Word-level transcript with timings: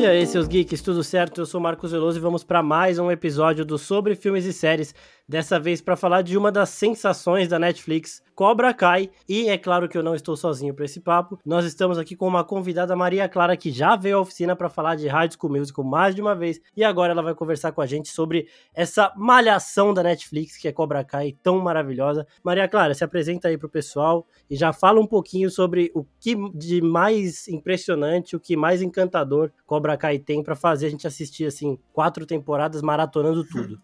E 0.00 0.06
aí, 0.06 0.26
seus 0.26 0.48
geeks, 0.48 0.80
tudo 0.80 1.04
certo? 1.04 1.42
Eu 1.42 1.46
sou 1.46 1.60
Marcos 1.60 1.92
Veloso 1.92 2.16
e 2.16 2.22
vamos 2.22 2.42
para 2.42 2.62
mais 2.62 2.98
um 2.98 3.10
episódio 3.10 3.66
do 3.66 3.76
Sobre 3.76 4.14
Filmes 4.14 4.46
e 4.46 4.52
Séries. 4.52 4.94
Dessa 5.28 5.60
vez 5.60 5.82
para 5.82 5.94
falar 5.94 6.22
de 6.22 6.38
uma 6.38 6.50
das 6.50 6.70
sensações 6.70 7.48
da 7.48 7.58
Netflix, 7.58 8.22
Cobra 8.40 8.72
Kai. 8.72 9.10
E 9.28 9.50
é 9.50 9.58
claro 9.58 9.86
que 9.86 9.98
eu 9.98 10.02
não 10.02 10.14
estou 10.14 10.34
sozinho 10.34 10.72
para 10.72 10.86
esse 10.86 10.98
papo. 10.98 11.38
Nós 11.44 11.66
estamos 11.66 11.98
aqui 11.98 12.16
com 12.16 12.26
uma 12.26 12.42
convidada, 12.42 12.96
Maria 12.96 13.28
Clara, 13.28 13.54
que 13.54 13.70
já 13.70 13.96
veio 13.96 14.16
à 14.16 14.20
oficina 14.22 14.56
para 14.56 14.70
falar 14.70 14.94
de 14.94 15.06
High 15.06 15.28
School 15.38 15.52
Musical 15.52 15.84
mais 15.84 16.14
de 16.14 16.22
uma 16.22 16.34
vez. 16.34 16.58
E 16.74 16.82
agora 16.82 17.12
ela 17.12 17.20
vai 17.20 17.34
conversar 17.34 17.70
com 17.72 17.82
a 17.82 17.86
gente 17.86 18.08
sobre 18.08 18.48
essa 18.72 19.12
malhação 19.14 19.92
da 19.92 20.02
Netflix, 20.02 20.56
que 20.56 20.66
é 20.66 20.72
Cobra 20.72 21.04
Kai, 21.04 21.36
tão 21.42 21.58
maravilhosa. 21.58 22.26
Maria 22.42 22.66
Clara, 22.66 22.94
se 22.94 23.04
apresenta 23.04 23.48
aí 23.48 23.58
pro 23.58 23.68
pessoal 23.68 24.26
e 24.48 24.56
já 24.56 24.72
fala 24.72 24.98
um 24.98 25.06
pouquinho 25.06 25.50
sobre 25.50 25.92
o 25.94 26.02
que 26.18 26.34
de 26.54 26.80
mais 26.80 27.46
impressionante, 27.46 28.36
o 28.36 28.40
que 28.40 28.56
mais 28.56 28.80
encantador 28.80 29.52
Cobra 29.66 29.98
Kai 29.98 30.18
tem 30.18 30.42
para 30.42 30.56
fazer 30.56 30.86
a 30.86 30.90
gente 30.90 31.06
assistir 31.06 31.44
assim 31.44 31.78
quatro 31.92 32.24
temporadas 32.24 32.80
maratonando 32.80 33.44
tudo. 33.44 33.78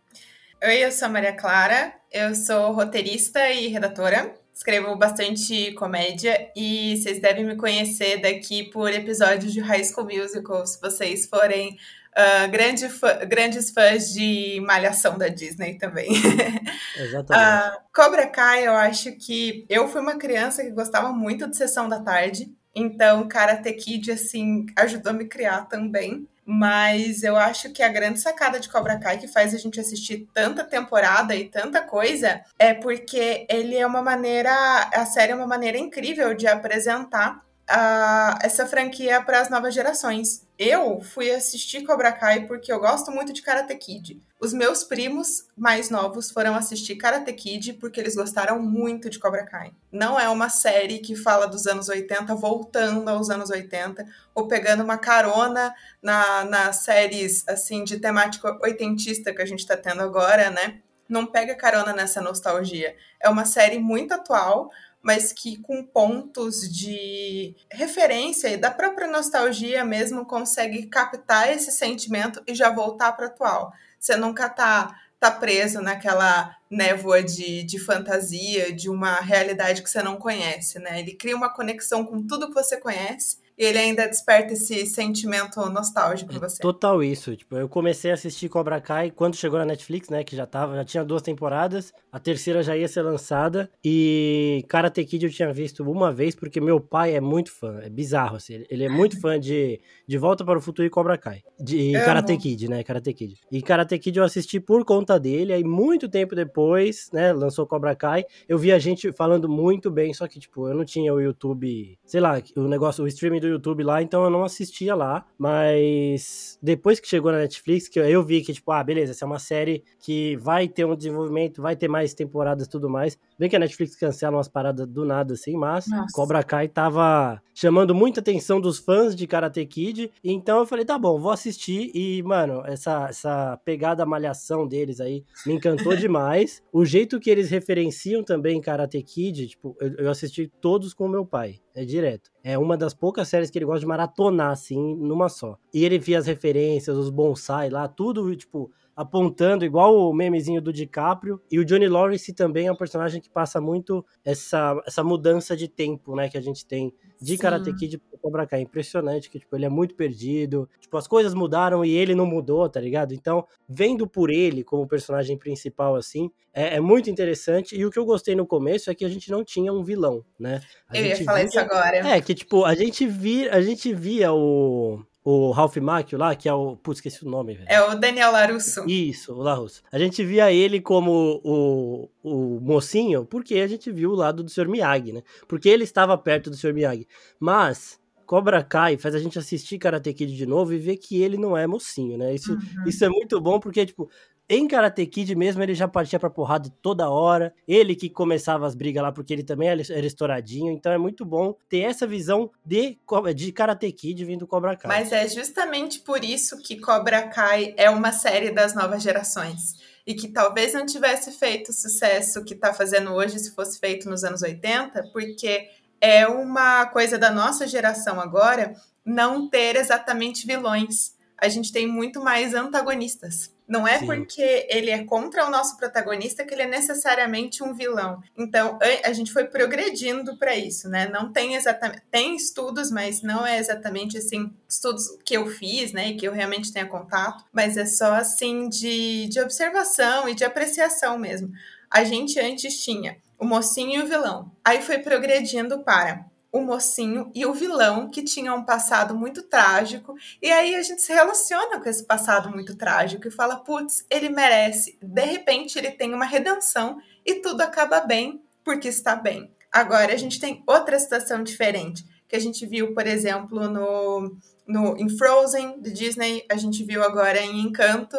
Oi, 0.65 0.83
eu 0.83 0.91
sou 0.91 1.09
a 1.09 1.11
Maria 1.11 1.34
Clara, 1.34 1.93
eu 2.11 2.34
sou 2.34 2.73
roteirista 2.73 3.51
e 3.51 3.69
redatora. 3.69 4.45
Escrevo 4.56 4.96
bastante 4.96 5.73
comédia 5.73 6.51
e 6.56 6.97
vocês 6.97 7.20
devem 7.20 7.45
me 7.45 7.56
conhecer 7.56 8.23
daqui 8.23 8.64
por 8.70 8.91
episódios 8.91 9.52
de 9.52 9.60
High 9.60 9.84
School 9.84 10.06
Musical, 10.06 10.64
se 10.66 10.80
vocês 10.80 11.27
forem 11.27 11.77
uh, 12.16 12.51
grande 12.51 12.88
fã, 12.88 13.19
grandes 13.27 13.70
fãs 13.70 14.14
de 14.14 14.59
Malhação 14.66 15.19
da 15.19 15.28
Disney 15.28 15.74
também. 15.74 16.09
Exatamente. 16.97 17.77
Uh, 17.77 17.80
Cobra 17.95 18.27
Kai, 18.27 18.66
eu 18.66 18.73
acho 18.73 19.12
que 19.12 19.66
eu 19.69 19.88
fui 19.88 20.00
uma 20.00 20.16
criança 20.16 20.64
que 20.64 20.70
gostava 20.70 21.12
muito 21.12 21.47
de 21.47 21.55
Sessão 21.55 21.86
da 21.86 22.00
Tarde, 22.00 22.50
então 22.75 23.28
Karate 23.28 23.70
Kid, 23.75 24.11
assim, 24.11 24.64
ajudou 24.75 25.11
a 25.11 25.14
me 25.14 25.27
criar 25.27 25.66
também. 25.66 26.27
Mas 26.48 27.25
eu 27.25 27.36
acho 27.36 27.72
que 27.72 27.83
a 27.83 27.89
grande 27.89 28.20
sacada 28.20 28.61
de 28.61 28.69
Cobra 28.69 28.97
Kai 28.98 29.19
que 29.19 29.27
faz 29.27 29.52
a 29.52 29.58
gente 29.58 29.80
assistir 29.80 30.28
tanta 30.33 30.62
temporada 30.62 31.34
e 31.34 31.48
tanta 31.48 31.83
coisa 31.83 32.41
é 32.56 32.72
porque 32.72 33.44
ele 33.50 33.77
é 33.77 33.84
uma 33.84 34.00
maneira, 34.00 34.53
a 34.94 35.05
série 35.05 35.33
é 35.33 35.34
uma 35.34 35.47
maneira 35.47 35.77
incrível 35.77 36.34
de 36.34 36.47
apresentar 36.47 37.38
uh, 37.69 38.38
essa 38.42 38.64
franquia 38.64 39.20
para 39.20 39.41
as 39.41 39.50
novas 39.50 39.75
gerações. 39.75 40.45
Eu 40.59 41.03
fui 41.03 41.31
assistir 41.31 41.85
Cobra 41.85 42.11
Kai 42.11 42.47
porque 42.47 42.73
eu 42.73 42.81
gosto 42.81 43.11
muito 43.11 43.31
de 43.31 43.43
Karate 43.43 43.75
Kid. 43.75 44.23
Os 44.41 44.55
meus 44.55 44.83
primos 44.83 45.47
mais 45.55 45.91
novos 45.91 46.31
foram 46.31 46.55
assistir 46.55 46.97
Karate 46.97 47.31
Kid 47.35 47.75
porque 47.75 48.01
eles 48.01 48.15
gostaram 48.15 48.59
muito 48.62 49.11
de 49.11 49.19
Cobra 49.19 49.45
Kai. 49.45 49.73
Não 49.93 50.19
é 50.19 50.27
uma 50.31 50.49
série 50.49 51.01
que 51.01 51.15
fala 51.15 51.47
dos 51.47 51.67
anos 51.67 51.91
80 51.91 52.34
voltando 52.37 53.07
aos 53.09 53.29
anos 53.29 53.51
80 53.51 54.07
ou 54.34 54.49
pegando 54.49 54.83
uma 54.83 54.97
carona 54.97 55.75
na, 56.01 56.45
nas 56.47 56.77
séries 56.77 57.47
assim 57.47 57.84
de 57.84 57.99
temática 58.01 58.59
oitentista 58.62 59.34
que 59.34 59.43
a 59.43 59.47
gente 59.47 59.61
está 59.61 59.77
tendo 59.77 60.01
agora, 60.01 60.49
né? 60.49 60.81
Não 61.07 61.27
pega 61.27 61.55
carona 61.55 61.93
nessa 61.93 62.23
nostalgia. 62.23 62.97
É 63.21 63.29
uma 63.29 63.45
série 63.45 63.79
muito 63.79 64.12
atual, 64.12 64.71
mas 65.07 65.33
que 65.33 65.57
com 65.59 65.85
pontos 65.85 66.62
de 66.69 67.55
referência 67.71 68.49
e 68.49 68.57
da 68.57 68.73
própria 68.73 69.07
nostalgia 69.07 69.85
mesmo 69.85 70.27
consegue 70.27 70.89
captar 70.89 71.49
esse 71.53 71.71
sentimento 71.71 72.43
e 72.45 72.53
já 72.53 72.71
voltar 72.71 73.12
para 73.12 73.27
o 73.27 73.29
atual. 73.29 73.73
Você 74.01 74.17
nunca 74.17 74.49
tá, 74.49 75.01
tá 75.21 75.31
preso 75.31 75.81
naquela 75.81 76.57
névoa 76.69 77.23
de, 77.23 77.62
de 77.62 77.79
fantasia, 77.79 78.73
de 78.73 78.91
uma 78.91 79.21
realidade 79.21 79.81
que 79.81 79.89
você 79.89 80.03
não 80.03 80.17
conhece, 80.17 80.81
né? 80.81 80.99
Ele 80.99 81.15
cria 81.15 81.37
uma 81.37 81.55
conexão 81.55 82.05
com 82.05 82.27
tudo 82.27 82.49
que 82.49 82.55
você 82.55 82.77
conhece 82.77 83.39
ele 83.57 83.79
ainda 83.79 84.07
desperta 84.07 84.53
esse 84.53 84.87
sentimento 84.87 85.59
nostálgico 85.71 86.33
em 86.33 86.39
você. 86.39 86.59
Total 86.61 87.03
isso. 87.03 87.35
Tipo, 87.35 87.57
eu 87.57 87.69
comecei 87.69 88.11
a 88.11 88.15
assistir 88.15 88.49
Cobra 88.49 88.81
Kai 88.81 89.11
quando 89.11 89.37
chegou 89.37 89.59
na 89.59 89.65
Netflix, 89.65 90.09
né? 90.11 90.22
Que 90.22 90.37
já 90.37 90.47
tava, 90.47 90.77
já 90.77 90.84
tinha 90.84 91.05
duas 91.05 91.22
temporadas. 91.22 91.93
A 92.12 92.19
terceira 92.19 92.62
já 92.62 92.77
ia 92.77 92.89
ser 92.89 93.03
lançada. 93.03 93.71
E 93.84 94.65
Karate 94.69 95.05
Kid 95.05 95.25
eu 95.25 95.31
tinha 95.33 95.53
visto 95.53 95.83
uma 95.91 96.12
vez, 96.12 96.34
porque 96.34 96.61
meu 96.61 96.81
pai 96.81 97.15
é 97.15 97.21
muito 97.21 97.50
fã. 97.50 97.81
É 97.83 97.89
bizarro, 97.89 98.37
assim. 98.37 98.65
Ele 98.69 98.84
é 98.84 98.89
muito 98.89 99.21
fã 99.21 99.39
de 99.41 99.81
De 100.06 100.19
Volta 100.19 100.45
para 100.45 100.59
o 100.59 100.62
Futuro 100.62 100.87
e 100.87 100.91
Cobra 100.91 101.16
Kai. 101.16 101.43
De 101.59 101.93
Karate 102.05 102.37
Kid, 102.37 102.69
né? 102.69 102.83
Karate 102.83 103.12
Kid. 103.15 103.41
E 103.50 103.62
Karate 103.62 103.99
Kid 103.99 104.19
eu 104.19 104.25
assisti 104.25 104.61
por 104.61 104.84
conta 104.84 105.19
dele. 105.19 105.53
Aí, 105.53 105.65
muito 105.65 106.09
tempo 106.09 106.34
depois, 106.34 107.09
né? 107.12 107.33
Lançou 107.33 107.66
Cobra 107.66 107.95
Kai. 107.97 108.25
Eu 108.49 108.59
vi 108.59 108.71
a 108.71 108.78
gente 108.78 109.11
falando 109.12 109.49
muito 109.49 109.91
bem, 109.91 110.12
só 110.12 110.28
que, 110.28 110.39
tipo, 110.39 110.69
eu 110.69 110.75
não 110.75 110.84
tinha 110.84 111.12
o 111.15 111.21
YouTube, 111.21 111.99
sei 112.05 112.21
lá, 112.21 112.41
o 112.56 112.69
negócio, 112.69 113.03
o 113.03 113.09
streaming 113.09 113.41
do 113.41 113.46
do 113.47 113.53
YouTube 113.53 113.83
lá, 113.83 114.03
então 114.03 114.25
eu 114.25 114.31
não 114.31 114.45
assistia 114.45 114.95
lá. 114.95 115.25
Mas 115.39 116.59
depois 116.62 117.01
que 117.01 117.09
chegou 117.09 117.33
na 117.33 117.39
Netflix, 117.39 117.89
que 117.89 117.99
eu 117.99 118.23
vi 118.23 118.43
que, 118.43 118.53
tipo, 118.53 118.71
ah, 118.73 118.83
beleza, 118.83 119.12
essa 119.12 119.25
é 119.25 119.27
uma 119.27 119.39
série 119.39 119.84
que 120.01 120.37
vai 120.37 120.69
ter 120.69 120.84
um 120.84 120.97
desenvolvimento, 120.97 121.62
vai 121.62 121.77
ter 121.77 121.89
mais 121.89 122.15
temporadas 122.15 122.67
e 122.67 122.71
tudo 122.71 122.89
mais. 122.89 123.19
Bem 123.39 123.49
que 123.49 123.57
a 123.57 123.59
Netflix 123.59 123.97
cancela 123.97 124.37
umas 124.37 124.49
paradas 124.49 124.87
do 124.87 125.05
nada, 125.05 125.34
assim, 125.34 125.57
mas 125.57 125.87
Nossa. 125.87 126.12
Cobra 126.12 126.43
Kai 126.43 126.69
tava 126.69 127.41
chamando 127.55 127.95
muita 127.95 128.21
atenção 128.21 128.61
dos 128.61 128.79
fãs 128.79 129.15
de 129.15 129.27
Karate 129.27 129.65
Kid. 129.67 130.11
Então 130.23 130.59
eu 130.59 130.67
falei, 130.67 130.84
tá 130.84 130.99
bom, 130.99 131.19
vou 131.19 131.31
assistir. 131.31 131.91
E, 131.95 132.23
mano, 132.23 132.63
essa, 132.67 133.07
essa 133.09 133.59
pegada 133.65 134.05
malhação 134.07 134.67
deles 134.67 135.01
aí 135.01 135.25
me 135.47 135.55
encantou 135.55 135.95
demais. 135.97 136.63
O 136.73 136.84
jeito 136.84 137.21
que 137.21 137.31
eles 137.31 137.51
referenciam 137.51 138.23
também 138.23 138.61
Karate 138.61 139.03
Kid, 139.03 139.49
tipo, 139.49 139.77
eu, 139.81 139.95
eu 139.97 140.11
assisti 140.11 140.51
todos 140.61 140.93
com 140.93 141.09
meu 141.09 141.25
pai. 141.25 141.61
É 141.75 141.84
direto. 141.84 142.31
É 142.49 142.57
uma 142.57 142.77
das 142.77 142.95
poucas 142.95 143.27
séries 143.27 143.51
que 143.51 143.59
ele 143.59 143.65
gosta 143.65 143.81
de 143.81 143.87
maratonar, 143.87 144.53
assim, 144.53 144.95
numa 144.95 145.29
só. 145.29 145.59
E 145.75 145.84
ele 145.84 145.99
via 145.99 146.17
as 146.17 146.29
referências, 146.29 146.97
os 146.97 147.11
bonsai 147.11 147.69
lá, 147.69 147.89
tudo, 147.89 148.37
tipo, 148.37 148.71
apontando, 148.97 149.65
igual 149.65 149.95
o 149.95 150.12
memezinho 150.15 150.62
do 150.62 150.73
DiCaprio. 150.73 151.39
E 151.51 151.59
o 151.59 151.65
Johnny 151.65 151.87
Lawrence 151.87 152.33
também 152.33 152.67
é 152.67 152.73
um 152.73 152.77
personagem 152.77 153.21
que 153.21 153.29
passa 153.29 153.61
muito 153.61 154.05
essa, 154.25 154.75
essa 154.87 155.05
mudança 155.05 155.55
de 155.55 155.69
tempo, 155.69 156.17
né, 156.17 156.31
que 156.31 156.39
a 156.39 156.41
gente 156.41 156.65
tem 156.65 156.95
de 157.21 157.33
Sim. 157.33 157.39
Karate 157.39 157.75
Kid 157.75 157.99
pro 157.99 158.19
Cobra 158.19 158.47
Kai. 158.47 158.62
Impressionante 158.62 159.31
que, 159.31 159.39
tipo, 159.39 159.55
ele 159.55 159.67
é 159.67 159.69
muito 159.69 159.95
perdido. 159.95 160.69
Tipo, 160.81 160.97
as 160.97 161.07
coisas 161.07 161.34
mudaram 161.34 161.84
e 161.84 161.91
ele 161.95 162.15
não 162.15 162.27
mudou, 162.27 162.69
tá 162.69 162.81
ligado? 162.81 163.12
Então, 163.12 163.47
vendo 163.69 164.07
por 164.07 164.31
ele 164.31 164.65
como 164.65 164.87
personagem 164.87 165.37
principal, 165.37 165.95
assim, 165.95 166.31
é, 166.53 166.77
é 166.77 166.81
muito 166.81 167.11
interessante. 167.11 167.77
E 167.77 167.84
o 167.84 167.91
que 167.91 167.99
eu 167.99 168.05
gostei 168.05 168.34
no 168.34 168.47
começo 168.47 168.91
é 168.91 168.95
que 168.95 169.05
a 169.05 169.09
gente 169.09 169.31
não 169.31 169.45
tinha 169.45 169.73
um 169.73 169.83
vilão, 169.83 170.25
né? 170.39 170.63
A 170.89 170.99
eu 170.99 171.07
ia 171.07 171.25
falar 171.25 171.39
via... 171.39 171.47
isso 171.47 171.61
agora. 171.61 171.97
É, 171.97 172.21
que, 172.21 172.34
tipo, 172.34 172.65
a 172.65 172.75
gente 172.75 173.07
via, 173.07 173.55
a 173.55 173.61
gente 173.61 173.93
via 173.93 174.33
o, 174.33 175.03
o 175.28 175.50
Ralph 175.50 175.76
Macchio 175.78 176.16
lá, 176.16 176.37
que 176.37 176.48
é 176.48 176.54
o. 176.54 176.76
Putz, 176.76 176.98
esqueci 176.98 177.26
o 177.26 177.28
nome, 177.28 177.54
velho. 177.54 177.66
É 177.69 177.82
o 177.82 177.97
Daniel 177.97 178.31
Larusso. 178.31 178.88
Isso, 178.88 179.34
o 179.34 179.42
Larusso. 179.42 179.82
A 179.91 179.98
gente 179.98 180.25
via 180.25 180.53
ele 180.53 180.81
como 180.81 181.41
o, 181.42 182.09
o 182.22 182.60
mocinho, 182.60 183.25
porque 183.25 183.56
a 183.56 183.66
gente 183.66 183.91
viu 183.91 184.12
o 184.12 184.15
lado 184.15 184.44
do 184.44 184.48
Sr. 184.48 184.69
Miyagi, 184.69 185.12
né? 185.12 185.25
Porque 185.48 185.69
ele 185.69 185.82
estava 185.82 186.16
perto 186.16 186.48
do 186.48 186.56
Sr. 186.56 186.72
Miyagi. 186.72 187.09
Mas. 187.41 187.98
Cobra 188.25 188.60
Kai 188.60 188.97
faz 188.97 189.15
a 189.15 189.20
gente 189.20 189.38
assistir 189.38 189.78
Karate 189.78 190.12
Kid 190.12 190.36
de 190.36 190.47
novo 190.47 190.72
e 190.72 190.78
ver 190.78 190.97
que 190.97 191.22
ele 191.22 191.36
não 191.36 191.56
é 191.56 191.65
mocinho, 191.65 192.19
né? 192.19 192.34
Isso, 192.34 192.54
uhum. 192.54 192.84
isso 192.84 193.04
é 193.04 193.09
muito 193.09 193.41
bom 193.41 193.60
porque, 193.60 193.86
tipo, 193.86 194.10
em 194.49 194.69
Karate 194.69 195.05
Kid 195.07 195.34
mesmo, 195.34 195.62
ele 195.62 195.75
já 195.75 195.89
partia 195.89 196.21
pra 196.21 196.31
porrada 196.31 196.73
toda 196.81 197.11
hora. 197.11 197.53
Ele 197.67 197.97
que 197.97 198.09
começava 198.09 198.65
as 198.67 198.77
brigas 198.77 199.03
lá, 199.03 199.11
porque 199.11 199.33
ele 199.33 199.43
também 199.43 199.69
era 199.69 200.07
estouradinho. 200.07 200.73
Então 200.73 200.93
é 200.93 200.99
muito 200.99 201.25
bom 201.25 201.57
ter 201.69 201.81
essa 201.81 202.07
visão 202.07 202.51
de, 202.65 202.97
de 203.34 203.53
Karate 203.53 203.91
Kid 203.91 204.25
vindo 204.25 204.47
Cobra 204.47 204.77
Kai. 204.77 204.89
Mas 204.89 205.12
é 205.12 205.27
justamente 205.29 206.01
por 206.01 206.23
isso 206.23 206.59
que 206.62 206.81
Cobra 206.81 207.29
Kai 207.29 207.75
é 207.77 207.91
uma 207.91 208.12
série 208.12 208.53
das 208.53 208.73
novas 208.73 209.03
gerações. 209.03 209.61
E 210.07 210.15
que 210.15 210.29
talvez 210.29 210.73
não 210.73 210.87
tivesse 210.87 211.33
feito 211.33 211.71
o 211.71 211.75
sucesso 211.75 212.45
que 212.45 212.55
tá 212.55 212.73
fazendo 212.73 213.13
hoje 213.13 213.41
se 213.41 213.53
fosse 213.53 213.81
feito 213.81 214.09
nos 214.09 214.23
anos 214.23 214.43
80, 214.43 215.11
porque 215.13 215.69
é 216.01 216.28
uma 216.28 216.87
coisa 216.87 217.19
da 217.19 217.33
nossa 217.33 217.66
geração 217.66 218.21
agora 218.21 218.75
não 219.04 219.49
ter 219.49 219.75
exatamente 219.75 220.47
vilões. 220.47 221.16
A 221.37 221.49
gente 221.49 221.72
tem 221.72 221.89
muito 221.89 222.22
mais 222.22 222.54
antagonistas. 222.54 223.55
Não 223.68 223.86
é 223.86 223.98
Sim. 223.98 224.07
porque 224.07 224.66
ele 224.71 224.91
é 224.91 225.03
contra 225.04 225.45
o 225.45 225.51
nosso 225.51 225.77
protagonista 225.77 226.45
que 226.45 226.54
ele 226.54 226.63
é 226.63 226.66
necessariamente 226.66 227.65
um 227.65 227.74
vilão. 227.74 228.22
Então, 228.36 228.78
a 229.04 229.13
gente 229.13 229.33
foi 229.33 229.45
progredindo 229.45 230.36
para 230.39 230.54
isso, 230.54 230.89
né? 230.89 231.09
Não 231.09 231.33
tem 231.33 231.54
exatamente. 231.57 232.03
Tem 232.10 232.36
estudos, 232.36 232.91
mas 232.91 233.22
não 233.22 233.45
é 233.45 233.59
exatamente 233.59 234.18
assim, 234.18 234.53
estudos 234.68 235.18
que 235.24 235.36
eu 235.36 235.47
fiz, 235.48 235.92
né? 235.92 236.10
E 236.10 236.16
que 236.16 236.27
eu 236.27 236.33
realmente 236.33 236.72
tenha 236.72 236.86
contato, 236.86 237.45
mas 237.53 237.77
é 237.77 237.86
só 237.86 238.15
assim 238.15 238.68
de, 238.68 239.28
de 239.28 239.41
observação 239.41 240.28
e 240.28 240.34
de 240.34 240.45
apreciação 240.45 241.18
mesmo. 241.18 241.51
A 241.91 242.04
gente 242.04 242.39
antes 242.39 242.84
tinha 242.84 243.16
o 243.39 243.45
mocinho 243.45 244.01
e 244.01 244.03
o 244.04 244.07
vilão. 244.07 244.51
Aí 244.65 244.80
foi 244.80 244.98
progredindo 244.98 245.80
para 245.80 246.24
o 246.56 246.64
mocinho 246.64 247.30
e 247.34 247.44
o 247.44 247.53
vilão 247.53 248.08
que 248.08 248.22
tinham 248.22 248.58
um 248.58 248.64
passado 248.64 249.14
muito 249.14 249.42
trágico. 249.42 250.14
E 250.41 250.50
aí 250.50 250.74
a 250.74 250.82
gente 250.82 251.03
se 251.03 251.12
relaciona 251.12 251.80
com 251.80 251.88
esse 251.88 252.04
passado 252.04 252.50
muito 252.50 252.76
trágico 252.76 253.28
e 253.28 253.30
fala: 253.30 253.56
putz, 253.56 254.06
ele 254.10 254.28
merece. 254.28 254.98
De 255.03 255.24
repente 255.24 255.78
ele 255.78 255.91
tem 255.91 256.14
uma 256.14 256.25
redenção 256.25 256.99
e 257.25 257.37
tudo 257.37 257.61
acaba 257.61 258.00
bem 258.00 258.42
porque 258.64 258.88
está 258.88 259.14
bem. 259.14 259.50
Agora 259.70 260.12
a 260.12 260.16
gente 260.16 260.40
tem 260.40 260.62
outra 260.66 260.99
situação 260.99 261.42
diferente, 261.42 262.04
que 262.26 262.35
a 262.35 262.40
gente 262.40 262.64
viu, 262.66 262.94
por 262.94 263.06
exemplo, 263.06 263.68
no, 263.68 264.37
no 264.66 264.97
em 264.97 265.08
Frozen, 265.08 265.80
de 265.80 265.92
Disney, 265.92 266.44
a 266.50 266.56
gente 266.56 266.82
viu 266.82 267.02
agora 267.04 267.40
em 267.40 267.61
Encanto, 267.61 268.16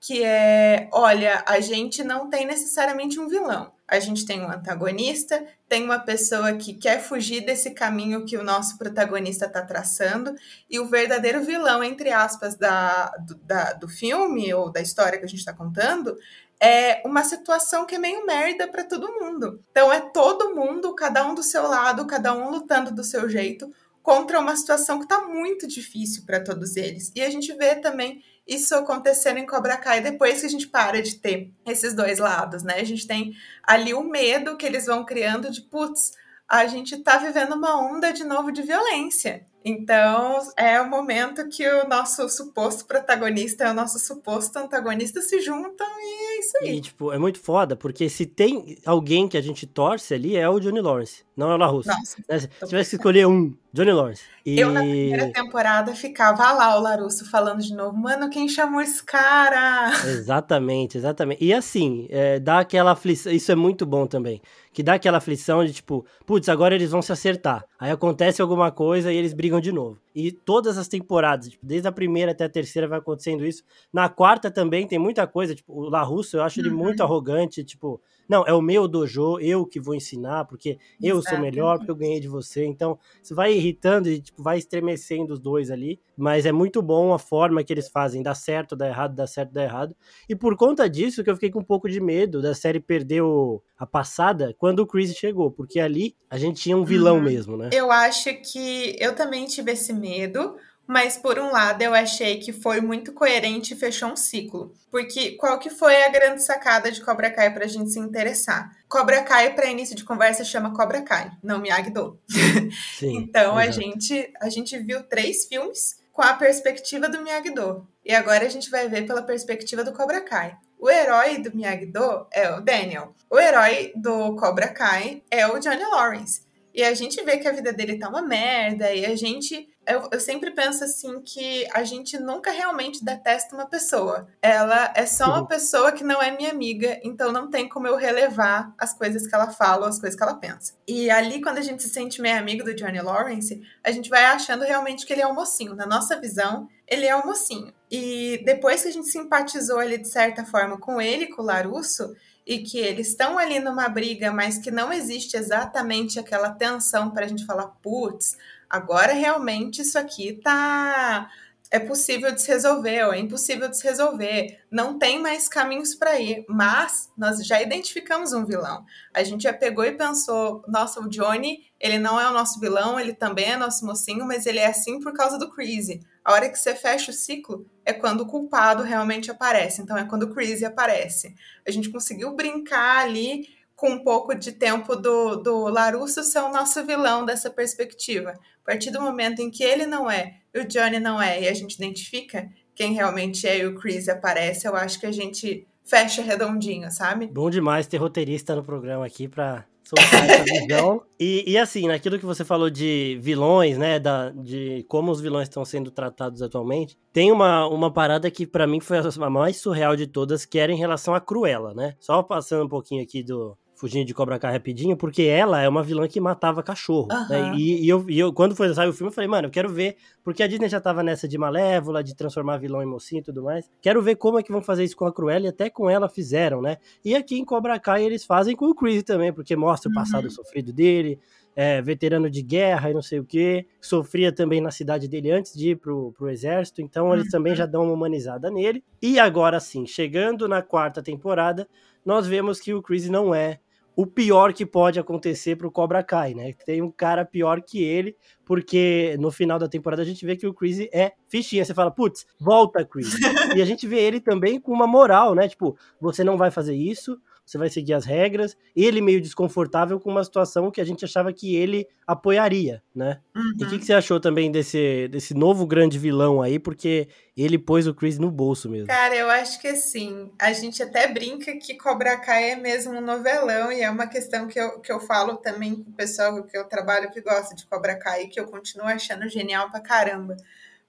que 0.00 0.22
é, 0.22 0.88
olha, 0.92 1.44
a 1.46 1.60
gente 1.60 2.02
não 2.02 2.30
tem 2.30 2.46
necessariamente 2.46 3.18
um 3.20 3.28
vilão. 3.28 3.72
A 3.90 3.98
gente 3.98 4.24
tem 4.24 4.40
um 4.40 4.50
antagonista, 4.50 5.44
tem 5.68 5.82
uma 5.82 5.98
pessoa 5.98 6.52
que 6.52 6.74
quer 6.74 7.02
fugir 7.02 7.44
desse 7.44 7.72
caminho 7.72 8.24
que 8.24 8.36
o 8.36 8.44
nosso 8.44 8.78
protagonista 8.78 9.46
está 9.46 9.62
traçando, 9.62 10.32
e 10.70 10.78
o 10.78 10.86
verdadeiro 10.86 11.42
vilão, 11.42 11.82
entre 11.82 12.10
aspas, 12.10 12.54
da, 12.54 13.08
do, 13.26 13.34
da, 13.34 13.72
do 13.72 13.88
filme 13.88 14.54
ou 14.54 14.70
da 14.70 14.80
história 14.80 15.18
que 15.18 15.24
a 15.24 15.28
gente 15.28 15.40
está 15.40 15.52
contando 15.52 16.16
é 16.62 17.00
uma 17.06 17.24
situação 17.24 17.86
que 17.86 17.94
é 17.94 17.98
meio 17.98 18.26
merda 18.26 18.68
para 18.68 18.84
todo 18.84 19.18
mundo. 19.18 19.64
Então 19.70 19.90
é 19.90 19.98
todo 19.98 20.54
mundo, 20.54 20.94
cada 20.94 21.26
um 21.26 21.34
do 21.34 21.42
seu 21.42 21.62
lado, 21.62 22.06
cada 22.06 22.34
um 22.34 22.50
lutando 22.50 22.92
do 22.92 23.02
seu 23.02 23.28
jeito 23.30 23.72
contra 24.02 24.38
uma 24.38 24.54
situação 24.54 24.98
que 24.98 25.04
está 25.04 25.22
muito 25.22 25.66
difícil 25.66 26.24
para 26.26 26.38
todos 26.38 26.76
eles. 26.76 27.10
E 27.14 27.22
a 27.22 27.30
gente 27.30 27.52
vê 27.54 27.76
também 27.76 28.22
isso 28.50 28.74
acontecendo 28.74 29.38
em 29.38 29.46
Cobra 29.46 29.76
Kai 29.76 30.00
depois 30.00 30.40
que 30.40 30.46
a 30.46 30.50
gente 30.50 30.66
para 30.66 31.00
de 31.00 31.14
ter 31.14 31.52
esses 31.64 31.94
dois 31.94 32.18
lados, 32.18 32.64
né? 32.64 32.74
A 32.80 32.84
gente 32.84 33.06
tem 33.06 33.32
ali 33.62 33.94
o 33.94 34.02
medo 34.02 34.56
que 34.56 34.66
eles 34.66 34.86
vão 34.86 35.04
criando 35.04 35.50
de, 35.50 35.62
putz, 35.62 36.12
a 36.48 36.66
gente 36.66 36.98
tá 36.98 37.16
vivendo 37.18 37.54
uma 37.54 37.80
onda 37.80 38.12
de 38.12 38.24
novo 38.24 38.50
de 38.50 38.62
violência. 38.62 39.46
Então, 39.64 40.38
é 40.56 40.80
o 40.80 40.88
momento 40.88 41.46
que 41.48 41.68
o 41.68 41.86
nosso 41.86 42.28
suposto 42.30 42.86
protagonista 42.86 43.66
e 43.66 43.70
o 43.70 43.74
nosso 43.74 43.98
suposto 43.98 44.58
antagonista 44.58 45.20
se 45.20 45.40
juntam 45.40 45.86
e 46.00 46.36
é 46.36 46.38
isso 46.40 46.58
aí. 46.62 46.76
E, 46.76 46.80
tipo, 46.80 47.12
é 47.12 47.18
muito 47.18 47.38
foda, 47.38 47.76
porque 47.76 48.08
se 48.08 48.24
tem 48.24 48.78
alguém 48.86 49.28
que 49.28 49.36
a 49.36 49.40
gente 49.40 49.66
torce 49.66 50.14
ali, 50.14 50.34
é 50.34 50.48
o 50.48 50.58
Johnny 50.58 50.80
Lawrence, 50.80 51.24
não 51.36 51.50
é 51.50 51.54
o 51.54 51.58
LaRusso. 51.58 51.88
Nossa. 51.88 52.16
Né? 52.26 52.38
Se 52.40 52.48
tivesse 52.66 52.90
que 52.90 52.96
escolher 52.96 53.26
um, 53.26 53.54
Johnny 53.72 53.92
Lawrence. 53.92 54.22
E... 54.44 54.58
Eu, 54.58 54.70
na 54.70 54.80
primeira 54.80 55.32
temporada, 55.32 55.94
ficava 55.94 56.50
lá 56.52 56.76
o 56.76 56.80
Larusso 56.80 57.28
falando 57.30 57.60
de 57.60 57.74
novo, 57.74 57.96
mano, 57.96 58.30
quem 58.30 58.48
chamou 58.48 58.80
esse 58.80 59.02
cara? 59.04 59.90
Exatamente, 60.04 60.96
exatamente. 60.96 61.44
E 61.44 61.52
assim, 61.52 62.06
é, 62.10 62.38
dá 62.38 62.60
aquela 62.60 62.92
aflição, 62.92 63.32
isso 63.32 63.52
é 63.52 63.54
muito 63.54 63.84
bom 63.84 64.06
também, 64.06 64.40
que 64.72 64.82
dá 64.82 64.94
aquela 64.94 65.18
aflição 65.18 65.64
de 65.64 65.72
tipo, 65.72 66.04
putz, 66.24 66.48
agora 66.48 66.74
eles 66.74 66.90
vão 66.90 67.02
se 67.02 67.12
acertar. 67.12 67.64
Aí 67.78 67.90
acontece 67.90 68.40
alguma 68.40 68.70
coisa 68.70 69.12
e 69.12 69.16
eles 69.16 69.32
brigam 69.32 69.60
de 69.60 69.72
novo. 69.72 69.98
E 70.14 70.32
todas 70.32 70.76
as 70.76 70.88
temporadas, 70.88 71.48
tipo, 71.50 71.64
desde 71.64 71.86
a 71.86 71.92
primeira 71.92 72.32
até 72.32 72.44
a 72.44 72.48
terceira 72.48 72.88
vai 72.88 72.98
acontecendo 72.98 73.46
isso. 73.46 73.62
Na 73.92 74.08
quarta 74.08 74.50
também 74.50 74.86
tem 74.86 74.98
muita 74.98 75.26
coisa, 75.26 75.54
tipo, 75.54 75.72
o 75.72 75.88
Larusso, 75.88 76.36
eu 76.36 76.42
acho 76.42 76.60
ele 76.60 76.70
muito 76.70 77.00
uhum. 77.00 77.06
arrogante, 77.06 77.64
tipo, 77.64 78.00
não, 78.30 78.44
é 78.46 78.54
o 78.54 78.62
meu 78.62 78.86
dojo, 78.86 79.40
eu 79.40 79.66
que 79.66 79.80
vou 79.80 79.92
ensinar, 79.92 80.44
porque 80.44 80.78
eu 81.02 81.20
sou 81.20 81.36
melhor, 81.40 81.78
porque 81.78 81.90
eu 81.90 81.96
ganhei 81.96 82.20
de 82.20 82.28
você. 82.28 82.64
Então, 82.64 82.96
isso 83.20 83.34
vai 83.34 83.52
irritando 83.52 84.08
e 84.08 84.20
tipo, 84.20 84.40
vai 84.40 84.56
estremecendo 84.56 85.32
os 85.32 85.40
dois 85.40 85.68
ali. 85.68 85.98
Mas 86.16 86.46
é 86.46 86.52
muito 86.52 86.80
bom 86.80 87.12
a 87.12 87.18
forma 87.18 87.64
que 87.64 87.72
eles 87.72 87.88
fazem, 87.88 88.22
dá 88.22 88.32
certo, 88.32 88.76
dá 88.76 88.86
errado, 88.86 89.16
dá 89.16 89.26
certo, 89.26 89.50
dá 89.52 89.64
errado. 89.64 89.96
E 90.28 90.36
por 90.36 90.56
conta 90.56 90.88
disso 90.88 91.24
que 91.24 91.30
eu 91.30 91.34
fiquei 91.34 91.50
com 91.50 91.58
um 91.58 91.64
pouco 91.64 91.88
de 91.88 92.00
medo 92.00 92.40
da 92.40 92.54
série 92.54 92.78
perder 92.78 93.22
o, 93.22 93.60
a 93.76 93.84
passada 93.84 94.54
quando 94.56 94.78
o 94.78 94.86
Chris 94.86 95.12
chegou, 95.16 95.50
porque 95.50 95.80
ali 95.80 96.14
a 96.28 96.38
gente 96.38 96.60
tinha 96.60 96.76
um 96.76 96.84
vilão 96.84 97.16
uhum. 97.16 97.22
mesmo, 97.22 97.56
né? 97.56 97.70
Eu 97.72 97.90
acho 97.90 98.32
que 98.42 98.94
eu 99.00 99.12
também 99.16 99.46
tive 99.46 99.72
esse 99.72 99.92
medo 100.00 100.56
mas 100.90 101.16
por 101.16 101.38
um 101.38 101.52
lado 101.52 101.82
eu 101.82 101.94
achei 101.94 102.40
que 102.40 102.52
foi 102.52 102.80
muito 102.80 103.12
coerente 103.12 103.74
e 103.74 103.76
fechou 103.76 104.08
um 104.08 104.16
ciclo. 104.16 104.74
Porque 104.90 105.36
qual 105.36 105.56
que 105.56 105.70
foi 105.70 106.02
a 106.02 106.08
grande 106.08 106.42
sacada 106.42 106.90
de 106.90 107.00
Cobra 107.00 107.30
Kai 107.30 107.54
pra 107.54 107.68
gente 107.68 107.92
se 107.92 108.00
interessar? 108.00 108.76
Cobra 108.88 109.22
Kai, 109.22 109.54
para 109.54 109.70
início 109.70 109.94
de 109.94 110.02
conversa, 110.02 110.42
chama 110.42 110.74
Cobra 110.74 111.00
Kai, 111.02 111.30
não 111.44 111.60
Miyagi-Do. 111.60 112.18
então 113.00 113.56
a 113.56 113.70
gente, 113.70 114.32
a 114.40 114.48
gente 114.48 114.76
viu 114.80 115.04
três 115.04 115.46
filmes 115.46 116.02
com 116.10 116.22
a 116.22 116.34
perspectiva 116.34 117.08
do 117.08 117.22
Miyagi-Do. 117.22 117.86
E 118.04 118.12
agora 118.12 118.44
a 118.44 118.48
gente 118.48 118.68
vai 118.68 118.88
ver 118.88 119.06
pela 119.06 119.22
perspectiva 119.22 119.84
do 119.84 119.92
Cobra 119.92 120.20
Kai. 120.22 120.56
O 120.76 120.90
herói 120.90 121.38
do 121.38 121.56
Miyagi-Do 121.56 122.26
é 122.32 122.50
o 122.50 122.60
Daniel. 122.60 123.14
O 123.30 123.38
herói 123.38 123.92
do 123.94 124.34
Cobra 124.34 124.66
Kai 124.66 125.22
é 125.30 125.46
o 125.46 125.60
Johnny 125.60 125.84
Lawrence. 125.84 126.42
E 126.74 126.82
a 126.82 126.94
gente 126.94 127.22
vê 127.22 127.38
que 127.38 127.46
a 127.46 127.52
vida 127.52 127.72
dele 127.72 127.96
tá 127.96 128.08
uma 128.08 128.22
merda, 128.22 128.92
e 128.92 129.06
a 129.06 129.14
gente 129.14 129.68
eu, 129.86 130.08
eu, 130.12 130.20
sempre 130.20 130.50
penso 130.50 130.84
assim 130.84 131.20
que 131.22 131.66
a 131.72 131.82
gente 131.82 132.18
nunca 132.18 132.50
realmente 132.50 133.04
detesta 133.04 133.54
uma 133.54 133.66
pessoa. 133.66 134.28
Ela 134.40 134.92
é 134.94 135.06
só 135.06 135.26
uma 135.26 135.46
pessoa 135.46 135.90
que 135.90 136.04
não 136.04 136.22
é 136.22 136.30
minha 136.30 136.50
amiga, 136.50 137.00
então 137.02 137.32
não 137.32 137.50
tem 137.50 137.68
como 137.68 137.86
eu 137.86 137.96
relevar 137.96 138.72
as 138.78 138.92
coisas 138.92 139.26
que 139.26 139.34
ela 139.34 139.50
fala 139.50 139.82
ou 139.82 139.88
as 139.88 139.98
coisas 139.98 140.16
que 140.16 140.22
ela 140.22 140.34
pensa. 140.34 140.74
E 140.86 141.10
ali, 141.10 141.40
quando 141.40 141.58
a 141.58 141.62
gente 141.62 141.82
se 141.82 141.88
sente 141.88 142.20
meio 142.20 142.38
amigo 142.38 142.62
do 142.62 142.74
Johnny 142.74 143.00
Lawrence, 143.00 143.60
a 143.82 143.90
gente 143.90 144.08
vai 144.08 144.24
achando 144.26 144.64
realmente 144.64 145.06
que 145.06 145.12
ele 145.12 145.22
é 145.22 145.26
um 145.26 145.34
mocinho. 145.34 145.74
Na 145.74 145.86
nossa 145.86 146.20
visão, 146.20 146.68
ele 146.86 147.06
é 147.06 147.16
um 147.16 147.26
mocinho. 147.26 147.72
E 147.90 148.42
depois 148.44 148.82
que 148.82 148.88
a 148.88 148.92
gente 148.92 149.08
simpatizou 149.08 149.78
ali 149.78 149.98
de 149.98 150.08
certa 150.08 150.44
forma 150.44 150.78
com 150.78 151.00
ele, 151.00 151.28
com 151.28 151.42
o 151.42 151.44
Larusso, 151.44 152.14
e 152.46 152.58
que 152.58 152.78
eles 152.78 153.08
estão 153.08 153.38
ali 153.38 153.60
numa 153.60 153.88
briga, 153.88 154.32
mas 154.32 154.58
que 154.58 154.70
não 154.70 154.92
existe 154.92 155.36
exatamente 155.36 156.18
aquela 156.18 156.50
tensão 156.50 157.10
para 157.10 157.24
a 157.24 157.28
gente 157.28 157.46
falar, 157.46 157.68
putz, 157.82 158.36
agora 158.70 159.12
realmente 159.12 159.82
isso 159.82 159.98
aqui 159.98 160.34
tá 160.34 161.28
é 161.70 161.78
possível 161.78 162.32
de 162.32 162.42
se 162.42 162.48
resolver 162.48 163.04
ou 163.04 163.12
é 163.12 163.18
impossível 163.18 163.68
de 163.68 163.78
se 163.78 163.84
resolver. 163.84 164.58
Não 164.70 164.98
tem 164.98 165.20
mais 165.20 165.48
caminhos 165.48 165.94
para 165.94 166.18
ir, 166.18 166.44
mas 166.48 167.08
nós 167.16 167.46
já 167.46 167.62
identificamos 167.62 168.32
um 168.32 168.44
vilão. 168.44 168.84
A 169.14 169.22
gente 169.22 169.44
já 169.44 169.52
pegou 169.52 169.84
e 169.84 169.92
pensou, 169.92 170.64
nossa, 170.66 171.00
o 171.00 171.08
Johnny, 171.08 171.64
ele 171.78 171.96
não 171.96 172.20
é 172.20 172.28
o 172.28 172.32
nosso 172.32 172.58
vilão, 172.58 172.98
ele 172.98 173.14
também 173.14 173.52
é 173.52 173.56
nosso 173.56 173.86
mocinho, 173.86 174.26
mas 174.26 174.46
ele 174.46 174.58
é 174.58 174.66
assim 174.66 174.98
por 174.98 175.12
causa 175.12 175.38
do 175.38 175.48
Crazy. 175.48 176.00
A 176.24 176.32
hora 176.32 176.48
que 176.48 176.58
você 176.58 176.74
fecha 176.74 177.12
o 177.12 177.14
ciclo 177.14 177.64
é 177.84 177.92
quando 177.92 178.22
o 178.22 178.26
culpado 178.26 178.82
realmente 178.82 179.30
aparece. 179.30 179.80
Então 179.80 179.96
é 179.96 180.04
quando 180.04 180.24
o 180.24 180.34
Crazy 180.34 180.64
aparece. 180.64 181.34
A 181.66 181.70
gente 181.70 181.88
conseguiu 181.88 182.34
brincar 182.34 183.04
ali 183.04 183.48
com 183.80 183.92
um 183.92 184.04
pouco 184.04 184.34
de 184.34 184.52
tempo 184.52 184.94
do, 184.94 185.36
do 185.36 185.68
Larusso 185.68 186.22
ser 186.22 186.40
o 186.40 186.52
nosso 186.52 186.84
vilão 186.84 187.24
dessa 187.24 187.48
perspectiva. 187.48 188.32
A 188.32 188.64
partir 188.64 188.90
do 188.90 189.00
momento 189.00 189.40
em 189.40 189.50
que 189.50 189.64
ele 189.64 189.86
não 189.86 190.10
é 190.10 190.34
e 190.54 190.60
o 190.60 190.68
Johnny 190.68 191.00
não 191.00 191.20
é, 191.20 191.42
e 191.42 191.48
a 191.48 191.54
gente 191.54 191.76
identifica 191.76 192.46
quem 192.74 192.92
realmente 192.92 193.46
é 193.46 193.60
e 193.60 193.66
o 193.66 193.74
Chris 193.74 194.06
aparece, 194.06 194.68
eu 194.68 194.76
acho 194.76 195.00
que 195.00 195.06
a 195.06 195.12
gente 195.12 195.66
fecha 195.82 196.20
redondinho, 196.20 196.90
sabe? 196.90 197.26
Bom 197.28 197.48
demais 197.48 197.86
ter 197.86 197.96
roteirista 197.96 198.54
no 198.54 198.62
programa 198.62 199.06
aqui 199.06 199.26
pra 199.26 199.64
soltar 199.82 200.28
essa 200.28 200.44
visão. 200.60 201.02
E, 201.18 201.44
e, 201.46 201.56
assim, 201.56 201.88
naquilo 201.88 202.18
que 202.18 202.26
você 202.26 202.44
falou 202.44 202.68
de 202.68 203.18
vilões, 203.20 203.78
né, 203.78 203.98
da, 203.98 204.30
de 204.30 204.84
como 204.88 205.10
os 205.10 205.20
vilões 205.20 205.48
estão 205.48 205.64
sendo 205.64 205.90
tratados 205.90 206.42
atualmente, 206.42 206.98
tem 207.12 207.32
uma, 207.32 207.66
uma 207.66 207.90
parada 207.90 208.30
que 208.30 208.46
para 208.46 208.66
mim 208.66 208.80
foi 208.80 208.98
a 208.98 209.30
mais 209.30 209.56
surreal 209.56 209.96
de 209.96 210.06
todas, 210.06 210.44
que 210.44 210.58
era 210.58 210.70
em 210.70 210.76
relação 210.76 211.14
à 211.14 211.20
Cruella, 211.20 211.74
né? 211.74 211.94
Só 211.98 212.22
passando 212.22 212.64
um 212.64 212.68
pouquinho 212.68 213.02
aqui 213.02 213.22
do, 213.22 213.56
fugindo 213.80 214.04
de 214.06 214.12
Cobra 214.12 214.38
Kai 214.38 214.52
rapidinho, 214.52 214.94
porque 214.94 215.22
ela 215.22 215.62
é 215.62 215.66
uma 215.66 215.82
vilã 215.82 216.06
que 216.06 216.20
matava 216.20 216.62
cachorro. 216.62 217.08
Uhum. 217.10 217.28
Né? 217.30 217.54
E, 217.56 217.86
e, 217.86 217.88
eu, 217.88 218.04
e 218.10 218.18
eu, 218.18 218.30
quando 218.30 218.54
foi 218.54 218.72
sair 218.74 218.90
o 218.90 218.92
filme, 218.92 219.08
eu 219.08 219.14
falei, 219.14 219.26
mano, 219.26 219.46
eu 219.46 219.50
quero 219.50 219.70
ver, 219.70 219.96
porque 220.22 220.42
a 220.42 220.46
Disney 220.46 220.68
já 220.68 220.78
tava 220.78 221.02
nessa 221.02 221.26
de 221.26 221.38
malévola, 221.38 222.04
de 222.04 222.14
transformar 222.14 222.58
vilão 222.58 222.82
em 222.82 222.86
mocinho 222.86 223.20
e 223.20 223.22
tudo 223.22 223.42
mais. 223.42 223.70
Quero 223.80 224.02
ver 224.02 224.16
como 224.16 224.38
é 224.38 224.42
que 224.42 224.52
vão 224.52 224.60
fazer 224.60 224.84
isso 224.84 224.94
com 224.94 225.06
a 225.06 225.12
Cruella 225.12 225.46
e 225.46 225.48
até 225.48 225.70
com 225.70 225.88
ela 225.88 226.10
fizeram, 226.10 226.60
né? 226.60 226.76
E 227.02 227.14
aqui 227.14 227.38
em 227.38 227.44
Cobra 227.44 227.80
Kai 227.80 228.04
eles 228.04 228.22
fazem 228.22 228.54
com 228.54 228.66
o 228.66 228.74
Chris 228.74 229.02
também, 229.02 229.32
porque 229.32 229.56
mostra 229.56 229.90
o 229.90 229.94
passado 229.94 230.24
uhum. 230.24 230.30
sofrido 230.30 230.74
dele, 230.74 231.18
é, 231.56 231.80
veterano 231.80 232.28
de 232.28 232.42
guerra 232.42 232.90
e 232.90 232.94
não 232.94 233.02
sei 233.02 233.18
o 233.18 233.24
que, 233.24 233.66
sofria 233.80 234.30
também 234.30 234.60
na 234.60 234.70
cidade 234.70 235.08
dele 235.08 235.30
antes 235.30 235.54
de 235.54 235.70
ir 235.70 235.76
pro, 235.76 236.12
pro 236.12 236.28
exército, 236.28 236.82
então 236.82 237.14
eles 237.14 237.24
uhum. 237.24 237.30
também 237.30 237.56
já 237.56 237.64
dão 237.64 237.84
uma 237.84 237.94
humanizada 237.94 238.50
nele. 238.50 238.84
E 239.00 239.18
agora 239.18 239.58
sim, 239.58 239.86
chegando 239.86 240.46
na 240.46 240.60
quarta 240.60 241.02
temporada, 241.02 241.66
nós 242.04 242.26
vemos 242.26 242.60
que 242.60 242.74
o 242.74 242.82
Chris 242.82 243.08
não 243.08 243.34
é 243.34 243.58
o 244.00 244.06
pior 244.06 244.54
que 244.54 244.64
pode 244.64 244.98
acontecer 244.98 245.56
pro 245.56 245.70
Cobra 245.70 246.02
Kai, 246.02 246.32
né? 246.32 246.54
Tem 246.64 246.80
um 246.80 246.90
cara 246.90 247.22
pior 247.22 247.60
que 247.60 247.84
ele, 247.84 248.16
porque 248.46 249.14
no 249.20 249.30
final 249.30 249.58
da 249.58 249.68
temporada 249.68 250.00
a 250.00 250.06
gente 250.06 250.24
vê 250.24 250.36
que 250.36 250.46
o 250.46 250.54
Chris 250.54 250.88
é 250.90 251.12
fichinha. 251.28 251.62
Você 251.62 251.74
fala, 251.74 251.90
putz, 251.90 252.26
volta, 252.40 252.82
Chris. 252.82 253.12
e 253.54 253.60
a 253.60 253.64
gente 253.66 253.86
vê 253.86 254.00
ele 254.00 254.18
também 254.18 254.58
com 254.58 254.72
uma 254.72 254.86
moral, 254.86 255.34
né? 255.34 255.46
Tipo, 255.46 255.76
você 256.00 256.24
não 256.24 256.38
vai 256.38 256.50
fazer 256.50 256.74
isso, 256.74 257.20
você 257.50 257.58
vai 257.58 257.68
seguir 257.68 257.94
as 257.94 258.04
regras. 258.04 258.56
Ele 258.76 259.00
meio 259.00 259.20
desconfortável 259.20 259.98
com 259.98 260.08
uma 260.08 260.22
situação 260.22 260.70
que 260.70 260.80
a 260.80 260.84
gente 260.84 261.04
achava 261.04 261.32
que 261.32 261.56
ele 261.56 261.84
apoiaria, 262.06 262.80
né? 262.94 263.20
Uhum. 263.34 263.52
E 263.58 263.64
o 263.64 263.68
que, 263.68 263.78
que, 263.80 263.84
você 263.84 263.92
achou 263.92 264.20
também 264.20 264.52
desse, 264.52 265.08
desse 265.08 265.34
novo 265.34 265.66
grande 265.66 265.98
vilão 265.98 266.40
aí? 266.40 266.60
Porque 266.60 267.08
ele 267.36 267.58
pôs 267.58 267.88
o 267.88 267.94
Chris 267.94 268.18
no 268.18 268.30
bolso 268.30 268.70
mesmo. 268.70 268.86
Cara, 268.86 269.16
eu 269.16 269.28
acho 269.28 269.60
que 269.60 269.66
assim, 269.66 270.30
a 270.38 270.52
gente 270.52 270.80
até 270.80 271.12
brinca 271.12 271.56
que 271.56 271.74
Cobra 271.74 272.16
Kai 272.18 272.52
é 272.52 272.56
mesmo 272.56 272.92
um 272.92 273.00
novelão, 273.00 273.72
e 273.72 273.80
é 273.80 273.90
uma 273.90 274.06
questão 274.06 274.46
que 274.46 274.58
eu, 274.58 274.78
que 274.78 274.92
eu 274.92 275.00
falo 275.00 275.36
também 275.36 275.74
com 275.74 275.90
o 275.90 275.94
pessoal 275.94 276.42
que 276.44 276.56
eu 276.56 276.64
trabalho 276.64 277.10
que 277.10 277.20
gosta 277.20 277.54
de 277.54 277.66
Cobra 277.66 277.96
Kai, 277.96 278.28
que 278.28 278.38
eu 278.38 278.46
continuo 278.46 278.86
achando 278.86 279.28
genial 279.28 279.70
pra 279.70 279.80
caramba 279.80 280.36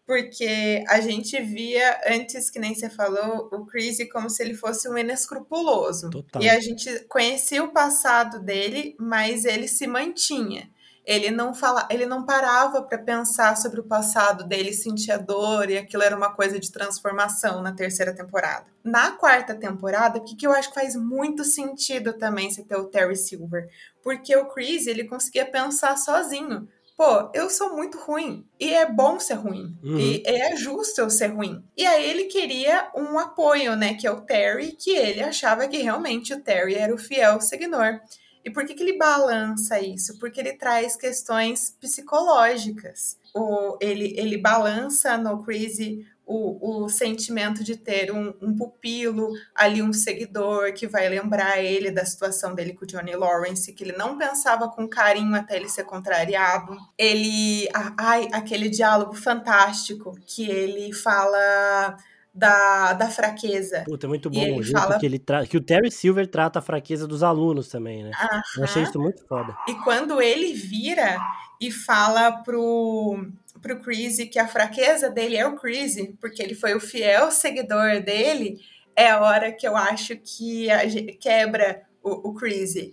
porque 0.05 0.83
a 0.89 0.99
gente 0.99 1.39
via 1.41 2.01
antes, 2.07 2.49
que 2.49 2.59
nem 2.59 2.73
você 2.73 2.89
falou, 2.89 3.49
o 3.51 3.65
Chris 3.65 3.97
como 4.11 4.29
se 4.29 4.43
ele 4.43 4.53
fosse 4.53 4.89
um 4.89 4.97
inescrupuloso. 4.97 6.09
Total. 6.09 6.41
E 6.41 6.49
a 6.49 6.59
gente 6.59 7.05
conhecia 7.07 7.63
o 7.63 7.71
passado 7.71 8.39
dele, 8.39 8.95
mas 8.99 9.45
ele 9.45 9.67
se 9.67 9.87
mantinha. 9.87 10.69
ele 11.05 11.31
não 11.31 11.53
fala, 11.53 11.87
ele 11.89 12.05
não 12.05 12.25
parava 12.25 12.83
para 12.83 12.97
pensar 12.97 13.57
sobre 13.57 13.79
o 13.79 13.83
passado 13.83 14.43
dele, 14.43 14.73
sentia 14.73 15.17
dor 15.17 15.69
e 15.69 15.77
aquilo 15.77 16.03
era 16.03 16.15
uma 16.15 16.33
coisa 16.33 16.59
de 16.59 16.71
transformação 16.71 17.61
na 17.61 17.73
terceira 17.73 18.13
temporada. 18.13 18.67
Na 18.83 19.11
quarta 19.11 19.55
temporada, 19.55 20.19
o 20.19 20.23
que, 20.23 20.45
eu 20.45 20.51
acho 20.51 20.69
que 20.69 20.75
faz 20.75 20.95
muito 20.95 21.43
sentido 21.43 22.13
também 22.13 22.51
você 22.51 22.63
ter 22.63 22.75
o 22.75 22.85
Terry 22.85 23.15
Silver, 23.15 23.69
porque 24.03 24.35
o 24.35 24.45
Chris 24.47 24.87
ele 24.87 25.05
conseguia 25.05 25.45
pensar 25.45 25.97
sozinho 25.97 26.67
pô, 27.01 27.31
eu 27.33 27.49
sou 27.49 27.75
muito 27.75 27.97
ruim 27.97 28.45
e 28.59 28.75
é 28.75 28.85
bom 28.85 29.19
ser 29.19 29.33
ruim 29.33 29.75
uhum. 29.83 29.97
e 29.97 30.21
é 30.23 30.55
justo 30.55 31.01
eu 31.01 31.09
ser 31.09 31.29
ruim. 31.29 31.63
E 31.75 31.83
aí 31.83 32.07
ele 32.07 32.25
queria 32.25 32.91
um 32.95 33.17
apoio, 33.17 33.75
né, 33.75 33.95
que 33.95 34.05
é 34.05 34.11
o 34.11 34.21
Terry, 34.21 34.73
que 34.73 34.91
ele 34.91 35.19
achava 35.19 35.67
que 35.67 35.77
realmente 35.77 36.31
o 36.31 36.39
Terry 36.39 36.75
era 36.75 36.93
o 36.93 36.99
fiel 36.99 37.41
seguidor. 37.41 37.99
E 38.45 38.51
por 38.51 38.67
que, 38.67 38.75
que 38.75 38.83
ele 38.83 38.99
balança 38.99 39.79
isso? 39.79 40.19
Porque 40.19 40.39
ele 40.39 40.53
traz 40.53 40.95
questões 40.95 41.75
psicológicas. 41.81 43.17
O, 43.33 43.79
ele, 43.81 44.13
ele 44.15 44.37
balança 44.37 45.17
no 45.17 45.43
Crazy 45.43 46.05
o, 46.25 46.83
o 46.83 46.89
sentimento 46.89 47.63
de 47.63 47.75
ter 47.75 48.11
um, 48.11 48.33
um, 48.41 48.55
pupilo, 48.55 49.31
ali 49.53 49.81
um 49.81 49.91
seguidor 49.91 50.73
que 50.73 50.87
vai 50.87 51.09
lembrar 51.09 51.61
ele 51.61 51.91
da 51.91 52.05
situação 52.05 52.55
dele 52.55 52.73
com 52.73 52.85
o 52.85 52.87
Johnny 52.87 53.15
Lawrence, 53.15 53.73
que 53.73 53.83
ele 53.83 53.93
não 53.93 54.17
pensava 54.17 54.69
com 54.69 54.87
carinho 54.87 55.35
até 55.35 55.57
ele 55.57 55.67
ser 55.67 55.83
contrariado. 55.83 56.77
Ele. 56.97 57.67
Ai, 57.97 58.29
aquele 58.31 58.69
diálogo 58.69 59.13
fantástico 59.13 60.17
que 60.25 60.49
ele 60.49 60.93
fala. 60.93 61.97
Da, 62.33 62.93
da 62.93 63.09
fraqueza. 63.09 63.83
Puta, 63.83 64.05
é 64.05 64.07
muito 64.07 64.29
bom 64.29 64.39
o 64.55 64.63
jeito 64.63 64.79
fala... 64.79 64.97
que 64.97 65.05
ele 65.05 65.19
tra... 65.19 65.45
que 65.45 65.57
o 65.57 65.61
Terry 65.61 65.91
Silver 65.91 66.25
trata 66.25 66.59
a 66.59 66.61
fraqueza 66.61 67.05
dos 67.05 67.23
alunos 67.23 67.67
também, 67.67 68.05
né? 68.05 68.11
Eu 68.55 68.63
achei 68.63 68.83
isso 68.83 68.97
muito 68.97 69.27
foda. 69.27 69.53
E 69.67 69.75
quando 69.83 70.21
ele 70.21 70.53
vira 70.53 71.17
e 71.61 71.69
fala 71.69 72.31
pro, 72.41 73.23
pro 73.61 73.79
Crazy 73.79 74.27
que 74.27 74.39
a 74.39 74.47
fraqueza 74.47 75.09
dele 75.09 75.37
é 75.37 75.45
o 75.45 75.55
Crazy, 75.55 76.17
porque 76.19 76.41
ele 76.41 76.55
foi 76.55 76.73
o 76.73 76.79
fiel 76.79 77.31
seguidor 77.31 78.01
dele, 78.01 78.59
é 78.95 79.09
a 79.09 79.21
hora 79.21 79.51
que 79.51 79.67
eu 79.67 79.75
acho 79.77 80.17
que 80.17 80.69
a, 80.69 80.81
quebra 81.19 81.81
o, 82.03 82.29
o. 82.29 82.35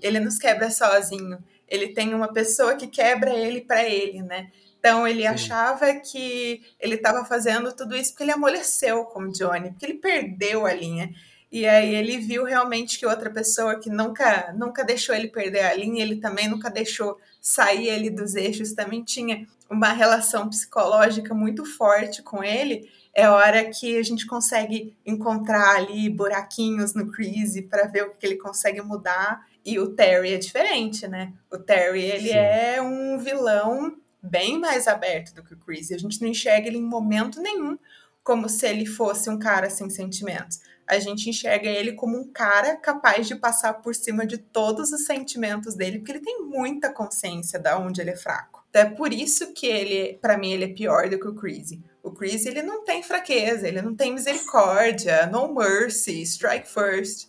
Ele 0.02 0.20
nos 0.20 0.38
quebra 0.38 0.70
sozinho. 0.70 1.38
Ele 1.66 1.88
tem 1.88 2.14
uma 2.14 2.32
pessoa 2.32 2.76
que 2.76 2.86
quebra 2.86 3.32
ele 3.34 3.60
para 3.60 3.84
ele, 3.84 4.22
né? 4.22 4.50
Então 4.78 5.06
ele 5.06 5.22
Sim. 5.22 5.26
achava 5.26 5.94
que 5.94 6.62
ele 6.78 6.94
estava 6.94 7.24
fazendo 7.24 7.74
tudo 7.74 7.96
isso 7.96 8.10
porque 8.10 8.22
ele 8.22 8.32
amoleceu 8.32 9.04
com 9.04 9.24
o 9.24 9.32
Johnny, 9.32 9.70
porque 9.70 9.86
ele 9.86 9.98
perdeu 9.98 10.64
a 10.64 10.72
linha. 10.72 11.10
E 11.50 11.66
aí 11.66 11.94
ele 11.94 12.18
viu 12.18 12.44
realmente 12.44 12.98
que 12.98 13.06
outra 13.06 13.30
pessoa 13.30 13.78
que 13.78 13.90
nunca 13.90 14.52
nunca 14.52 14.84
deixou 14.84 15.14
ele 15.14 15.28
perder 15.28 15.64
a 15.64 15.74
linha, 15.74 16.02
ele 16.02 16.16
também 16.16 16.48
nunca 16.48 16.70
deixou 16.70 17.18
sair 17.40 17.88
ele 17.88 18.10
dos 18.10 18.34
eixos, 18.34 18.74
também 18.74 19.02
tinha 19.02 19.46
uma 19.70 19.92
relação 19.92 20.48
psicológica 20.48 21.34
muito 21.34 21.64
forte 21.64 22.22
com 22.22 22.42
ele, 22.42 22.90
é 23.14 23.28
hora 23.28 23.64
que 23.68 23.98
a 23.98 24.02
gente 24.02 24.26
consegue 24.26 24.96
encontrar 25.04 25.76
ali 25.76 26.08
buraquinhos 26.08 26.94
no 26.94 27.10
Chris 27.10 27.60
para 27.68 27.86
ver 27.86 28.04
o 28.04 28.10
que 28.10 28.26
ele 28.26 28.36
consegue 28.36 28.80
mudar. 28.80 29.46
E 29.64 29.78
o 29.78 29.94
Terry 29.94 30.34
é 30.34 30.38
diferente, 30.38 31.06
né? 31.06 31.32
O 31.50 31.58
Terry, 31.58 32.02
ele 32.02 32.28
Sim. 32.28 32.36
é 32.36 32.80
um 32.80 33.18
vilão 33.18 33.96
bem 34.22 34.58
mais 34.58 34.86
aberto 34.88 35.34
do 35.34 35.42
que 35.42 35.54
o 35.54 35.58
Chris. 35.58 35.90
A 35.90 35.98
gente 35.98 36.20
não 36.22 36.28
enxerga 36.28 36.68
ele 36.68 36.78
em 36.78 36.82
momento 36.82 37.40
nenhum 37.40 37.78
como 38.22 38.48
se 38.48 38.66
ele 38.66 38.84
fosse 38.84 39.30
um 39.30 39.38
cara 39.38 39.70
sem 39.70 39.88
sentimentos. 39.88 40.60
A 40.86 40.98
gente 40.98 41.28
enxerga 41.28 41.68
ele 41.68 41.92
como 41.92 42.18
um 42.18 42.30
cara 42.30 42.76
capaz 42.76 43.26
de 43.26 43.34
passar 43.34 43.74
por 43.74 43.94
cima 43.94 44.26
de 44.26 44.38
todos 44.38 44.92
os 44.92 45.04
sentimentos 45.04 45.74
dele, 45.74 45.98
porque 45.98 46.12
ele 46.12 46.20
tem 46.20 46.42
muita 46.42 46.92
consciência 46.92 47.58
de 47.58 47.72
onde 47.74 48.00
ele 48.00 48.10
é 48.10 48.16
fraco. 48.16 48.57
Então 48.70 48.82
é 48.82 48.90
por 48.90 49.12
isso 49.12 49.52
que 49.54 49.66
ele, 49.66 50.18
para 50.20 50.36
mim, 50.36 50.52
ele 50.52 50.64
é 50.64 50.68
pior 50.68 51.08
do 51.08 51.18
que 51.18 51.28
o 51.28 51.34
Chris. 51.34 51.78
O 52.02 52.12
Chris, 52.12 52.46
ele 52.46 52.62
não 52.62 52.84
tem 52.84 53.02
fraqueza, 53.02 53.66
ele 53.66 53.82
não 53.82 53.94
tem 53.94 54.12
misericórdia, 54.12 55.26
no 55.26 55.54
mercy, 55.54 56.22
strike 56.22 56.68
first. 56.68 57.28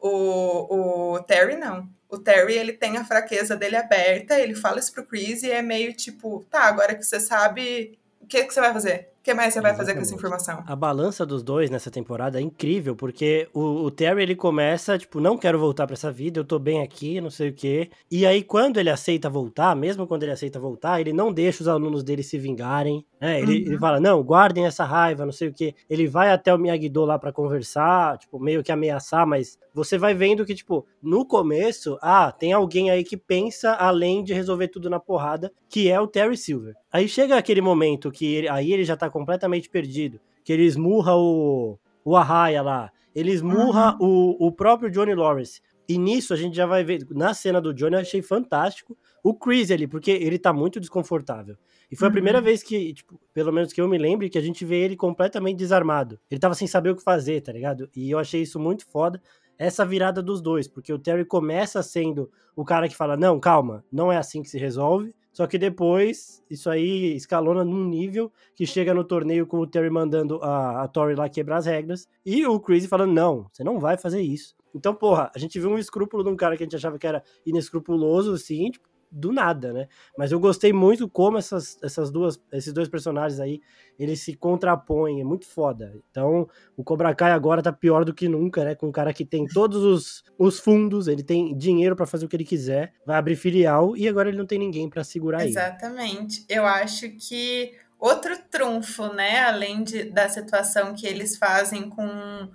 O, 0.00 1.14
o 1.14 1.22
Terry 1.22 1.56
não. 1.56 1.88
O 2.08 2.18
Terry, 2.18 2.54
ele 2.54 2.72
tem 2.72 2.96
a 2.96 3.04
fraqueza 3.04 3.54
dele 3.56 3.76
aberta, 3.76 4.38
ele 4.38 4.54
fala 4.54 4.78
isso 4.78 4.92
pro 4.92 5.06
Chris 5.06 5.42
e 5.42 5.50
é 5.50 5.60
meio 5.60 5.92
tipo, 5.92 6.44
tá, 6.50 6.62
agora 6.62 6.94
que 6.94 7.02
você 7.02 7.20
sabe, 7.20 7.98
o 8.20 8.26
que, 8.26 8.44
que 8.44 8.52
você 8.52 8.60
vai 8.60 8.72
fazer? 8.72 9.10
Que 9.28 9.34
mais 9.34 9.52
você 9.52 9.60
vai 9.60 9.74
fazer 9.74 9.92
com 9.92 10.00
essa 10.00 10.14
informação? 10.14 10.64
A 10.66 10.74
balança 10.74 11.26
dos 11.26 11.42
dois 11.42 11.68
nessa 11.68 11.90
temporada 11.90 12.38
é 12.38 12.42
incrível, 12.42 12.96
porque 12.96 13.46
o, 13.52 13.60
o 13.84 13.90
Terry 13.90 14.22
ele 14.22 14.34
começa, 14.34 14.96
tipo, 14.96 15.20
não 15.20 15.36
quero 15.36 15.58
voltar 15.58 15.86
para 15.86 15.92
essa 15.92 16.10
vida, 16.10 16.40
eu 16.40 16.44
tô 16.44 16.58
bem 16.58 16.80
aqui, 16.80 17.20
não 17.20 17.28
sei 17.28 17.50
o 17.50 17.52
quê. 17.52 17.90
E 18.10 18.24
aí, 18.24 18.42
quando 18.42 18.78
ele 18.78 18.88
aceita 18.88 19.28
voltar, 19.28 19.76
mesmo 19.76 20.06
quando 20.06 20.22
ele 20.22 20.32
aceita 20.32 20.58
voltar, 20.58 20.98
ele 20.98 21.12
não 21.12 21.30
deixa 21.30 21.62
os 21.62 21.68
alunos 21.68 22.02
dele 22.02 22.22
se 22.22 22.38
vingarem. 22.38 23.04
Né? 23.20 23.42
Ele, 23.42 23.64
uhum. 23.64 23.66
ele 23.66 23.78
fala, 23.78 24.00
não, 24.00 24.22
guardem 24.22 24.64
essa 24.64 24.84
raiva, 24.84 25.26
não 25.26 25.32
sei 25.32 25.48
o 25.48 25.52
quê. 25.52 25.74
Ele 25.90 26.06
vai 26.06 26.30
até 26.30 26.54
o 26.54 26.58
Miyagi-Do 26.58 27.04
lá 27.04 27.18
para 27.18 27.32
conversar, 27.32 28.16
tipo, 28.16 28.40
meio 28.40 28.62
que 28.62 28.72
ameaçar, 28.72 29.26
mas 29.26 29.58
você 29.74 29.98
vai 29.98 30.14
vendo 30.14 30.46
que, 30.46 30.54
tipo, 30.54 30.86
no 31.02 31.26
começo, 31.26 31.98
ah, 32.00 32.32
tem 32.32 32.54
alguém 32.54 32.90
aí 32.90 33.04
que 33.04 33.16
pensa 33.16 33.74
além 33.74 34.24
de 34.24 34.32
resolver 34.32 34.68
tudo 34.68 34.88
na 34.88 34.98
porrada, 34.98 35.52
que 35.68 35.90
é 35.90 36.00
o 36.00 36.06
Terry 36.06 36.36
Silver. 36.36 36.74
Aí 36.92 37.08
chega 37.08 37.36
aquele 37.36 37.60
momento 37.60 38.10
que 38.10 38.26
ele, 38.34 38.48
aí 38.48 38.72
ele 38.72 38.84
já 38.84 38.96
tá 38.96 39.10
completamente 39.10 39.68
perdido, 39.68 40.20
que 40.42 40.52
ele 40.52 40.64
esmurra 40.64 41.14
o, 41.14 41.78
o 42.04 42.16
Arraia 42.16 42.62
lá, 42.62 42.90
ele 43.14 43.30
esmurra 43.30 43.96
uhum. 44.00 44.36
o, 44.40 44.46
o 44.48 44.52
próprio 44.52 44.90
Johnny 44.90 45.14
Lawrence. 45.14 45.60
E 45.88 45.96
nisso 45.96 46.34
a 46.34 46.36
gente 46.36 46.54
já 46.54 46.66
vai 46.66 46.84
ver, 46.84 47.06
na 47.10 47.32
cena 47.32 47.60
do 47.60 47.72
Johnny 47.72 47.94
eu 47.94 48.00
achei 48.00 48.20
fantástico 48.20 48.96
o 49.22 49.34
Chris 49.34 49.70
ali, 49.70 49.86
porque 49.86 50.10
ele 50.10 50.38
tá 50.38 50.52
muito 50.52 50.78
desconfortável. 50.78 51.56
E 51.90 51.96
foi 51.96 52.06
uhum. 52.06 52.10
a 52.10 52.12
primeira 52.12 52.40
vez 52.40 52.62
que, 52.62 52.92
tipo, 52.92 53.18
pelo 53.32 53.52
menos 53.52 53.72
que 53.72 53.80
eu 53.80 53.88
me 53.88 53.96
lembre, 53.96 54.28
que 54.28 54.38
a 54.38 54.42
gente 54.42 54.64
vê 54.64 54.84
ele 54.84 54.96
completamente 54.96 55.56
desarmado. 55.56 56.18
Ele 56.30 56.38
tava 56.38 56.54
sem 56.54 56.68
saber 56.68 56.90
o 56.90 56.96
que 56.96 57.02
fazer, 57.02 57.40
tá 57.40 57.52
ligado? 57.52 57.88
E 57.96 58.10
eu 58.10 58.18
achei 58.18 58.42
isso 58.42 58.60
muito 58.60 58.86
foda 58.86 59.20
essa 59.58 59.84
virada 59.84 60.22
dos 60.22 60.40
dois, 60.40 60.68
porque 60.68 60.92
o 60.92 60.98
Terry 60.98 61.24
começa 61.24 61.82
sendo 61.82 62.30
o 62.54 62.64
cara 62.64 62.88
que 62.88 62.96
fala: 62.96 63.16
não, 63.16 63.40
calma, 63.40 63.84
não 63.90 64.12
é 64.12 64.16
assim 64.16 64.42
que 64.42 64.48
se 64.48 64.58
resolve. 64.58 65.12
Só 65.38 65.46
que 65.46 65.56
depois 65.56 66.42
isso 66.50 66.68
aí 66.68 67.14
escalona 67.14 67.64
num 67.64 67.84
nível 67.84 68.32
que 68.56 68.66
chega 68.66 68.92
no 68.92 69.04
torneio 69.04 69.46
com 69.46 69.58
o 69.58 69.66
Terry 69.68 69.88
mandando 69.88 70.42
a, 70.42 70.82
a 70.82 70.88
Tori 70.88 71.14
lá 71.14 71.28
quebrar 71.28 71.58
as 71.58 71.66
regras 71.66 72.08
e 72.26 72.44
o 72.44 72.58
Crazy 72.58 72.88
falando: 72.88 73.12
não, 73.12 73.46
você 73.52 73.62
não 73.62 73.78
vai 73.78 73.96
fazer 73.96 74.20
isso. 74.20 74.56
Então, 74.74 74.92
porra, 74.92 75.30
a 75.32 75.38
gente 75.38 75.60
viu 75.60 75.70
um 75.70 75.78
escrúpulo 75.78 76.24
de 76.24 76.30
um 76.30 76.34
cara 76.34 76.56
que 76.56 76.64
a 76.64 76.66
gente 76.66 76.74
achava 76.74 76.98
que 76.98 77.06
era 77.06 77.22
inescrupuloso, 77.46 78.32
assim, 78.32 78.68
tipo, 78.72 78.88
do 79.10 79.32
nada, 79.32 79.72
né? 79.72 79.88
Mas 80.16 80.32
eu 80.32 80.38
gostei 80.40 80.72
muito 80.72 81.08
como 81.08 81.38
essas, 81.38 81.78
essas 81.82 82.10
duas, 82.10 82.40
esses 82.52 82.72
dois 82.72 82.88
personagens 82.88 83.40
aí, 83.40 83.60
eles 83.98 84.20
se 84.20 84.34
contrapõem, 84.34 85.20
é 85.20 85.24
muito 85.24 85.46
foda. 85.46 85.94
Então, 86.10 86.48
o 86.76 86.84
Cobra 86.84 87.14
Kai 87.14 87.32
agora 87.32 87.62
tá 87.62 87.72
pior 87.72 88.04
do 88.04 88.14
que 88.14 88.28
nunca, 88.28 88.64
né? 88.64 88.74
Com 88.74 88.88
um 88.88 88.92
cara 88.92 89.12
que 89.12 89.24
tem 89.24 89.46
todos 89.52 89.82
os, 89.82 90.24
os 90.38 90.60
fundos, 90.60 91.08
ele 91.08 91.22
tem 91.22 91.56
dinheiro 91.56 91.96
para 91.96 92.06
fazer 92.06 92.26
o 92.26 92.28
que 92.28 92.36
ele 92.36 92.44
quiser, 92.44 92.94
vai 93.04 93.16
abrir 93.16 93.36
filial 93.36 93.96
e 93.96 94.08
agora 94.08 94.28
ele 94.28 94.38
não 94.38 94.46
tem 94.46 94.58
ninguém 94.58 94.88
para 94.88 95.02
segurar 95.02 95.40
ele. 95.40 95.50
Exatamente. 95.50 96.44
Eu 96.48 96.64
acho 96.64 97.10
que 97.10 97.72
outro 97.98 98.36
trunfo, 98.50 99.12
né, 99.12 99.40
além 99.40 99.82
de, 99.82 100.04
da 100.04 100.28
situação 100.28 100.94
que 100.94 101.06
eles 101.06 101.36
fazem 101.36 101.88
com 101.88 102.48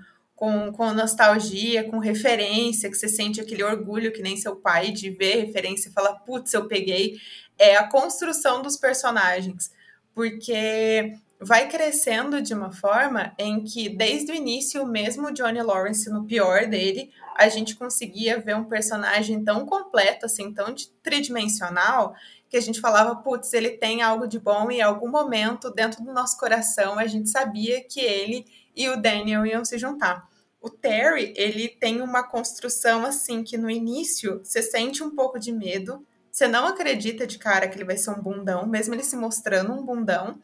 com, 0.43 0.73
com 0.73 0.91
nostalgia, 0.91 1.89
com 1.89 1.99
referência, 1.99 2.89
que 2.89 2.97
você 2.97 3.07
sente 3.07 3.39
aquele 3.39 3.63
orgulho 3.63 4.11
que 4.11 4.21
nem 4.21 4.35
seu 4.35 4.57
pai 4.57 4.91
de 4.91 5.09
ver 5.09 5.45
referência 5.45 5.87
e 5.87 5.93
falar, 5.93 6.15
putz, 6.15 6.53
eu 6.53 6.67
peguei, 6.67 7.15
é 7.57 7.77
a 7.77 7.87
construção 7.87 8.61
dos 8.61 8.75
personagens. 8.75 9.71
Porque 10.13 11.13
vai 11.39 11.69
crescendo 11.69 12.41
de 12.41 12.53
uma 12.53 12.73
forma 12.73 13.33
em 13.39 13.63
que, 13.63 13.87
desde 13.87 14.33
o 14.33 14.35
início, 14.35 14.85
mesmo 14.85 15.27
o 15.27 15.31
Johnny 15.31 15.61
Lawrence, 15.61 16.09
no 16.09 16.25
pior 16.25 16.67
dele, 16.67 17.09
a 17.37 17.47
gente 17.47 17.77
conseguia 17.77 18.37
ver 18.37 18.57
um 18.57 18.65
personagem 18.65 19.45
tão 19.45 19.65
completo, 19.65 20.25
assim, 20.25 20.53
tão 20.53 20.75
tridimensional, 21.01 22.13
que 22.49 22.57
a 22.57 22.61
gente 22.61 22.81
falava, 22.81 23.15
putz, 23.15 23.53
ele 23.53 23.77
tem 23.77 24.01
algo 24.01 24.27
de 24.27 24.39
bom 24.39 24.69
e 24.69 24.79
em 24.79 24.81
algum 24.81 25.09
momento, 25.09 25.71
dentro 25.71 26.03
do 26.03 26.11
nosso 26.11 26.37
coração, 26.37 26.99
a 26.99 27.07
gente 27.07 27.29
sabia 27.29 27.81
que 27.81 28.01
ele 28.01 28.45
e 28.75 28.89
o 28.89 29.01
Daniel 29.01 29.45
iam 29.45 29.63
se 29.63 29.77
juntar. 29.77 30.32
O 30.63 30.69
Terry, 30.69 31.33
ele 31.35 31.67
tem 31.67 32.01
uma 32.01 32.23
construção 32.23 33.05
assim 33.05 33.43
que 33.43 33.57
no 33.57 33.69
início 33.69 34.39
você 34.41 34.61
sente 34.61 35.03
um 35.03 35.13
pouco 35.13 35.37
de 35.37 35.51
medo, 35.51 36.07
você 36.31 36.47
não 36.47 36.65
acredita 36.65 37.27
de 37.27 37.37
cara 37.37 37.67
que 37.67 37.75
ele 37.75 37.83
vai 37.83 37.97
ser 37.97 38.11
um 38.11 38.21
bundão, 38.21 38.65
mesmo 38.65 38.95
ele 38.95 39.03
se 39.03 39.17
mostrando 39.17 39.73
um 39.73 39.83
bundão, 39.83 40.39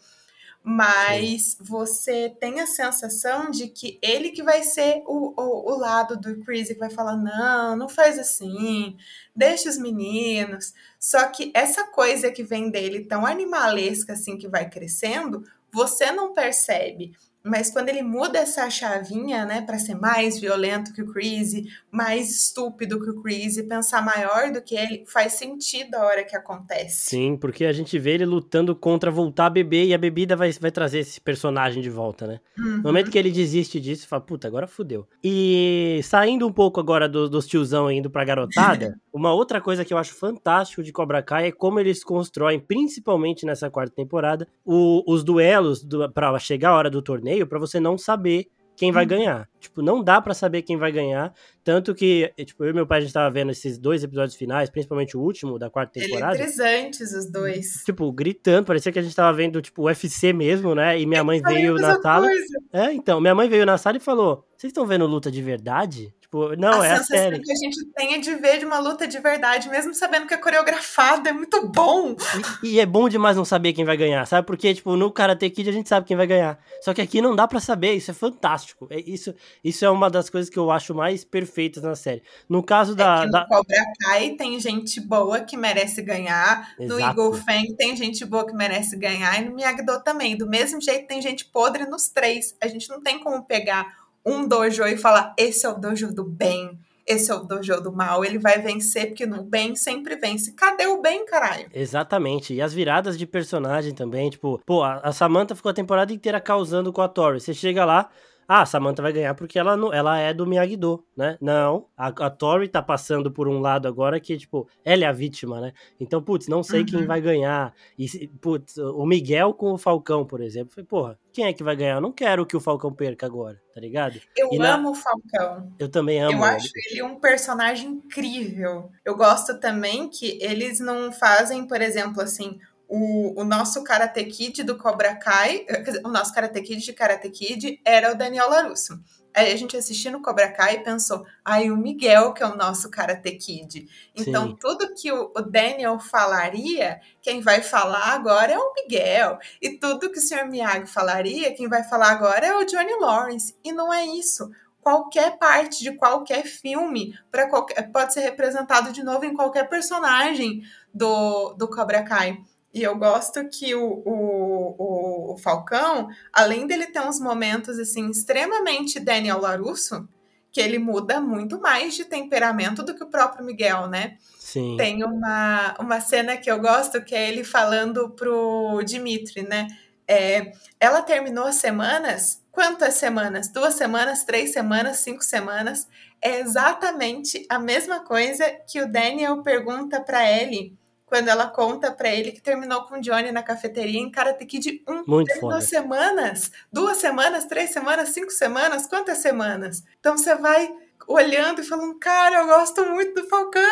mas 0.61 1.51
Sim. 1.51 1.57
você 1.61 2.35
tem 2.37 2.59
a 2.59 2.67
sensação 2.67 3.49
de 3.49 3.69
que 3.69 3.97
ele 4.01 4.31
que 4.31 4.43
vai 4.43 4.61
ser 4.61 5.01
o, 5.07 5.33
o, 5.41 5.71
o 5.71 5.79
lado 5.79 6.17
do 6.19 6.41
Chris 6.41 6.67
que 6.67 6.73
vai 6.73 6.89
falar, 6.89 7.15
não, 7.15 7.77
não 7.77 7.87
faz 7.87 8.19
assim, 8.19 8.97
deixa 9.33 9.69
os 9.69 9.77
meninos. 9.77 10.73
Só 10.99 11.27
que 11.27 11.49
essa 11.55 11.85
coisa 11.85 12.29
que 12.29 12.43
vem 12.43 12.69
dele 12.69 13.05
tão 13.05 13.25
animalesca 13.25 14.11
assim 14.11 14.37
que 14.37 14.49
vai 14.49 14.69
crescendo, 14.69 15.45
você 15.71 16.11
não 16.11 16.33
percebe 16.33 17.13
mas 17.43 17.71
quando 17.71 17.89
ele 17.89 18.01
muda 18.01 18.39
essa 18.39 18.69
chavinha, 18.69 19.45
né, 19.45 19.61
para 19.61 19.79
ser 19.79 19.95
mais 19.95 20.39
violento 20.39 20.93
que 20.93 21.01
o 21.01 21.11
Chris, 21.11 21.53
mais 21.89 22.29
estúpido 22.29 22.99
que 22.99 23.09
o 23.09 23.21
Chris, 23.21 23.61
pensar 23.61 24.03
maior 24.03 24.51
do 24.51 24.61
que 24.61 24.75
ele, 24.75 25.03
faz 25.07 25.33
sentido 25.33 25.95
a 25.95 26.05
hora 26.05 26.23
que 26.23 26.35
acontece. 26.35 27.09
Sim, 27.09 27.37
porque 27.37 27.65
a 27.65 27.71
gente 27.71 27.97
vê 27.97 28.11
ele 28.11 28.25
lutando 28.25 28.75
contra 28.75 29.09
voltar 29.09 29.45
a 29.45 29.49
beber 29.49 29.85
e 29.85 29.93
a 29.93 29.97
bebida 29.97 30.35
vai, 30.35 30.51
vai 30.51 30.71
trazer 30.71 30.99
esse 30.99 31.21
personagem 31.21 31.81
de 31.81 31.89
volta, 31.89 32.27
né? 32.27 32.39
Uhum. 32.57 32.77
No 32.77 32.83
momento 32.83 33.09
que 33.09 33.17
ele 33.17 33.31
desiste 33.31 33.79
disso, 33.79 34.07
fala, 34.07 34.21
puta, 34.21 34.47
agora 34.47 34.67
fudeu. 34.67 35.07
E 35.23 36.01
saindo 36.03 36.45
um 36.45 36.51
pouco 36.51 36.79
agora 36.79 37.07
do, 37.07 37.29
dos 37.29 37.47
tiozão 37.47 37.89
indo 37.89 38.09
pra 38.09 38.25
garotada, 38.25 38.99
uma 39.13 39.33
outra 39.33 39.61
coisa 39.61 39.85
que 39.85 39.93
eu 39.93 39.97
acho 39.97 40.13
fantástico 40.13 40.83
de 40.83 40.91
Cobra 40.91 41.23
Kai 41.23 41.47
é 41.47 41.51
como 41.51 41.79
eles 41.79 42.03
constroem, 42.03 42.59
principalmente 42.59 43.45
nessa 43.45 43.69
quarta 43.69 43.95
temporada, 43.95 44.47
o, 44.65 45.03
os 45.07 45.23
duelos 45.23 45.83
do, 45.83 46.09
pra 46.11 46.37
chegar 46.37 46.71
a 46.71 46.75
hora 46.75 46.89
do 46.89 47.01
torneio 47.01 47.28
torneio 47.29 47.47
para 47.47 47.59
você 47.59 47.79
não 47.79 47.97
saber 47.97 48.47
quem 48.75 48.93
vai 48.93 49.03
uhum. 49.03 49.09
ganhar. 49.09 49.49
Tipo, 49.59 49.81
não 49.81 50.01
dá 50.01 50.21
para 50.21 50.33
saber 50.33 50.61
quem 50.61 50.77
vai 50.77 50.89
ganhar. 50.89 51.33
Tanto 51.65 51.93
que, 51.93 52.33
tipo, 52.45 52.63
eu 52.63 52.69
e 52.69 52.73
meu 52.73 52.87
pai, 52.87 52.99
a 52.99 53.01
gente 53.01 53.11
tava 53.11 53.29
vendo 53.29 53.51
esses 53.51 53.77
dois 53.77 54.05
episódios 54.05 54.37
finais, 54.37 54.69
principalmente 54.69 55.17
o 55.17 55.19
último 55.19 55.59
da 55.59 55.69
quarta 55.69 55.99
temporada. 55.99 56.37
Eletrizantes, 56.37 57.13
os 57.13 57.29
dois. 57.29 57.83
Tipo, 57.85 58.09
gritando, 58.09 58.65
parecia 58.65 58.89
que 58.89 58.99
a 58.99 59.01
gente 59.01 59.13
tava 59.13 59.35
vendo, 59.35 59.61
tipo, 59.61 59.83
UFC 59.83 60.31
mesmo, 60.31 60.73
né? 60.73 60.97
E 60.97 61.05
minha 61.05 61.25
mãe 61.25 61.41
veio 61.41 61.75
na 61.75 61.99
sala. 62.01 62.25
Coisa. 62.25 62.59
É, 62.71 62.93
então, 62.93 63.19
minha 63.19 63.35
mãe 63.35 63.49
veio 63.49 63.65
na 63.65 63.77
sala 63.77 63.97
e 63.97 63.99
falou: 63.99 64.45
Vocês 64.55 64.71
estão 64.71 64.85
vendo 64.85 65.05
luta 65.05 65.29
de 65.29 65.41
verdade? 65.41 66.13
Tipo, 66.29 66.55
não, 66.55 66.81
a 66.81 66.87
é 66.87 66.91
a 66.91 67.03
série. 67.03 67.39
que 67.39 67.51
a 67.51 67.55
gente 67.55 67.83
tem 67.87 68.13
é 68.13 68.19
de 68.19 68.35
ver 68.35 68.59
de 68.59 68.65
uma 68.65 68.77
luta 68.77 69.07
de 69.07 69.17
verdade, 69.17 69.67
mesmo 69.67 69.95
sabendo 69.95 70.27
que 70.27 70.33
é 70.35 70.37
coreografado, 70.37 71.27
é 71.27 71.33
muito 71.33 71.67
bom. 71.67 72.15
E, 72.61 72.75
e, 72.75 72.79
é 72.79 72.85
bom 72.85 73.09
demais 73.09 73.35
não 73.35 73.43
saber 73.43 73.73
quem 73.73 73.83
vai 73.83 73.97
ganhar, 73.97 74.27
sabe? 74.27 74.45
Porque, 74.45 74.75
tipo, 74.75 74.95
no 74.95 75.11
Karate 75.11 75.49
Kid 75.49 75.67
a 75.67 75.73
gente 75.73 75.89
sabe 75.89 76.05
quem 76.05 76.15
vai 76.15 76.27
ganhar. 76.27 76.59
Só 76.81 76.93
que 76.93 77.01
aqui 77.01 77.19
não 77.19 77.35
dá 77.35 77.47
para 77.47 77.59
saber, 77.59 77.93
isso 77.93 78.11
é 78.11 78.13
fantástico. 78.13 78.87
É, 78.91 78.99
isso, 78.99 79.33
isso 79.63 79.83
é 79.83 79.89
uma 79.89 80.07
das 80.07 80.29
coisas 80.29 80.51
que 80.51 80.59
eu 80.59 80.69
acho 80.69 80.93
mais 80.93 81.25
perfeitas 81.25 81.81
na 81.81 81.95
série. 81.95 82.21
No 82.47 82.61
caso 82.61 82.95
da. 82.95 83.23
É 83.23 83.25
no 83.25 83.31
da... 83.31 83.47
Cobra 83.47 83.83
Kai 83.99 84.29
tem 84.35 84.59
gente 84.59 85.01
boa 85.01 85.39
que 85.39 85.57
merece 85.57 85.99
ganhar. 86.03 86.75
Exato. 86.79 86.93
No 86.93 86.99
Eagle 86.99 87.33
Fang 87.33 87.75
tem 87.75 87.97
gente 87.97 88.23
boa 88.23 88.45
que 88.45 88.53
merece 88.53 88.95
ganhar. 88.95 89.41
E 89.41 89.45
no 89.45 89.55
Miyagi-Do 89.55 90.03
também. 90.03 90.37
Do 90.37 90.47
mesmo 90.47 90.79
jeito 90.79 91.07
tem 91.07 91.23
gente 91.23 91.45
podre 91.45 91.87
nos 91.87 92.09
três. 92.09 92.55
A 92.61 92.67
gente 92.67 92.87
não 92.87 93.01
tem 93.01 93.17
como 93.17 93.43
pegar 93.45 94.08
um 94.25 94.47
dojo 94.47 94.83
e 94.85 94.97
falar: 94.97 95.33
esse 95.37 95.65
é 95.65 95.69
o 95.69 95.75
dojo 95.75 96.13
do 96.13 96.23
bem, 96.23 96.79
esse 97.09 97.31
é 97.31 97.35
o 97.35 97.39
dojo 97.39 97.81
do 97.81 97.91
mal, 97.91 98.23
ele 98.23 98.37
vai 98.37 98.59
vencer, 98.61 99.07
porque 99.07 99.25
no 99.25 99.41
bem 99.41 99.75
sempre 99.75 100.15
vence. 100.15 100.53
Cadê 100.53 100.85
o 100.85 101.01
bem, 101.01 101.25
caralho? 101.25 101.67
Exatamente. 101.73 102.53
E 102.53 102.61
as 102.61 102.73
viradas 102.73 103.17
de 103.17 103.25
personagem 103.25 103.93
também, 103.93 104.29
tipo, 104.29 104.61
pô, 104.65 104.83
a 104.83 105.11
Samantha 105.11 105.55
ficou 105.55 105.71
a 105.71 105.73
temporada 105.73 106.13
inteira 106.13 106.39
causando 106.39 106.93
com 106.93 107.01
a 107.01 107.07
Tori. 107.07 107.39
Você 107.39 107.53
chega 107.53 107.83
lá, 107.83 108.09
ah, 108.51 108.63
a 108.63 108.65
Samantha 108.65 109.03
vai 109.03 109.13
ganhar 109.13 109.35
porque 109.35 109.59
ela, 109.59 109.73
ela 109.95 110.17
é 110.17 110.33
do 110.33 110.47
Miyagi-Do, 110.47 111.05
né? 111.15 111.37
Não, 111.39 111.85
a, 111.95 112.07
a 112.07 112.29
Tori 112.31 112.67
tá 112.67 112.81
passando 112.81 113.31
por 113.31 113.47
um 113.47 113.59
lado 113.59 113.87
agora 113.87 114.19
que, 114.19 114.35
tipo, 114.35 114.67
ela 114.83 115.03
é 115.03 115.07
a 115.07 115.11
vítima, 115.11 115.61
né? 115.61 115.71
Então, 115.99 116.19
putz, 116.19 116.47
não 116.47 116.63
sei 116.63 116.79
uhum. 116.79 116.85
quem 116.87 117.05
vai 117.05 117.21
ganhar. 117.21 117.71
E, 117.95 118.27
putz, 118.41 118.75
o 118.77 119.05
Miguel 119.05 119.53
com 119.53 119.71
o 119.71 119.77
Falcão, 119.77 120.25
por 120.25 120.41
exemplo. 120.41 120.73
Falei, 120.73 120.87
porra, 120.87 121.19
quem 121.31 121.45
é 121.45 121.53
que 121.53 121.63
vai 121.63 121.75
ganhar? 121.75 121.97
Eu 121.97 122.01
não 122.01 122.11
quero 122.11 122.43
que 122.43 122.57
o 122.57 122.59
Falcão 122.59 122.91
perca 122.91 123.27
agora, 123.27 123.61
tá 123.71 123.79
ligado? 123.79 124.19
Eu 124.35 124.49
amo 124.63 124.89
o 124.89 124.95
Falcão. 124.95 125.71
Eu 125.77 125.87
também 125.87 126.19
amo. 126.19 126.31
Eu 126.31 126.37
ele. 126.37 126.55
acho 126.55 126.69
ele 126.89 127.03
um 127.03 127.19
personagem 127.19 127.87
incrível. 127.87 128.89
Eu 129.05 129.15
gosto 129.15 129.59
também 129.59 130.09
que 130.09 130.39
eles 130.41 130.79
não 130.79 131.11
fazem, 131.11 131.67
por 131.67 131.81
exemplo, 131.81 132.19
assim, 132.19 132.57
o, 132.89 133.39
o 133.39 133.43
nosso 133.43 133.83
Karate 133.83 134.25
Kid 134.25 134.63
do 134.63 134.75
Cobra 134.75 135.15
Kai, 135.15 135.63
o 136.03 136.09
nosso 136.09 136.33
Karate 136.33 136.59
Kid 136.61 136.83
de 136.83 136.91
Karate 136.91 137.29
Kid 137.29 137.79
era 137.85 138.11
o 138.11 138.15
Daniel 138.15 138.49
LaRusso. 138.49 138.99
Aí 139.31 139.53
a 139.53 139.55
gente 139.55 139.77
assistiu 139.77 140.11
no 140.11 140.23
Cobra 140.23 140.51
Kai 140.51 140.77
e 140.77 140.83
pensou, 140.83 141.23
ai, 141.45 141.69
o 141.69 141.77
Miguel 141.77 142.33
que 142.33 142.41
é 142.41 142.47
o 142.47 142.57
nosso 142.57 142.89
Karate 142.89 143.31
Kid. 143.33 143.87
Então, 144.15 144.47
Sim. 144.47 144.57
tudo 144.59 144.95
que 144.95 145.11
o, 145.11 145.31
o 145.35 145.41
Daniel 145.41 145.99
falaria, 145.99 146.99
quem 147.21 147.39
vai 147.39 147.61
falar 147.61 148.13
agora 148.13 148.53
é 148.53 148.57
o 148.57 148.73
Miguel. 148.73 149.37
E 149.61 149.77
tudo 149.77 150.11
que 150.11 150.17
o 150.17 150.21
Sr. 150.21 150.49
Miyagi 150.49 150.87
falaria, 150.87 151.53
quem 151.53 151.69
vai 151.69 151.83
falar 151.83 152.09
agora 152.09 152.47
é 152.47 152.55
o 152.55 152.65
Johnny 152.65 152.99
Lawrence. 152.99 153.55
E 153.63 153.71
não 153.71 153.93
é 153.93 154.03
isso 154.03 154.49
qualquer 154.81 155.37
parte 155.37 155.83
de 155.83 155.91
qualquer 155.91 156.43
filme 156.45 157.13
para 157.29 157.47
pode 157.91 158.13
ser 158.13 158.21
representado 158.21 158.91
de 158.91 159.03
novo 159.03 159.25
em 159.25 159.33
qualquer 159.33 159.69
personagem 159.69 160.63
do, 160.93 161.53
do 161.53 161.67
Cobra 161.67 162.01
Kai. 162.01 162.39
E 162.73 162.83
eu 162.83 162.95
gosto 162.95 163.47
que 163.49 163.73
o, 163.73 164.03
o, 164.05 165.33
o, 165.33 165.37
Falcão, 165.37 166.07
além 166.31 166.67
dele 166.67 166.87
ter 166.87 167.01
uns 167.01 167.19
momentos 167.19 167.79
assim 167.79 168.09
extremamente 168.09 168.99
Daniel 168.99 169.41
Larusso, 169.41 170.07
que 170.51 170.61
ele 170.61 170.77
muda 170.77 171.19
muito 171.19 171.59
mais 171.59 171.95
de 171.95 172.05
temperamento 172.05 172.83
do 172.83 172.95
que 172.95 173.03
o 173.03 173.09
próprio 173.09 173.45
Miguel, 173.45 173.87
né? 173.87 174.17
Sim. 174.37 174.77
Tem 174.77 175.03
uma, 175.03 175.75
uma 175.79 175.99
cena 175.99 176.37
que 176.37 176.49
eu 176.49 176.59
gosto 176.59 177.03
que 177.03 177.15
é 177.15 177.27
ele 177.27 177.43
falando 177.43 178.11
pro 178.11 178.81
Dimitri, 178.83 179.43
né? 179.43 179.67
É, 180.07 180.53
ela 180.79 181.01
terminou 181.01 181.45
as 181.45 181.55
semanas. 181.55 182.41
Quantas 182.51 182.95
semanas? 182.95 183.51
Duas 183.51 183.75
semanas, 183.75 184.23
três 184.23 184.51
semanas, 184.51 184.97
cinco 184.97 185.23
semanas. 185.23 185.87
É 186.21 186.39
exatamente 186.39 187.45
a 187.47 187.59
mesma 187.59 187.99
coisa 187.99 188.43
que 188.67 188.81
o 188.81 188.91
Daniel 188.91 189.41
pergunta 189.43 190.01
para 190.01 190.29
ele 190.29 190.78
quando 191.09 191.27
ela 191.27 191.47
conta 191.47 191.91
para 191.91 192.09
ele 192.09 192.31
que 192.31 192.41
terminou 192.41 192.83
com 192.83 192.95
o 192.95 193.01
Johnny 193.01 193.31
na 193.31 193.41
cafeteria 193.43 193.99
em 193.99 194.11
Karate 194.11 194.45
Kid 194.45 194.83
1. 194.87 195.03
Muito 195.07 195.33
foda. 195.39 195.55
Duas 195.55 195.65
semanas, 195.67 196.51
duas 196.71 196.97
semanas, 196.97 197.45
três 197.45 197.71
semanas, 197.71 198.09
cinco 198.09 198.31
semanas, 198.31 198.85
quantas 198.87 199.17
semanas? 199.17 199.83
Então 199.99 200.17
você 200.17 200.35
vai 200.35 200.71
olhando 201.09 201.59
e 201.59 201.63
falando, 201.63 201.95
cara, 201.95 202.41
eu 202.41 202.45
gosto 202.45 202.85
muito 202.85 203.19
do 203.19 203.27
Falcão. 203.27 203.63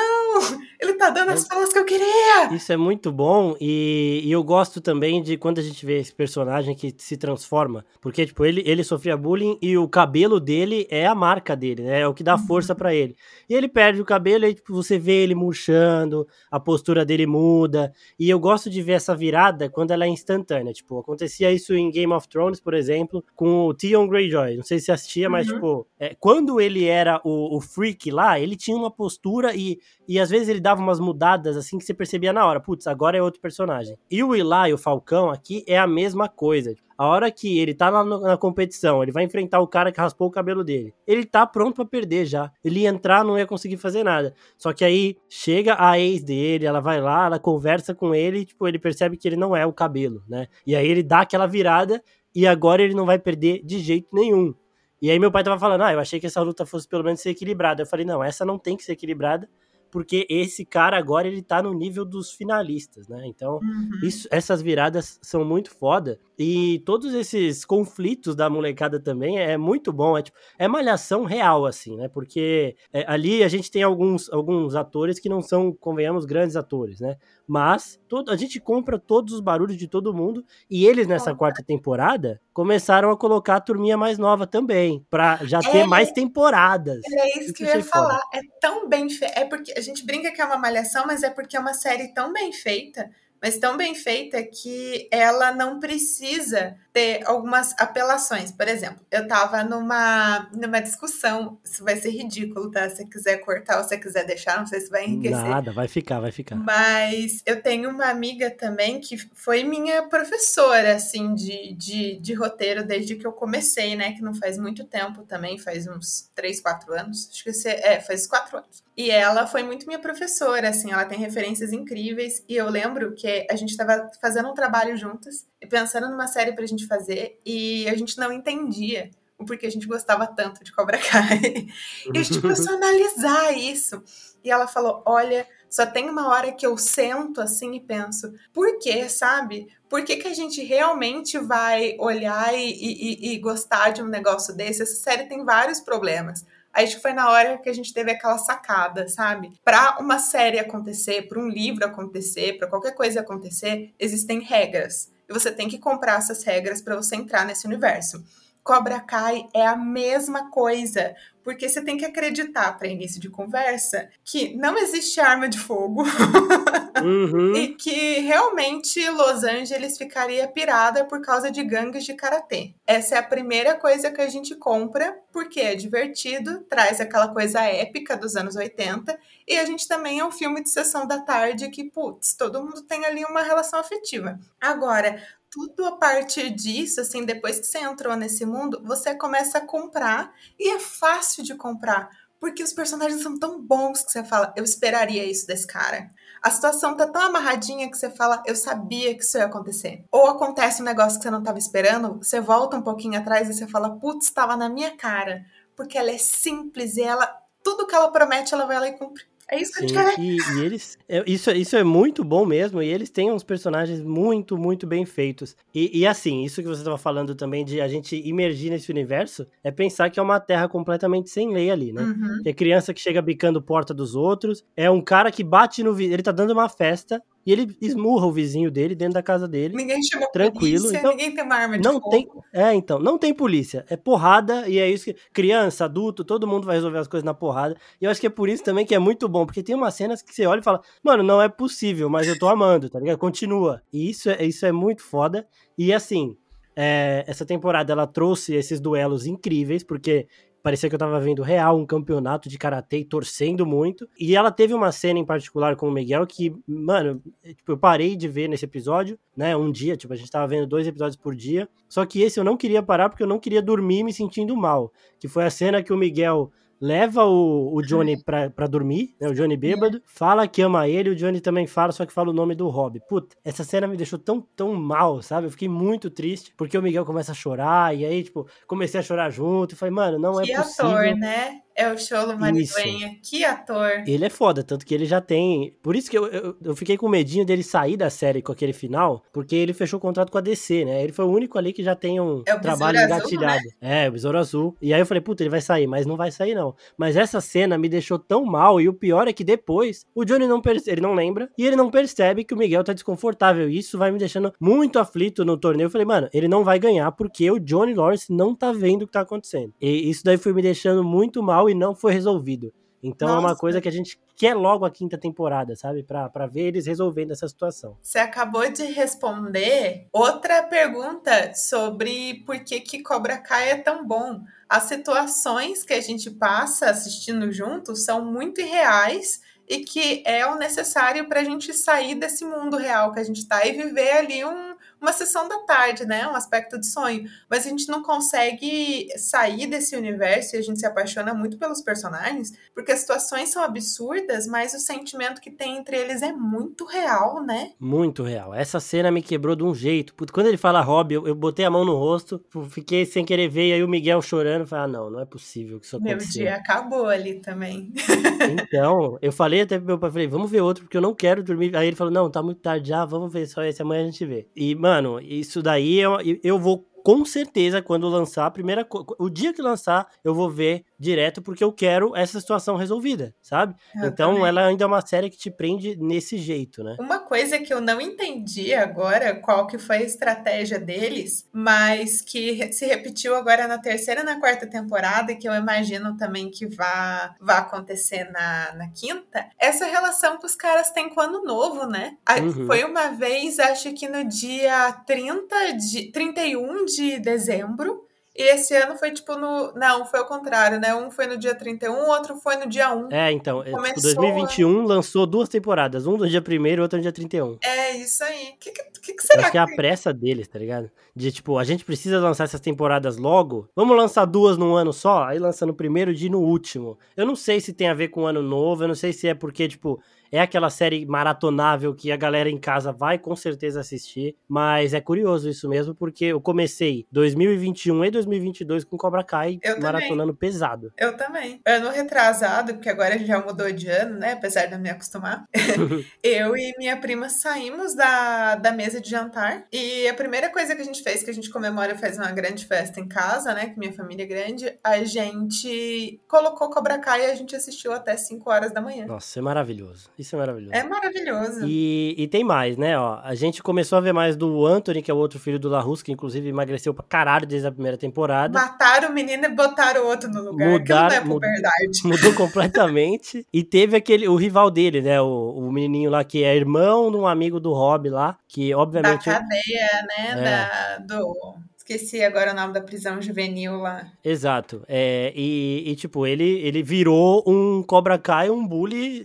Ele 0.81 0.93
tá 0.93 1.11
dando 1.11 1.29
as 1.29 1.47
falas 1.47 1.71
que 1.71 1.77
eu 1.77 1.85
queria. 1.85 2.51
Isso 2.51 2.73
é 2.73 2.77
muito 2.77 3.11
bom 3.11 3.55
e, 3.61 4.21
e, 4.23 4.31
eu 4.31 4.43
gosto 4.43 4.81
também 4.81 5.21
de 5.21 5.37
quando 5.37 5.59
a 5.59 5.61
gente 5.61 5.85
vê 5.85 5.99
esse 5.99 6.13
personagem 6.13 6.75
que 6.75 6.93
se 6.97 7.15
transforma. 7.15 7.85
Porque, 8.01 8.25
tipo, 8.25 8.43
ele, 8.43 8.63
ele 8.65 8.83
sofria 8.83 9.15
bullying 9.15 9.57
e 9.61 9.77
o 9.77 9.87
cabelo 9.87 10.39
dele 10.39 10.87
é 10.89 11.05
a 11.05 11.13
marca 11.13 11.55
dele, 11.55 11.83
né? 11.83 12.01
É 12.01 12.07
o 12.07 12.13
que 12.13 12.23
dá 12.23 12.35
uhum. 12.35 12.47
força 12.47 12.73
para 12.73 12.93
ele. 12.93 13.15
E 13.47 13.53
ele 13.53 13.67
perde 13.67 14.01
o 14.01 14.05
cabelo 14.05 14.45
e, 14.45 14.55
tipo, 14.55 14.73
você 14.73 14.97
vê 14.97 15.23
ele 15.23 15.35
murchando, 15.35 16.27
a 16.49 16.59
postura 16.59 17.05
dele 17.05 17.27
muda. 17.27 17.93
E 18.19 18.29
eu 18.29 18.39
gosto 18.39 18.67
de 18.67 18.81
ver 18.81 18.93
essa 18.93 19.15
virada 19.15 19.69
quando 19.69 19.91
ela 19.91 20.05
é 20.05 20.09
instantânea. 20.09 20.73
Tipo, 20.73 20.99
acontecia 20.99 21.51
isso 21.51 21.75
em 21.75 21.91
Game 21.91 22.13
of 22.13 22.27
Thrones, 22.27 22.59
por 22.59 22.73
exemplo, 22.73 23.23
com 23.35 23.67
o 23.67 23.73
Theon 23.75 24.07
Greyjoy. 24.07 24.55
Não 24.55 24.63
sei 24.63 24.79
se 24.79 24.91
assistia, 24.91 25.29
mas, 25.29 25.47
uhum. 25.47 25.53
tipo, 25.53 25.87
é, 25.99 26.15
quando 26.19 26.59
ele 26.59 26.85
era 26.85 27.21
o, 27.27 27.57
o 27.57 27.61
Freak 27.61 28.09
lá, 28.09 28.39
ele 28.39 28.55
tinha 28.55 28.77
uma 28.77 28.89
postura 28.89 29.53
e, 29.53 29.79
e 30.07 30.19
às 30.19 30.29
vezes 30.29 30.47
ele 30.47 30.61
dava 30.61 30.81
umas 30.81 30.99
mudadas 30.99 31.57
assim 31.57 31.77
que 31.77 31.83
você 31.83 31.93
percebia 31.93 32.31
na 32.31 32.45
hora. 32.45 32.61
Putz, 32.61 32.87
agora 32.87 33.17
é 33.17 33.21
outro 33.21 33.41
personagem. 33.41 33.97
E 34.09 34.23
o 34.23 34.33
Eli, 34.33 34.73
o 34.73 34.77
Falcão, 34.77 35.29
aqui 35.29 35.63
é 35.67 35.77
a 35.77 35.85
mesma 35.85 36.29
coisa. 36.29 36.73
A 36.97 37.05
hora 37.05 37.29
que 37.29 37.59
ele 37.59 37.75
tá 37.75 37.91
na, 37.91 38.03
na, 38.03 38.37
competição, 38.37 39.03
ele 39.03 39.11
vai 39.11 39.23
enfrentar 39.23 39.59
o 39.59 39.67
cara 39.67 39.91
que 39.91 39.99
raspou 39.99 40.27
o 40.27 40.31
cabelo 40.31 40.63
dele. 40.63 40.93
Ele 41.05 41.25
tá 41.25 41.45
pronto 41.45 41.75
para 41.75 41.85
perder 41.85 42.25
já. 42.25 42.51
Ele 42.63 42.79
ia 42.79 42.89
entrar, 42.89 43.23
não 43.23 43.37
ia 43.37 43.45
conseguir 43.45 43.77
fazer 43.77 44.03
nada. 44.03 44.33
Só 44.57 44.73
que 44.73 44.83
aí 44.83 45.15
chega 45.29 45.75
a 45.77 45.99
ex 45.99 46.23
dele, 46.23 46.65
ela 46.65 46.79
vai 46.79 46.99
lá, 46.99 47.27
ela 47.27 47.39
conversa 47.39 47.93
com 47.93 48.15
ele, 48.15 48.45
tipo, 48.45 48.67
ele 48.67 48.79
percebe 48.79 49.15
que 49.15 49.27
ele 49.27 49.35
não 49.35 49.55
é 49.55 49.65
o 49.65 49.73
cabelo, 49.73 50.23
né? 50.27 50.47
E 50.65 50.75
aí 50.75 50.87
ele 50.87 51.03
dá 51.03 51.21
aquela 51.21 51.45
virada 51.45 52.01
e 52.33 52.47
agora 52.47 52.81
ele 52.81 52.95
não 52.95 53.05
vai 53.05 53.19
perder 53.19 53.61
de 53.63 53.77
jeito 53.79 54.07
nenhum. 54.11 54.55
E 55.01 55.11
aí 55.11 55.19
meu 55.19 55.31
pai 55.31 55.43
tava 55.43 55.59
falando, 55.59 55.81
ah, 55.83 55.93
eu 55.93 55.99
achei 55.99 56.19
que 56.19 56.25
essa 56.25 56.41
luta 56.41 56.65
fosse 56.65 56.87
pelo 56.87 57.03
menos 57.03 57.21
ser 57.21 57.29
equilibrada. 57.29 57.81
Eu 57.81 57.85
falei, 57.85 58.05
não, 58.05 58.23
essa 58.23 58.45
não 58.45 58.57
tem 58.57 58.75
que 58.75 58.83
ser 58.83 58.93
equilibrada, 58.93 59.49
porque 59.91 60.25
esse 60.29 60.65
cara 60.65 60.97
agora 60.97 61.27
ele 61.27 61.41
tá 61.41 61.61
no 61.61 61.73
nível 61.73 62.03
dos 62.03 62.31
finalistas, 62.31 63.07
né? 63.07 63.25
Então, 63.25 63.59
uhum. 63.61 63.89
isso, 64.03 64.27
essas 64.31 64.61
viradas 64.61 65.19
são 65.21 65.45
muito 65.45 65.71
foda. 65.71 66.19
E 66.37 66.79
todos 66.85 67.13
esses 67.13 67.65
conflitos 67.65 68.35
da 68.35 68.49
molecada 68.49 68.99
também 68.99 69.39
é 69.39 69.57
muito 69.57 69.91
bom. 69.91 70.17
É, 70.17 70.21
tipo, 70.21 70.37
é 70.59 70.67
malhação 70.67 71.23
real, 71.23 71.65
assim, 71.65 71.95
né? 71.95 72.07
Porque 72.07 72.75
é, 72.93 73.03
ali 73.07 73.43
a 73.43 73.47
gente 73.47 73.71
tem 73.71 73.81
alguns, 73.81 74.31
alguns 74.31 74.75
atores 74.75 75.19
que 75.19 75.29
não 75.29 75.41
são, 75.41 75.73
convenhamos, 75.73 76.25
grandes 76.25 76.55
atores, 76.55 76.99
né? 76.99 77.15
Mas 77.47 77.99
todo, 78.07 78.29
a 78.29 78.35
gente 78.35 78.59
compra 78.59 78.99
todos 78.99 79.33
os 79.33 79.39
barulhos 79.39 79.77
de 79.77 79.87
todo 79.87 80.13
mundo. 80.13 80.45
E 80.69 80.85
eles, 80.85 81.07
nessa 81.07 81.33
quarta 81.33 81.63
temporada, 81.63 82.39
começaram 82.53 83.09
a 83.09 83.17
colocar 83.17 83.55
a 83.55 83.61
turminha 83.61 83.97
mais 83.97 84.17
nova 84.17 84.45
também. 84.45 85.03
Pra 85.09 85.39
já 85.43 85.59
é, 85.59 85.71
ter 85.71 85.87
mais 85.87 86.11
temporadas. 86.11 87.01
É 87.09 87.39
isso 87.39 87.53
que 87.53 87.63
eu 87.63 87.67
ia 87.67 87.83
falar. 87.83 88.19
Foda. 88.19 88.23
É 88.33 88.41
tão 88.59 88.87
bem 88.87 89.09
feito. 89.09 89.33
É 89.37 89.45
porque 89.45 89.73
a 89.75 89.81
gente 89.81 90.05
brinca 90.05 90.31
que 90.31 90.41
é 90.41 90.45
uma 90.45 90.57
malhação, 90.57 91.05
mas 91.07 91.23
é 91.23 91.29
porque 91.29 91.57
é 91.57 91.59
uma 91.59 91.73
série 91.73 92.13
tão 92.13 92.31
bem 92.31 92.51
feita 92.51 93.09
mas 93.41 93.57
tão 93.57 93.77
bem 93.77 93.95
feita 93.95 94.41
que 94.43 95.07
ela 95.11 95.53
não 95.53 95.79
precisa 95.79 96.75
ter 96.97 97.21
algumas 97.25 97.75
apelações. 97.77 98.51
Por 98.51 98.67
exemplo, 98.67 99.05
eu 99.11 99.21
estava 99.21 99.63
numa, 99.63 100.49
numa 100.51 100.79
discussão, 100.79 101.59
isso 101.63 101.83
vai 101.83 101.95
ser 101.95 102.09
ridículo, 102.09 102.71
tá? 102.71 102.89
Se 102.89 102.97
você 102.97 103.05
quiser 103.05 103.37
cortar 103.37 103.77
ou 103.77 103.83
se 103.83 103.89
você 103.89 103.97
quiser 103.99 104.25
deixar, 104.25 104.57
não 104.57 104.65
sei 104.65 104.81
se 104.81 104.89
vai 104.89 105.05
enriquecer. 105.05 105.45
Nada, 105.45 105.71
vai 105.71 105.87
ficar, 105.87 106.19
vai 106.19 106.31
ficar. 106.31 106.55
Mas 106.55 107.43
eu 107.45 107.61
tenho 107.61 107.91
uma 107.91 108.05
amiga 108.05 108.49
também 108.49 108.99
que 108.99 109.15
foi 109.35 109.63
minha 109.63 110.07
professora, 110.07 110.95
assim, 110.95 111.35
de, 111.35 111.73
de, 111.73 112.17
de 112.17 112.33
roteiro 112.33 112.83
desde 112.83 113.15
que 113.15 113.27
eu 113.27 113.31
comecei, 113.31 113.95
né? 113.95 114.13
Que 114.13 114.23
não 114.23 114.33
faz 114.33 114.57
muito 114.57 114.83
tempo 114.83 115.23
também, 115.23 115.59
faz 115.59 115.87
uns 115.87 116.31
3, 116.33 116.59
4 116.61 116.93
anos. 116.93 117.29
Acho 117.31 117.43
que 117.43 117.53
você, 117.53 117.69
é, 117.69 117.99
faz 117.99 118.25
4 118.25 118.57
anos. 118.57 118.87
E 118.97 119.11
ela 119.11 119.45
foi 119.45 119.61
muito 119.61 119.85
minha 119.85 119.99
professora, 119.99 120.69
assim, 120.69 120.91
ela 120.91 121.05
tem 121.05 121.19
referências 121.19 121.71
incríveis. 121.71 122.43
E 122.49 122.55
eu 122.55 122.67
lembro 122.67 123.13
que 123.13 123.26
a 123.49 123.55
gente 123.55 123.71
estava 123.71 124.09
fazendo 124.21 124.49
um 124.49 124.53
trabalho 124.53 124.95
juntas 124.95 125.47
e 125.61 125.67
pensando 125.67 126.09
numa 126.09 126.27
série 126.27 126.53
pra 126.53 126.65
gente 126.65 126.87
fazer 126.87 127.39
e 127.45 127.87
a 127.89 127.95
gente 127.95 128.17
não 128.17 128.31
entendia 128.31 129.09
o 129.37 129.45
porquê 129.45 129.67
a 129.67 129.71
gente 129.71 129.87
gostava 129.87 130.25
tanto 130.25 130.63
de 130.63 130.71
Cobra 130.71 130.97
Kai. 130.97 131.39
e 132.13 132.17
a 132.17 132.23
gente 132.23 132.41
começou 132.41 132.73
a 132.73 132.77
analisar 132.77 133.55
isso. 133.55 134.03
E 134.43 134.49
ela 134.49 134.67
falou: 134.67 135.03
Olha, 135.05 135.47
só 135.69 135.85
tem 135.85 136.09
uma 136.09 136.29
hora 136.29 136.51
que 136.51 136.65
eu 136.65 136.77
sento 136.77 137.41
assim 137.41 137.75
e 137.75 137.79
penso, 137.79 138.33
por 138.53 138.79
quê, 138.79 139.07
sabe? 139.09 139.67
Por 139.89 140.03
que, 140.03 140.17
que 140.17 140.27
a 140.27 140.33
gente 140.33 140.63
realmente 140.63 141.37
vai 141.37 141.95
olhar 141.99 142.53
e, 142.53 142.71
e, 142.71 143.33
e 143.33 143.39
gostar 143.39 143.91
de 143.91 144.01
um 144.01 144.07
negócio 144.07 144.55
desse? 144.55 144.81
Essa 144.81 144.95
série 144.95 145.25
tem 145.25 145.45
vários 145.45 145.79
problemas. 145.79 146.45
Acho 146.83 146.97
que 146.97 147.01
foi 147.01 147.11
na 147.11 147.27
hora 147.31 147.57
que 147.57 147.69
a 147.69 147.73
gente 147.73 147.91
teve 147.91 148.11
aquela 148.11 148.37
sacada, 148.37 149.07
sabe? 149.09 149.51
Para 149.63 149.97
uma 149.99 150.19
série 150.19 150.59
acontecer, 150.59 151.23
para 151.23 151.39
um 151.39 151.47
livro 151.47 151.83
acontecer, 151.83 152.53
para 152.59 152.67
qualquer 152.67 152.93
coisa 152.93 153.21
acontecer, 153.21 153.95
existem 153.99 154.41
regras. 154.41 155.11
E 155.27 155.33
você 155.33 155.51
tem 155.51 155.67
que 155.67 155.79
comprar 155.79 156.19
essas 156.19 156.43
regras 156.43 156.79
para 156.79 156.95
você 156.95 157.15
entrar 157.15 157.45
nesse 157.47 157.65
universo. 157.65 158.23
Cobra 158.67 158.99
Kai 158.99 159.47
é 159.53 159.65
a 159.65 159.77
mesma 159.77 160.51
coisa, 160.51 161.15
porque 161.41 161.69
você 161.69 161.81
tem 161.81 161.95
que 161.95 162.03
acreditar, 162.03 162.77
para 162.77 162.89
início 162.89 163.21
de 163.21 163.29
conversa, 163.29 164.09
que 164.25 164.53
não 164.57 164.77
existe 164.77 165.21
arma 165.21 165.47
de 165.47 165.57
fogo 165.57 166.03
uhum. 167.01 167.55
e 167.55 167.69
que 167.69 168.19
realmente 168.19 169.09
Los 169.09 169.45
Angeles 169.45 169.97
ficaria 169.97 170.45
pirada 170.49 171.05
por 171.05 171.21
causa 171.21 171.49
de 171.49 171.63
gangues 171.63 172.03
de 172.03 172.13
karatê. 172.13 172.73
Essa 172.85 173.15
é 173.15 173.17
a 173.19 173.23
primeira 173.23 173.75
coisa 173.75 174.11
que 174.11 174.19
a 174.19 174.27
gente 174.27 174.53
compra, 174.55 175.17
porque 175.31 175.61
é 175.61 175.73
divertido, 175.73 176.65
traz 176.69 176.99
aquela 176.99 177.29
coisa 177.29 177.61
épica 177.61 178.17
dos 178.17 178.35
anos 178.35 178.57
80, 178.57 179.17
e 179.47 179.57
a 179.57 179.63
gente 179.63 179.87
também 179.87 180.19
é 180.19 180.25
um 180.25 180.31
filme 180.31 180.61
de 180.61 180.69
sessão 180.69 181.07
da 181.07 181.21
tarde 181.21 181.69
que, 181.69 181.85
putz, 181.85 182.35
todo 182.35 182.61
mundo 182.61 182.81
tem 182.81 183.05
ali 183.05 183.23
uma 183.23 183.43
relação 183.43 183.79
afetiva. 183.79 184.37
Agora, 184.59 185.23
tudo 185.49 185.85
a 185.85 185.97
partir 185.97 186.49
disso, 186.49 187.01
assim, 187.01 187.25
depois 187.25 187.59
que 187.59 187.65
você 187.65 187.79
entrou 187.79 188.15
nesse 188.15 188.45
mundo, 188.45 188.81
você 188.83 189.15
começa 189.15 189.57
a 189.57 189.65
comprar 189.65 190.33
e 190.59 190.69
é 190.69 190.79
fácil 190.79 191.43
de 191.43 191.55
comprar, 191.55 192.09
porque 192.39 192.63
os 192.63 192.73
personagens 192.73 193.21
são 193.21 193.37
tão 193.37 193.61
bons 193.61 194.03
que 194.03 194.11
você 194.11 194.23
fala, 194.23 194.53
eu 194.55 194.63
esperaria 194.63 195.25
isso 195.25 195.47
desse 195.47 195.65
cara. 195.65 196.11
A 196.41 196.51
situação 196.51 196.95
tá 196.95 197.07
tão 197.07 197.21
amarradinha 197.21 197.89
que 197.89 197.97
você 197.97 198.09
fala, 198.09 198.43
eu 198.45 198.55
sabia 198.55 199.15
que 199.15 199.23
isso 199.23 199.37
ia 199.37 199.45
acontecer. 199.45 200.05
Ou 200.11 200.27
acontece 200.27 200.81
um 200.81 200.85
negócio 200.85 201.17
que 201.17 201.23
você 201.23 201.31
não 201.31 201.39
estava 201.39 201.57
esperando, 201.57 202.17
você 202.21 202.39
volta 202.39 202.77
um 202.77 202.81
pouquinho 202.81 203.19
atrás 203.19 203.49
e 203.49 203.53
você 203.53 203.67
fala, 203.67 203.97
putz, 203.99 204.27
estava 204.27 204.55
na 204.55 204.69
minha 204.69 204.95
cara. 204.95 205.45
Porque 205.75 205.97
ela 205.97 206.11
é 206.11 206.17
simples 206.17 206.95
e 206.97 207.01
ela, 207.01 207.25
tudo 207.63 207.87
que 207.87 207.95
ela 207.95 208.11
promete, 208.11 208.53
ela 208.53 208.65
vai 208.65 208.79
lá 208.79 208.87
e 208.87 208.97
cumpre. 208.97 209.25
É 209.49 209.61
isso 209.61 209.71
que 209.71 209.87
Sim, 209.87 209.97
a 209.97 210.11
gente 210.11 210.15
quer. 210.15 210.21
E, 210.21 210.37
e 210.37 210.65
eles. 210.65 210.97
É, 211.07 211.23
isso, 211.25 211.49
isso 211.51 211.75
é 211.77 211.83
muito 211.83 212.23
bom 212.23 212.45
mesmo. 212.45 212.81
E 212.81 212.87
eles 212.87 213.09
têm 213.09 213.31
uns 213.31 213.43
personagens 213.43 214.01
muito, 214.01 214.57
muito 214.57 214.85
bem 214.85 215.05
feitos. 215.05 215.55
E, 215.73 215.99
e 215.99 216.05
assim, 216.05 216.43
isso 216.43 216.61
que 216.61 216.67
você 216.67 216.81
estava 216.81 216.97
falando 216.97 217.33
também 217.33 217.63
de 217.63 217.79
a 217.79 217.87
gente 217.87 218.15
imergir 218.27 218.69
nesse 218.69 218.91
universo 218.91 219.47
é 219.63 219.71
pensar 219.71 220.09
que 220.09 220.19
é 220.19 220.23
uma 220.23 220.39
terra 220.39 220.67
completamente 220.67 221.29
sem 221.29 221.53
lei 221.53 221.71
ali, 221.71 221.93
né? 221.93 222.01
Uhum. 222.03 222.41
É 222.45 222.53
criança 222.53 222.93
que 222.93 222.99
chega 222.99 223.21
bicando 223.21 223.61
porta 223.61 223.93
dos 223.93 224.15
outros. 224.15 224.65
É 224.75 224.91
um 224.91 225.01
cara 225.01 225.31
que 225.31 225.43
bate 225.43 225.81
no. 225.81 225.97
Ele 225.99 226.21
tá 226.23 226.31
dando 226.31 226.51
uma 226.51 226.67
festa 226.67 227.23
e 227.47 227.51
ele 227.53 227.77
esmurra 227.79 228.27
o 228.27 228.31
vizinho 228.31 228.69
dele 228.69 228.93
dentro 228.93 229.13
da 229.13 229.23
casa 229.23 229.47
dele. 229.47 229.73
Ninguém 229.73 230.03
chamou 230.03 230.29
tranquilo. 230.31 230.81
Polícia, 230.81 230.97
então, 230.97 231.11
ninguém 231.11 231.33
tem 231.33 231.45
uma 231.45 231.55
arma 231.55 231.77
de 231.77 231.83
não 231.85 231.93
fogo. 231.93 232.09
Tem, 232.09 232.27
é, 232.51 232.73
então, 232.73 232.99
não 232.99 233.17
tem 233.17 233.33
polícia. 233.33 233.85
É 233.89 233.95
porrada 233.95 234.67
e 234.67 234.77
é 234.77 234.89
isso 234.89 235.05
que. 235.05 235.15
Criança, 235.31 235.85
adulto, 235.85 236.25
todo 236.25 236.45
mundo 236.45 236.65
vai 236.65 236.75
resolver 236.75 236.97
as 236.97 237.07
coisas 237.07 237.23
na 237.23 237.33
porrada. 237.33 237.77
E 238.01 238.03
eu 238.03 238.11
acho 238.11 238.19
que 238.19 238.27
é 238.27 238.29
por 238.29 238.49
isso 238.49 238.65
também 238.65 238.85
que 238.85 238.93
é 238.93 238.99
muito 238.99 239.29
bom, 239.29 239.45
porque 239.45 239.63
tem 239.63 239.75
umas 239.75 239.93
cenas 239.93 240.21
que 240.21 240.35
você 240.35 240.45
olha 240.45 240.59
e 240.59 240.63
fala, 240.63 240.81
mano, 241.01 241.23
não 241.23 241.41
é 241.41 241.47
possível, 241.47 242.09
mas 242.09 242.27
eu 242.27 242.37
tô 242.37 242.49
amando, 242.49 242.89
tá 242.89 242.99
ligado? 242.99 243.17
Continua. 243.17 243.81
E 243.93 244.09
isso 244.09 244.29
é, 244.29 244.43
isso 244.43 244.65
é 244.65 244.73
muito 244.73 245.01
foda. 245.01 245.47
E 245.77 245.93
assim. 245.93 246.35
É, 246.79 247.23
essa 247.25 247.43
temporada 247.43 247.91
ela 247.91 248.05
trouxe 248.05 248.53
esses 248.53 248.79
duelos 248.79 249.25
incríveis, 249.25 249.83
porque 249.83 250.27
parecia 250.67 250.89
que 250.89 250.95
eu 250.95 250.99
tava 250.99 251.17
vendo 251.17 251.41
real 251.41 251.79
um 251.79 251.85
campeonato 251.85 252.49
de 252.49 252.57
karatê 252.57 253.01
torcendo 253.01 253.65
muito. 253.65 254.05
E 254.19 254.35
ela 254.35 254.51
teve 254.51 254.73
uma 254.73 254.91
cena 254.91 255.17
em 255.17 255.23
particular 255.23 255.77
com 255.77 255.87
o 255.87 255.91
Miguel 255.91 256.27
que, 256.27 256.53
mano, 256.67 257.23
tipo, 257.41 257.71
eu 257.71 257.77
parei 257.77 258.17
de 258.17 258.27
ver 258.27 258.49
nesse 258.49 258.65
episódio, 258.65 259.17
né? 259.33 259.55
Um 259.55 259.71
dia, 259.71 259.95
tipo, 259.95 260.11
a 260.11 260.17
gente 260.17 260.29
tava 260.29 260.45
vendo 260.45 260.67
dois 260.67 260.85
episódios 260.85 261.15
por 261.15 261.33
dia. 261.33 261.69
Só 261.87 262.05
que 262.05 262.21
esse 262.21 262.37
eu 262.37 262.43
não 262.43 262.57
queria 262.57 262.83
parar 262.83 263.07
porque 263.07 263.23
eu 263.23 263.27
não 263.27 263.39
queria 263.39 263.61
dormir 263.61 264.03
me 264.03 264.11
sentindo 264.11 264.57
mal. 264.57 264.91
Que 265.17 265.29
foi 265.29 265.45
a 265.45 265.49
cena 265.49 265.81
que 265.81 265.93
o 265.93 265.97
Miguel 265.97 266.51
leva 266.79 267.25
o, 267.25 267.75
o 267.75 267.81
Johnny 267.81 268.17
pra, 268.23 268.49
pra 268.49 268.67
dormir, 268.67 269.15
né? 269.19 269.29
O 269.29 269.33
Johnny 269.33 269.53
é. 269.53 269.57
bêbado, 269.57 270.01
fala 270.05 270.47
que 270.47 270.61
ama 270.61 270.87
ele, 270.87 271.09
o 271.09 271.15
Johnny 271.15 271.39
também 271.39 271.67
fala, 271.67 271.91
só 271.91 272.05
que 272.05 272.13
fala 272.13 272.29
o 272.29 272.33
nome 272.33 272.55
do 272.55 272.67
Rob. 272.67 272.99
Puta, 273.07 273.35
essa 273.43 273.63
cena 273.63 273.87
me 273.87 273.97
deixou 273.97 274.19
tão, 274.19 274.41
tão 274.55 274.73
mal, 274.73 275.21
sabe? 275.21 275.47
Eu 275.47 275.51
fiquei 275.51 275.69
muito 275.69 276.09
triste, 276.09 276.53
porque 276.57 276.77
o 276.77 276.81
Miguel 276.81 277.05
começa 277.05 277.31
a 277.31 277.35
chorar, 277.35 277.95
e 277.95 278.05
aí, 278.05 278.23
tipo, 278.23 278.47
comecei 278.67 278.99
a 278.99 279.03
chorar 279.03 279.29
junto, 279.29 279.73
e 279.73 279.77
falei, 279.77 279.93
mano, 279.93 280.19
não 280.19 280.41
que 280.41 280.51
é 280.51 280.57
possível. 280.57 280.91
Ator, 280.91 281.15
né? 281.17 281.61
É 281.77 281.93
o 281.93 281.97
Cholo 281.97 282.35
Mariduenha. 282.39 283.17
Que 283.21 283.45
ator. 283.45 284.03
Ele 284.07 284.25
é 284.25 284.29
foda, 284.31 284.63
tanto 284.63 284.83
que 284.83 284.95
ele 284.95 285.05
já 285.05 285.21
tem. 285.21 285.75
Por 285.83 285.95
isso 285.95 286.09
que 286.09 286.17
eu, 286.17 286.25
eu, 286.25 286.55
eu, 286.63 286.75
fiquei 286.75 286.97
com 286.97 287.07
medinho 287.07 287.45
dele 287.45 287.61
sair 287.61 287.95
da 287.95 288.09
série 288.09 288.41
com 288.41 288.51
aquele 288.51 288.73
final, 288.73 289.23
porque 289.31 289.55
ele 289.55 289.73
fechou 289.73 289.99
o 289.99 290.01
contrato 290.01 290.31
com 290.31 290.39
a 290.39 290.41
DC, 290.41 290.85
né? 290.85 291.03
Ele 291.03 291.13
foi 291.13 291.25
o 291.25 291.29
único 291.29 291.55
ali 291.55 291.71
que 291.71 291.83
já 291.83 291.95
tem 291.95 292.19
um 292.19 292.41
é 292.47 292.57
trabalho 292.57 292.99
engatilhado. 292.99 293.61
Né? 293.79 294.05
É, 294.05 294.09
o 294.09 294.13
Besouro 294.13 294.39
Azul. 294.39 294.75
E 294.81 294.91
aí 294.91 294.99
eu 294.99 295.05
falei, 295.05 295.21
puta, 295.21 295.43
ele 295.43 295.51
vai 295.51 295.61
sair, 295.61 295.85
mas 295.85 296.07
não 296.07 296.17
vai 296.17 296.31
sair, 296.31 296.55
não. 296.55 296.73
Mas 296.97 297.15
essa 297.15 297.39
cena 297.39 297.77
me 297.77 297.87
deixou 297.87 298.17
tão 298.17 298.43
mal, 298.43 298.81
e 298.81 298.89
o 298.89 298.93
pior 298.93 299.27
é 299.27 299.33
que 299.33 299.43
depois 299.43 300.03
o 300.15 300.25
Johnny 300.25 300.47
não 300.47 300.59
percebe, 300.59 300.93
ele 300.93 301.01
não 301.01 301.13
lembra, 301.13 301.47
e 301.55 301.63
ele 301.63 301.75
não 301.75 301.91
percebe 301.91 302.43
que 302.43 302.55
o 302.55 302.57
Miguel 302.57 302.83
tá 302.83 302.91
desconfortável. 302.91 303.69
E 303.69 303.77
isso 303.77 303.99
vai 303.99 304.09
me 304.09 304.17
deixando 304.17 304.51
muito 304.59 304.97
aflito 304.97 305.45
no 305.45 305.55
torneio. 305.55 305.85
Eu 305.85 305.91
falei, 305.91 306.05
mano, 306.05 306.27
ele 306.33 306.47
não 306.47 306.63
vai 306.63 306.79
ganhar 306.79 307.11
porque 307.11 307.51
o 307.51 307.59
Johnny 307.59 307.93
Lawrence 307.93 308.33
não 308.33 308.55
tá 308.55 308.71
vendo 308.71 309.03
o 309.03 309.05
que 309.05 309.13
tá 309.13 309.21
acontecendo. 309.21 309.73
E 309.79 310.09
isso 310.09 310.23
daí 310.23 310.37
foi 310.37 310.53
me 310.53 310.63
deixando 310.63 311.03
muito 311.03 311.43
mal 311.43 311.66
e 311.69 311.73
não 311.73 311.95
foi 311.95 312.13
resolvido. 312.13 312.73
Então 313.01 313.27
Nossa. 313.27 313.39
é 313.39 313.45
uma 313.47 313.55
coisa 313.55 313.79
que 313.79 313.87
a 313.87 313.91
gente 313.91 314.19
quer 314.35 314.53
logo 314.53 314.85
a 314.85 314.91
quinta 314.91 315.17
temporada, 315.17 315.75
sabe? 315.75 316.03
para 316.03 316.47
ver 316.47 316.67
eles 316.67 316.85
resolvendo 316.85 317.31
essa 317.31 317.47
situação. 317.47 317.97
Você 318.01 318.19
acabou 318.19 318.69
de 318.71 318.83
responder 318.83 320.07
outra 320.11 320.63
pergunta 320.63 321.53
sobre 321.53 322.43
por 322.45 322.59
que, 322.59 322.79
que 322.79 323.03
Cobra 323.03 323.37
Kai 323.37 323.71
é 323.71 323.77
tão 323.77 324.05
bom. 324.05 324.41
As 324.67 324.83
situações 324.83 325.83
que 325.83 325.93
a 325.93 326.01
gente 326.01 326.29
passa 326.31 326.89
assistindo 326.89 327.51
juntos 327.51 328.03
são 328.03 328.25
muito 328.25 328.61
irreais 328.61 329.41
e 329.67 329.79
que 329.79 330.23
é 330.25 330.45
o 330.47 330.55
necessário 330.55 331.27
para 331.27 331.41
a 331.41 331.43
gente 331.43 331.73
sair 331.73 332.15
desse 332.15 332.45
mundo 332.45 332.77
real 332.77 333.11
que 333.11 333.19
a 333.19 333.23
gente 333.23 333.39
está 333.39 333.65
e 333.65 333.73
viver 333.73 334.11
ali 334.11 334.45
um, 334.45 334.66
uma 335.01 335.13
sessão 335.13 335.47
da 335.47 335.59
tarde, 335.59 336.05
né? 336.05 336.27
Um 336.27 336.35
aspecto 336.35 336.79
de 336.79 336.87
sonho. 336.87 337.29
Mas 337.49 337.65
a 337.65 337.69
gente 337.69 337.87
não 337.87 338.01
consegue 338.01 339.07
sair 339.17 339.67
desse 339.67 339.95
universo 339.95 340.55
e 340.55 340.59
a 340.59 340.61
gente 340.61 340.79
se 340.79 340.85
apaixona 340.85 341.33
muito 341.33 341.57
pelos 341.57 341.81
personagens, 341.81 342.51
porque 342.73 342.91
as 342.91 342.99
situações 342.99 343.51
são 343.51 343.63
absurdas, 343.63 344.47
mas 344.47 344.73
o 344.73 344.79
sentimento 344.79 345.41
que 345.41 345.51
tem 345.51 345.77
entre 345.77 345.97
eles 345.97 346.21
é 346.21 346.31
muito 346.31 346.85
real, 346.85 347.43
né? 347.43 347.71
Muito 347.79 348.23
real. 348.23 348.53
Essa 348.53 348.79
cena 348.79 349.11
me 349.11 349.21
quebrou 349.21 349.55
de 349.55 349.63
um 349.63 349.73
jeito. 349.73 350.13
Quando 350.31 350.47
ele 350.47 350.57
fala 350.57 350.81
Rob, 350.81 351.13
eu, 351.13 351.27
eu 351.27 351.35
botei 351.35 351.65
a 351.65 351.71
mão 351.71 351.85
no 351.85 351.95
rosto, 351.95 352.43
fiquei 352.69 353.05
sem 353.05 353.25
querer 353.25 353.47
ver, 353.47 353.69
e 353.69 353.73
aí 353.73 353.83
o 353.83 353.87
Miguel 353.87 354.21
chorando, 354.21 354.65
falei, 354.65 354.85
ah, 354.85 354.87
não, 354.87 355.09
não 355.09 355.19
é 355.19 355.25
possível 355.25 355.79
que 355.79 355.85
isso 355.85 355.95
aconteça. 355.95 356.17
Meu 356.17 356.27
dia 356.27 356.55
acabou 356.55 357.07
ali 357.07 357.35
também. 357.35 357.93
então, 358.63 359.17
eu 359.21 359.31
falei 359.31 359.61
até 359.61 359.77
pro 359.77 359.87
meu 359.87 359.99
pai, 359.99 360.11
falei, 360.11 360.27
vamos 360.27 360.49
ver 360.49 360.61
outro, 360.61 360.83
porque 360.83 360.97
eu 360.97 361.01
não 361.01 361.13
quero 361.13 361.43
dormir. 361.43 361.75
Aí 361.75 361.87
ele 361.87 361.95
falou, 361.95 362.11
não, 362.11 362.29
tá 362.29 362.41
muito 362.41 362.61
tarde 362.61 362.89
já, 362.89 363.05
vamos 363.05 363.31
ver 363.31 363.47
só 363.47 363.63
esse, 363.63 363.81
amanhã 363.81 364.03
a 364.03 364.05
gente 364.05 364.25
vê. 364.25 364.47
E, 364.55 364.75
mano, 364.87 365.19
isso 365.19 365.61
daí 365.61 365.99
eu, 365.99 366.17
eu 366.41 366.57
vou 366.57 366.87
com 367.07 367.23
certeza, 367.23 367.81
quando 367.81 368.05
lançar, 368.09 368.47
a 368.47 368.51
primeira 368.51 368.85
o 369.17 369.29
dia 369.29 369.53
que 369.53 369.61
lançar, 369.61 370.09
eu 370.25 370.35
vou 370.35 370.49
ver 370.49 370.83
direto, 370.99 371.41
porque 371.41 371.63
eu 371.63 371.71
quero 371.71 372.13
essa 372.13 372.37
situação 372.37 372.75
resolvida, 372.75 373.33
sabe? 373.41 373.75
Eu 373.95 374.09
então, 374.09 374.33
também. 374.33 374.45
ela 374.49 374.65
ainda 374.67 374.83
é 374.83 374.87
uma 374.87 374.99
série 374.99 375.29
que 375.29 375.37
te 375.37 375.49
prende 375.49 375.95
nesse 375.95 376.37
jeito, 376.37 376.83
né? 376.83 376.97
Uma 376.99 377.19
coisa 377.19 377.59
que 377.59 377.73
eu 377.73 377.79
não 377.79 378.01
entendi 378.01 378.73
agora, 378.73 379.39
qual 379.39 379.67
que 379.67 379.77
foi 379.77 379.99
a 379.99 380.03
estratégia 380.03 380.77
deles, 380.77 381.47
mas 381.53 382.19
que 382.19 382.73
se 382.73 382.85
repetiu 382.85 383.37
agora 383.37 383.69
na 383.69 383.77
terceira 383.77 384.19
e 384.19 384.25
na 384.25 384.37
quarta 384.37 384.67
temporada, 384.67 385.31
e 385.31 385.37
que 385.37 385.47
eu 385.47 385.53
imagino 385.53 386.17
também 386.17 386.51
que 386.51 386.67
vá, 386.67 387.33
vá 387.39 387.59
acontecer 387.59 388.29
na, 388.31 388.73
na 388.73 388.89
quinta, 388.89 389.47
essa 389.57 389.85
relação 389.85 390.37
que 390.37 390.45
os 390.45 390.55
caras 390.55 390.91
têm 390.91 391.07
com 391.07 391.21
o 391.21 391.23
ano 391.23 391.41
novo, 391.45 391.87
né? 391.87 392.17
Uhum. 392.37 392.65
Foi 392.65 392.83
uma 392.83 393.11
vez, 393.11 393.59
acho 393.59 393.93
que 393.93 394.09
no 394.09 394.25
dia 394.25 394.91
30 395.05 395.71
de, 395.71 396.11
31 396.11 396.83
de 396.83 396.96
dezembro, 397.19 398.07
e 398.37 398.43
esse 398.53 398.75
ano 398.75 398.95
foi 398.95 399.09
tipo 399.11 399.35
no. 399.35 399.73
Não, 399.73 400.05
foi 400.05 400.19
ao 400.19 400.27
contrário, 400.27 400.79
né? 400.79 400.93
Um 400.93 401.09
foi 401.09 401.25
no 401.25 401.37
dia 401.37 401.55
31, 401.55 401.91
o 401.91 402.07
outro 402.07 402.35
foi 402.35 402.55
no 402.55 402.67
dia 402.67 402.93
1. 402.93 403.11
É, 403.11 403.31
então. 403.31 403.61
É, 403.61 403.65
tipo, 403.65 403.77
Começou... 403.77 404.15
2021 404.15 404.85
lançou 404.85 405.25
duas 405.25 405.49
temporadas. 405.49 406.05
Um 406.05 406.17
no 406.17 406.29
dia 406.29 406.43
1 406.47 406.67
e 406.67 406.79
outro 406.79 406.97
no 406.97 407.01
dia 407.01 407.11
31. 407.11 407.57
É, 407.63 407.97
isso 407.97 408.23
aí. 408.23 408.53
O 408.53 408.59
que, 408.59 408.71
que, 408.71 409.13
que, 409.13 409.23
será? 409.23 409.41
acho 409.41 409.51
que 409.51 409.57
é 409.57 409.61
a 409.61 409.65
pressa 409.65 410.13
deles, 410.13 410.47
tá 410.47 410.59
ligado? 410.59 410.91
De 411.15 411.31
tipo, 411.31 411.57
a 411.57 411.63
gente 411.63 411.83
precisa 411.83 412.19
lançar 412.19 412.43
essas 412.43 412.61
temporadas 412.61 413.17
logo. 413.17 413.67
Vamos 413.75 413.97
lançar 413.97 414.25
duas 414.25 414.55
num 414.55 414.75
ano 414.75 414.93
só? 414.93 415.23
Aí 415.23 415.39
lança 415.39 415.65
no 415.65 415.73
primeiro 415.73 416.13
dia 416.13 416.27
e 416.27 416.31
no 416.31 416.41
último. 416.41 416.99
Eu 417.15 417.25
não 417.25 417.35
sei 417.35 417.59
se 417.59 417.73
tem 417.73 417.87
a 417.87 417.95
ver 417.95 418.09
com 418.09 418.21
o 418.21 418.27
ano 418.27 418.43
novo, 418.43 418.83
eu 418.83 418.87
não 418.87 418.95
sei 418.95 419.13
se 419.13 419.27
é 419.27 419.33
porque, 419.33 419.67
tipo, 419.67 419.99
é 420.31 420.39
aquela 420.39 420.69
série 420.69 421.05
maratonável 421.05 421.93
que 421.93 422.11
a 422.11 422.17
galera 422.17 422.49
em 422.49 422.57
casa 422.57 422.91
vai 422.91 423.17
com 423.17 423.35
certeza 423.35 423.79
assistir, 423.79 424.35
mas 424.47 424.93
é 424.93 425.01
curioso 425.01 425.49
isso 425.49 425.67
mesmo, 425.69 425.93
porque 425.93 426.25
eu 426.25 426.41
comecei 426.41 427.05
2021 427.11 428.05
e 428.05 428.11
2022 428.11 428.83
com 428.83 428.97
Cobra 428.97 429.23
Kai 429.23 429.59
eu 429.63 429.79
maratonando 429.79 430.33
também. 430.33 430.35
pesado. 430.35 430.93
Eu 430.97 431.15
também. 431.15 431.61
Ano 431.65 431.89
retrasado, 431.89 432.73
porque 432.73 432.89
agora 432.89 433.17
já 433.19 433.39
mudou 433.39 433.71
de 433.71 433.87
ano, 433.87 434.17
né? 434.17 434.33
Apesar 434.33 434.65
de 434.65 434.73
eu 434.73 434.79
me 434.79 434.89
acostumar. 434.89 435.45
eu 436.23 436.55
e 436.55 436.73
minha 436.77 436.97
prima 436.97 437.29
saímos 437.29 437.95
da, 437.95 438.55
da 438.55 438.71
mesa 438.71 438.99
de 439.01 439.09
jantar 439.09 439.65
e 439.71 440.07
a 440.07 440.13
primeira 440.13 440.49
coisa 440.49 440.75
que 440.75 440.81
a 440.81 440.85
gente 440.85 441.01
fez, 441.01 441.23
que 441.23 441.29
a 441.29 441.33
gente 441.33 441.49
comemora 441.49 441.93
e 441.93 441.97
faz 441.97 442.17
uma 442.17 442.31
grande 442.31 442.65
festa 442.65 442.99
em 442.99 443.07
casa, 443.07 443.53
né? 443.53 443.67
Que 443.67 443.79
minha 443.79 443.93
família 443.93 444.23
é 444.23 444.27
grande, 444.27 444.77
a 444.83 445.03
gente 445.03 446.19
colocou 446.27 446.69
Cobra 446.69 446.97
Kai 446.99 447.27
e 447.27 447.31
a 447.31 447.35
gente 447.35 447.55
assistiu 447.55 447.91
até 447.93 448.15
5 448.15 448.49
horas 448.49 448.71
da 448.71 448.81
manhã. 448.81 449.05
Nossa, 449.05 449.39
é 449.39 449.41
maravilhoso. 449.41 450.09
Isso 450.17 450.35
é 450.35 450.39
maravilhoso. 450.39 450.73
É 450.73 450.83
maravilhoso. 450.83 451.65
E, 451.67 452.15
e 452.17 452.27
tem 452.27 452.43
mais, 452.43 452.75
né? 452.75 452.97
Ó, 452.97 453.19
a 453.23 453.35
gente 453.35 453.61
começou 453.61 453.97
a 453.97 454.01
ver 454.01 454.13
mais 454.13 454.35
do 454.35 454.65
Anthony, 454.65 455.01
que 455.03 455.11
é 455.11 455.13
o 455.13 455.17
outro 455.17 455.39
filho 455.39 455.59
do 455.59 455.69
LaRusso, 455.69 456.03
que 456.03 456.11
inclusive 456.11 456.49
emagreceu 456.49 456.93
pra 456.93 457.05
caralho 457.07 457.45
desde 457.45 457.67
a 457.67 457.71
primeira 457.71 457.97
temporada. 457.97 458.57
Mataram 458.57 459.09
o 459.09 459.13
menino 459.13 459.45
e 459.45 459.49
botaram 459.49 460.05
o 460.05 460.07
outro 460.07 460.29
no 460.29 460.41
lugar. 460.41 460.69
Mudar, 460.69 461.09
não 461.11 461.17
é 461.17 461.21
puberdade. 461.21 462.01
Mudou 462.03 462.33
completamente. 462.33 463.45
e 463.53 463.63
teve 463.63 463.95
aquele, 463.95 464.27
o 464.27 464.35
rival 464.35 464.71
dele, 464.71 465.01
né? 465.01 465.21
O, 465.21 465.51
o 465.57 465.71
menininho 465.71 466.09
lá 466.09 466.23
que 466.23 466.43
é 466.43 466.55
irmão 466.55 467.11
de 467.11 467.17
um 467.17 467.27
amigo 467.27 467.59
do 467.59 467.71
Rob 467.71 468.09
lá, 468.09 468.37
que 468.47 468.73
obviamente... 468.73 469.25
Da 469.25 469.39
cadeia, 469.39 469.89
né? 470.07 470.31
É. 470.31 470.43
Da, 470.43 470.97
do 471.15 471.57
Esqueci 471.89 472.21
agora 472.21 472.51
o 472.51 472.53
nome 472.53 472.73
da 472.73 472.81
prisão 472.81 473.21
juvenil 473.21 473.77
lá. 473.77 474.11
Exato. 474.21 474.83
É, 474.89 475.31
e, 475.33 475.83
e, 475.85 475.95
tipo, 475.95 476.27
ele, 476.27 476.43
ele 476.59 476.83
virou 476.83 477.41
um 477.47 477.81
Cobra 477.81 478.17
Kai, 478.17 478.49
um 478.49 478.67
bully. 478.67 479.23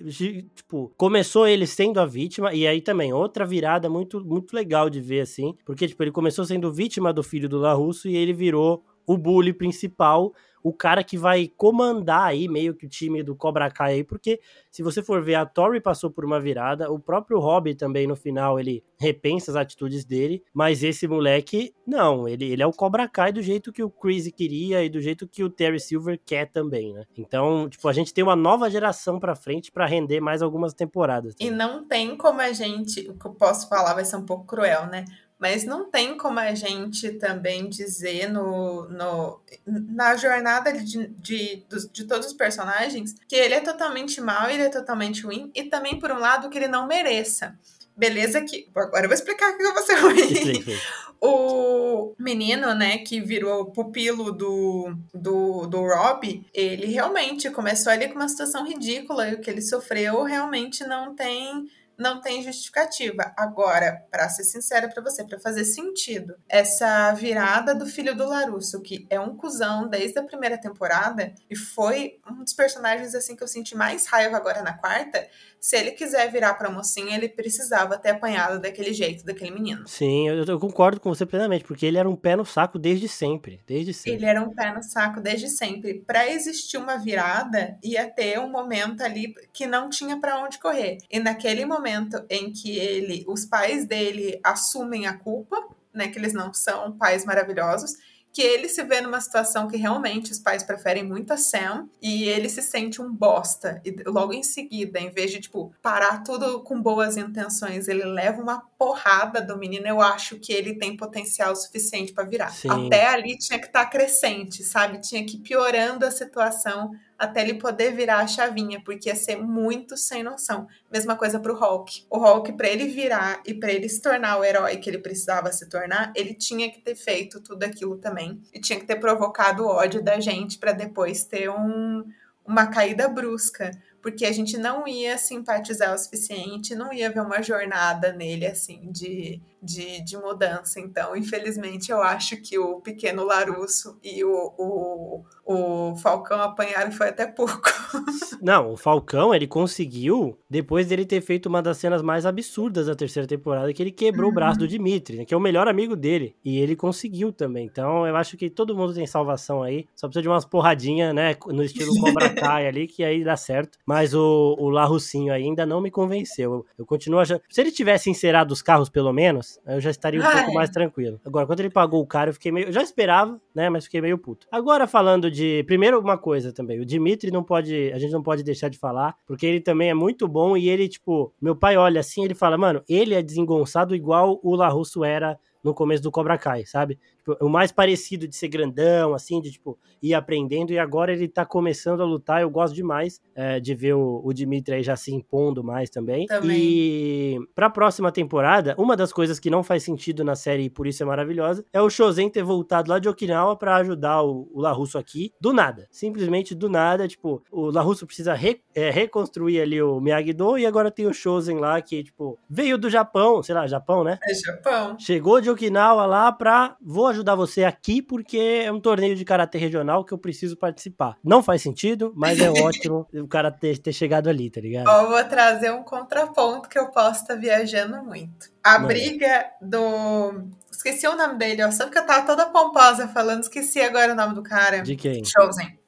Tipo, 0.55 0.95
começou 0.97 1.49
ele 1.49 1.67
sendo 1.67 1.99
a 1.99 2.07
vítima, 2.07 2.55
e 2.55 2.65
aí 2.65 2.81
também, 2.81 3.13
outra 3.13 3.45
virada 3.45 3.91
muito, 3.91 4.25
muito 4.25 4.55
legal 4.55 4.89
de 4.89 5.01
ver, 5.01 5.23
assim. 5.23 5.57
Porque, 5.65 5.89
tipo, 5.89 6.01
ele 6.05 6.13
começou 6.13 6.45
sendo 6.45 6.73
vítima 6.73 7.13
do 7.13 7.25
filho 7.25 7.49
do 7.49 7.59
Larusso 7.59 8.09
e 8.09 8.17
ele 8.17 8.33
virou 8.33 8.85
o 9.05 9.19
bully 9.19 9.53
principal 9.53 10.33
o 10.63 10.73
cara 10.73 11.03
que 11.03 11.17
vai 11.17 11.51
comandar 11.57 12.29
aí 12.29 12.49
meio 12.49 12.75
que 12.75 12.87
o 12.87 12.89
time 12.89 13.23
do 13.23 13.35
Cobra 13.35 13.71
Kai 13.71 13.95
aí, 13.95 14.05
porque 14.05 14.41
se 14.71 14.83
você 14.83 15.03
for 15.03 15.23
ver, 15.23 15.35
a 15.35 15.47
Tori 15.47 15.81
passou 15.81 16.11
por 16.11 16.25
uma 16.25 16.41
virada, 16.41 16.91
o 16.91 16.99
próprio 16.99 17.39
Robbie 17.39 17.75
também 17.75 18.07
no 18.07 18.17
final 18.17 18.59
ele 18.59 18.83
repensa 18.99 19.51
as 19.51 19.57
atitudes 19.57 20.05
dele, 20.05 20.43
mas 20.53 20.83
esse 20.83 21.09
moleque, 21.09 21.75
não, 21.87 22.29
ele, 22.29 22.53
ele 22.53 22.63
é 22.63 22.67
o 22.67 22.73
Cobra 22.73 23.09
Kai 23.09 23.33
do 23.33 23.43
jeito 23.43 23.73
que 23.73 23.83
o 23.83 23.91
Chris 23.91 24.31
queria 24.31 24.85
e 24.85 24.89
do 24.89 25.01
jeito 25.01 25.27
que 25.27 25.43
o 25.43 25.51
Terry 25.51 25.81
Silver 25.81 26.21
quer 26.25 26.47
também, 26.51 26.93
né? 26.93 27.05
Então, 27.17 27.69
tipo, 27.69 27.89
a 27.89 27.93
gente 27.93 28.15
tem 28.15 28.23
uma 28.23 28.37
nova 28.37 28.71
geração 28.71 29.19
pra 29.19 29.35
frente 29.35 29.73
para 29.73 29.87
render 29.87 30.21
mais 30.21 30.43
algumas 30.43 30.73
temporadas. 30.73 31.35
Também. 31.35 31.53
E 31.53 31.57
não 31.57 31.87
tem 31.87 32.17
como 32.17 32.41
a 32.41 32.53
gente, 32.53 33.01
o 33.09 33.15
que 33.15 33.27
eu 33.27 33.33
posso 33.33 33.69
falar 33.69 33.95
vai 33.95 34.05
ser 34.05 34.17
um 34.17 34.27
pouco 34.27 34.47
cruel, 34.47 34.87
né? 34.87 35.05
Mas 35.43 35.65
não 35.65 35.91
tem 35.91 36.17
como 36.17 36.39
a 36.39 36.55
gente 36.55 37.15
também 37.15 37.69
dizer 37.69 38.31
no, 38.31 38.89
no, 38.89 39.41
na 39.67 40.15
jornada 40.15 40.73
de, 40.73 41.09
de, 41.09 41.65
de, 41.93 42.05
todos 42.05 42.29
os 42.29 42.33
personagens 42.33 43.17
que 43.27 43.35
ele 43.35 43.55
é 43.55 43.61
totalmente 43.61 44.21
mal, 44.21 44.49
ele 44.49 44.63
é 44.63 44.69
totalmente 44.69 45.23
ruim, 45.23 45.51
e 45.53 45.65
também, 45.65 45.99
por 45.99 46.13
um 46.13 46.21
lado, 46.21 46.49
que 46.49 46.57
ele 46.57 46.69
não 46.69 46.87
mereça. 46.87 47.59
Beleza 47.97 48.41
que. 48.43 48.69
Agora 48.73 49.05
eu 49.05 49.09
vou 49.09 49.15
explicar 49.15 49.53
que 49.57 49.65
eu 49.65 49.75
vou 49.75 49.83
ser 49.83 49.97
ruim. 49.97 50.65
o 51.21 52.15
menino, 52.17 52.73
né, 52.73 52.99
que 52.99 53.21
virou 53.21 53.67
pupilo 53.67 54.31
do, 54.31 54.95
do, 55.13 55.67
do 55.67 55.81
Rob, 55.81 56.47
ele 56.55 56.87
realmente 56.87 57.51
começou 57.51 57.91
ali 57.93 58.07
com 58.07 58.15
uma 58.15 58.29
situação 58.29 58.65
ridícula 58.65 59.29
e 59.29 59.35
o 59.35 59.41
que 59.41 59.51
ele 59.51 59.61
sofreu 59.61 60.23
realmente 60.23 60.85
não 60.85 61.17
tem 61.17 61.69
não 61.99 62.21
tem 62.21 62.43
justificativa. 62.43 63.33
Agora, 63.37 64.05
para 64.11 64.29
ser 64.29 64.45
sincera 64.45 64.89
para 64.89 65.03
você, 65.03 65.25
para 65.25 65.39
fazer 65.39 65.65
sentido, 65.65 66.35
essa 66.49 67.13
virada 67.13 67.75
do 67.75 67.87
filho 67.87 68.17
do 68.17 68.27
Larusso, 68.27 68.81
que 68.81 69.07
é 69.11 69.21
um 69.21 69.37
cuzão 69.37 69.89
desde 69.89 70.19
a 70.19 70.23
primeira 70.23 70.59
temporada 70.59 71.35
e 71.49 71.57
foi 71.57 72.21
um 72.31 72.43
dos 72.43 72.53
personagens 72.53 73.15
assim 73.15 73.37
que 73.37 73.43
eu 73.43 73.49
senti 73.49 73.77
mais 73.77 74.07
raiva 74.07 74.37
agora 74.37 74.63
na 74.63 74.73
quarta, 74.75 75.29
se 75.63 75.77
ele 75.77 75.93
quiser 75.93 76.29
virar 76.33 76.55
pra 76.55 76.69
mocinha, 76.69 77.17
ele 77.17 77.29
precisava 77.29 77.97
ter 77.97 78.11
apanhado 78.11 78.61
daquele 78.61 78.93
jeito, 78.93 79.25
daquele 79.25 79.53
menino. 79.53 79.87
Sim, 79.87 80.29
eu, 80.29 80.45
eu, 80.45 80.59
concordo 80.59 80.99
com 80.99 81.15
você 81.15 81.25
plenamente, 81.25 81.63
porque 81.63 81.87
ele 81.87 81.99
era 81.99 82.11
um 82.11 82.17
pé 82.17 82.35
no 82.35 82.45
saco 82.45 82.81
desde 82.81 83.07
sempre, 83.07 83.61
desde 83.65 83.95
sempre. 83.95 84.19
Ele 84.19 84.27
era 84.27 84.43
um 84.43 84.53
pé 84.53 84.75
no 84.75 84.83
saco 84.83 85.21
desde 85.21 85.49
sempre. 85.49 86.01
Para 86.01 86.29
existir 86.29 86.79
uma 86.79 86.97
virada, 86.97 87.79
ia 87.81 88.11
ter 88.11 88.41
um 88.41 88.51
momento 88.51 89.03
ali 89.03 89.33
que 89.53 89.65
não 89.65 89.89
tinha 89.89 90.19
para 90.19 90.43
onde 90.43 90.59
correr. 90.59 90.99
E 91.09 91.21
naquele 91.21 91.65
momento 91.65 91.92
em 92.29 92.53
que 92.53 92.77
ele, 92.79 93.25
os 93.29 93.45
pais 93.45 93.87
dele 93.87 94.41
assumem 94.43 95.07
a 95.07 95.17
culpa, 95.17 95.57
né, 95.93 96.09
que 96.09 96.19
eles 96.19 96.33
não 96.33 96.53
são 96.53 96.93
pais 96.93 97.25
maravilhosos, 97.25 97.95
que 98.33 98.41
ele 98.41 98.69
se 98.69 98.83
vê 98.83 99.01
numa 99.01 99.21
situação 99.21 99.69
que 99.69 99.77
realmente 99.77 100.33
os 100.33 100.39
pais 100.39 100.63
preferem 100.63 101.05
muito 101.05 101.33
a 101.33 101.37
Sam 101.37 101.89
e 102.01 102.25
ele 102.25 102.49
se 102.49 102.63
sente 102.63 103.03
um 103.03 103.13
bosta. 103.13 103.81
E 103.85 103.95
logo 104.07 104.33
em 104.33 104.43
seguida, 104.43 104.99
em 104.99 105.11
vez 105.11 105.31
de, 105.31 105.41
tipo, 105.41 105.73
parar 105.83 106.23
tudo 106.23 106.63
com 106.63 106.81
boas 106.81 107.19
intenções, 107.19 107.89
ele 107.89 108.05
leva 108.05 108.41
uma 108.41 108.61
porrada 108.79 109.43
do 109.43 109.59
menino. 109.59 109.87
Eu 109.87 110.01
acho 110.01 110.39
que 110.39 110.53
ele 110.53 110.75
tem 110.79 110.97
potencial 110.97 111.55
suficiente 111.55 112.13
para 112.15 112.25
virar. 112.25 112.51
Sim. 112.51 112.71
Até 112.71 113.07
ali 113.09 113.37
tinha 113.37 113.59
que 113.59 113.67
estar 113.67 113.85
tá 113.85 113.91
crescente, 113.91 114.65
sabe? 114.65 114.99
Tinha 114.99 115.25
que 115.27 115.37
ir 115.37 115.41
piorando 115.41 116.07
a 116.07 116.11
situação 116.11 116.93
até 117.19 117.41
ele 117.43 117.55
poder 117.55 117.93
virar 117.95 118.19
a 118.19 118.27
chavinha, 118.27 118.83
porque 118.85 119.09
ia 119.09 119.15
ser 119.15 119.37
muito 119.37 119.97
sem 119.97 120.23
noção. 120.23 120.67
Mesma 120.91 121.17
coisa 121.17 121.39
pro 121.39 121.57
Hulk. 121.57 122.07
O 122.11 122.19
Hulk, 122.19 122.53
para 122.53 122.69
ele 122.69 122.87
virar 122.87 123.41
e 123.47 123.55
para 123.55 123.73
ele 123.73 123.89
se 123.89 124.03
tornar 124.03 124.39
o 124.39 124.45
herói 124.45 124.77
que 124.77 124.91
ele 124.91 124.99
precisava 124.99 125.53
se 125.53 125.69
tornar, 125.69 126.13
ele 126.17 126.35
tinha 126.35 126.71
que 126.71 126.81
ter 126.81 126.95
feito 126.95 127.41
tudo 127.41 127.63
aquilo 127.65 127.97
também. 127.97 128.41
E 128.53 128.61
tinha 128.61 128.79
que 128.79 128.87
ter 128.87 128.97
provocado 128.97 129.65
o 129.65 129.69
ódio 129.69 130.03
da 130.03 130.19
gente 130.19 130.59
para 130.59 130.73
depois 130.73 131.25
ter 131.25 131.49
um, 131.49 132.05
uma 132.45 132.67
caída 132.67 133.09
brusca 133.09 133.71
porque 134.03 134.27
a 134.27 134.33
gente 134.33 134.59
não 134.59 134.87
ia 134.87 135.17
simpatizar 135.17 135.95
o 135.95 135.99
suficiente, 135.99 136.75
não 136.75 136.93
ia 136.93 137.09
ver 137.09 137.21
uma 137.21 137.41
jornada 137.41 138.13
nele, 138.13 138.47
assim, 138.47 138.91
de, 138.91 139.41
de, 139.63 140.03
de 140.03 140.17
mudança. 140.17 140.81
Então, 140.81 141.17
infelizmente, 141.17 141.93
eu 141.93 142.03
acho 142.03 142.37
que 142.39 142.59
o 142.59 142.81
pequeno 142.81 143.25
Larusso 143.25 143.99
e 144.03 144.25
o, 144.25 144.53
o, 144.59 145.25
o 145.45 145.97
Falcão 145.97 146.41
apanharam 146.41 146.91
foi 146.91 147.09
até 147.09 147.27
pouco. 147.27 147.63
Não, 148.43 148.73
o 148.73 148.77
Falcão, 148.77 149.33
ele 149.33 149.47
conseguiu, 149.47 150.37
depois 150.51 150.89
dele 150.89 151.07
ter 151.07 151.21
feito 151.21 151.47
uma 151.47 151.63
das 151.63 151.79
cenas 151.79 152.03
mais 152.03 152.27
absurdas 152.27 152.87
da 152.87 152.95
terceira 152.97 153.27
temporada, 153.27 153.73
que 153.73 153.81
ele 153.81 153.93
quebrou 153.93 154.27
uhum. 154.27 154.33
o 154.33 154.35
braço 154.35 154.59
do 154.59 154.63
uhum. 154.63 154.69
Dimitri, 154.69 155.19
né, 155.19 155.25
que 155.25 155.33
é 155.33 155.37
o 155.37 155.41
melhor 155.41 155.69
amigo 155.69 155.95
dele. 155.95 156.35
E 156.45 156.59
ele 156.59 156.75
conseguiu 156.75 157.33
também. 157.33 157.67
Então, 157.67 158.05
eu 158.07 158.17
acho 158.17 158.37
que 158.37 158.51
todo 158.51 158.75
mundo 158.75 158.93
tem 158.93 159.07
salvação 159.07 159.63
aí. 159.63 159.87
Só 159.95 160.09
precisa 160.09 160.23
de 160.23 160.29
umas 160.29 160.45
porradinhas, 160.45 161.15
né, 161.15 161.37
no 161.47 161.63
estilo 161.63 161.95
Cobra 162.01 162.31
Kai 162.35 162.67
ali, 162.67 162.89
que 162.89 163.05
aí 163.05 163.23
dá 163.23 163.37
certo. 163.37 163.79
Mas 163.87 164.13
o, 164.13 164.57
o 164.59 164.69
Larrucinho 164.71 165.33
ainda 165.33 165.65
não 165.65 165.81
me 165.81 165.91
convenceu. 165.91 166.53
Eu, 166.53 166.67
eu 166.79 166.87
continuo 166.87 167.21
achando. 167.21 167.43
Se 167.49 167.61
ele 167.61 167.71
tivesse 167.71 168.11
encerado 168.11 168.51
os 168.51 168.61
carros, 168.63 168.89
pelo 168.89 169.13
menos, 169.13 169.52
eu 169.67 169.81
já 169.81 169.91
estaria 169.91 170.21
um 170.21 170.25
Ai. 170.25 170.39
pouco 170.39 170.55
mais 170.55 170.71
tranquilo. 170.71 171.21
Agora, 171.25 171.47
quando 171.47 171.61
ele 171.61 171.71
pagou 171.71 172.01
o 172.03 172.07
cara, 172.07 172.31
eu 172.31 172.35
fiquei 172.35 172.53
meio. 172.53 172.69
Eu 172.69 172.73
já 172.73 172.83
esperava, 172.83 173.41
né? 173.55 173.69
Mas 173.69 173.85
fiquei 173.85 174.01
meio 174.01 174.19
puto. 174.19 174.47
Agora, 174.51 174.87
falando 174.87 175.31
de. 175.31 175.63
Primeiro, 175.65 176.01
uma 176.01 176.19
coisa 176.19 176.53
também. 176.53 176.81
O 176.81 176.87
Dimitri 176.87 177.31
não 177.31 177.43
pode. 177.43 177.93
A 177.93 177.99
gente 177.99 178.13
não 178.13 178.23
pode 178.23 178.43
deixar 178.43 178.69
de 178.69 178.79
falar, 178.79 179.17
porque 179.27 179.47
ele 179.47 179.61
também 179.61 179.91
é 179.91 179.95
muito 179.95 180.27
bom 180.29 180.57
e 180.57 180.69
ele, 180.69 180.89
tipo. 180.89 181.33
Meu 181.41 181.57
pai 181.57 181.77
olha 181.77 182.01
assim, 182.01 182.25
ele 182.25 182.35
fala, 182.35 182.57
mano, 182.57 182.83
ele 182.89 183.15
é 183.15 183.23
desengonçado 183.23 183.95
igual 183.95 184.41
o 184.43 184.55
Larrusso 184.55 185.05
era 185.05 185.39
no 185.63 185.73
começo 185.73 186.03
do 186.03 186.11
Cobra 186.11 186.37
Kai, 186.37 186.67
sabe? 186.67 186.99
Tipo, 187.25 187.37
o 187.45 187.49
mais 187.49 187.71
parecido 187.71 188.27
de 188.27 188.35
ser 188.35 188.49
grandão, 188.49 189.15
assim, 189.15 189.41
de, 189.41 189.53
tipo, 189.53 189.79
ir 190.03 190.13
aprendendo, 190.13 190.73
e 190.73 190.79
agora 190.79 191.13
ele 191.13 191.29
tá 191.29 191.47
começando 191.47 192.03
a 192.03 192.05
lutar, 192.05 192.43
eu 192.43 192.51
gosto 192.51 192.75
demais 192.75 193.21
é, 193.33 193.61
de 193.61 193.75
ver 193.75 193.95
o, 193.95 194.21
o 194.25 194.33
Dimitri 194.33 194.75
aí 194.75 194.83
já 194.83 194.97
se 194.97 195.15
impondo 195.15 195.63
mais 195.63 195.89
também. 195.89 196.27
também. 196.27 196.59
E 196.59 197.39
pra 197.55 197.71
próxima 197.71 198.11
temporada, 198.11 198.75
uma 198.77 198.97
das 198.97 199.13
coisas 199.13 199.39
que 199.39 199.49
não 199.49 199.63
faz 199.63 199.85
sentido 199.85 200.25
na 200.25 200.35
série, 200.35 200.65
e 200.65 200.71
por 200.71 200.87
isso 200.87 201.01
é 201.03 201.07
maravilhosa, 201.07 201.65
é 201.73 201.81
o 201.81 201.89
Shozen 201.89 202.29
ter 202.29 202.43
voltado 202.43 202.91
lá 202.91 202.99
de 202.99 203.09
Okinawa 203.09 203.57
para 203.57 203.77
ajudar 203.77 204.23
o, 204.23 204.49
o 204.53 204.61
LaRusso 204.61 204.99
aqui, 204.99 205.33
do 205.41 205.53
nada. 205.53 205.87
Simplesmente 205.93 206.57
do 206.57 206.69
nada, 206.69 207.07
tipo, 207.07 207.41
o 207.53 207.71
LaRusso 207.71 208.05
precisa 208.05 208.35
re, 208.35 208.61
é, 208.75 208.91
reconstruir 208.91 209.61
ali 209.61 209.81
o 209.81 210.01
Miyagi-Do, 210.01 210.59
e 210.59 210.67
agora 210.67 210.91
tem 210.91 211.07
o 211.07 211.15
Shozen 211.15 211.59
lá, 211.59 211.81
que, 211.81 212.03
tipo, 212.03 212.37
veio 212.51 212.77
do 212.77 212.91
Japão, 212.91 213.43
sei 213.45 213.55
lá, 213.55 213.65
Japão, 213.69 214.03
né? 214.03 214.19
É 214.25 214.35
Japão. 214.35 214.97
Chegou 214.99 215.41
de 215.41 215.49
Okinawa 215.49 216.05
lá 216.05 216.33
pra, 216.33 216.77
vou 216.85 217.12
ajudar 217.13 217.35
você 217.35 217.65
aqui 217.65 218.03
porque 218.03 218.63
é 218.65 218.73
um 218.73 218.81
torneio 218.81 219.15
de 219.15 219.25
karatê 219.25 219.59
regional 219.59 220.05
que 220.05 220.13
eu 220.13 220.19
preciso 220.19 220.57
participar. 220.57 221.17
Não 221.23 221.43
faz 221.43 221.63
sentido, 221.63 222.13
mas 222.17 222.41
é 222.41 222.51
ótimo 222.63 223.07
o 223.15 223.29
cara 223.29 223.51
ter, 223.51 223.79
ter 223.79 223.93
chegado 223.93 224.29
ali, 224.29 224.51
tá 224.51 224.61
ligado? 224.61 224.87
Ó, 224.89 225.07
vou 225.07 225.25
trazer 225.25 225.73
um 225.73 225.83
contraponto 225.83 226.69
que 226.69 226.79
eu 226.79 226.91
posso 226.91 227.23
estar 227.23 227.35
tá 227.35 227.41
viajando 227.41 228.03
muito. 228.03 228.51
A 228.65 228.79
Não. 228.79 228.89
briga 228.89 229.47
do. 229.61 230.49
Esqueci 230.71 231.07
o 231.07 231.17
nome 231.17 231.37
dele, 231.39 231.63
ó. 231.65 231.71
Só 231.71 231.89
que 231.89 231.99
eu 231.99 232.07
tava 232.07 232.27
toda 232.27 232.47
pomposa 232.47 233.09
falando, 233.09 233.43
esqueci 233.43 233.81
agora 233.81 234.13
o 234.13 234.17
nome 234.17 234.35
do 234.35 234.43
cara. 234.43 234.83
De 234.83 234.97
quem? 234.97 235.23
Chosen 235.25 235.82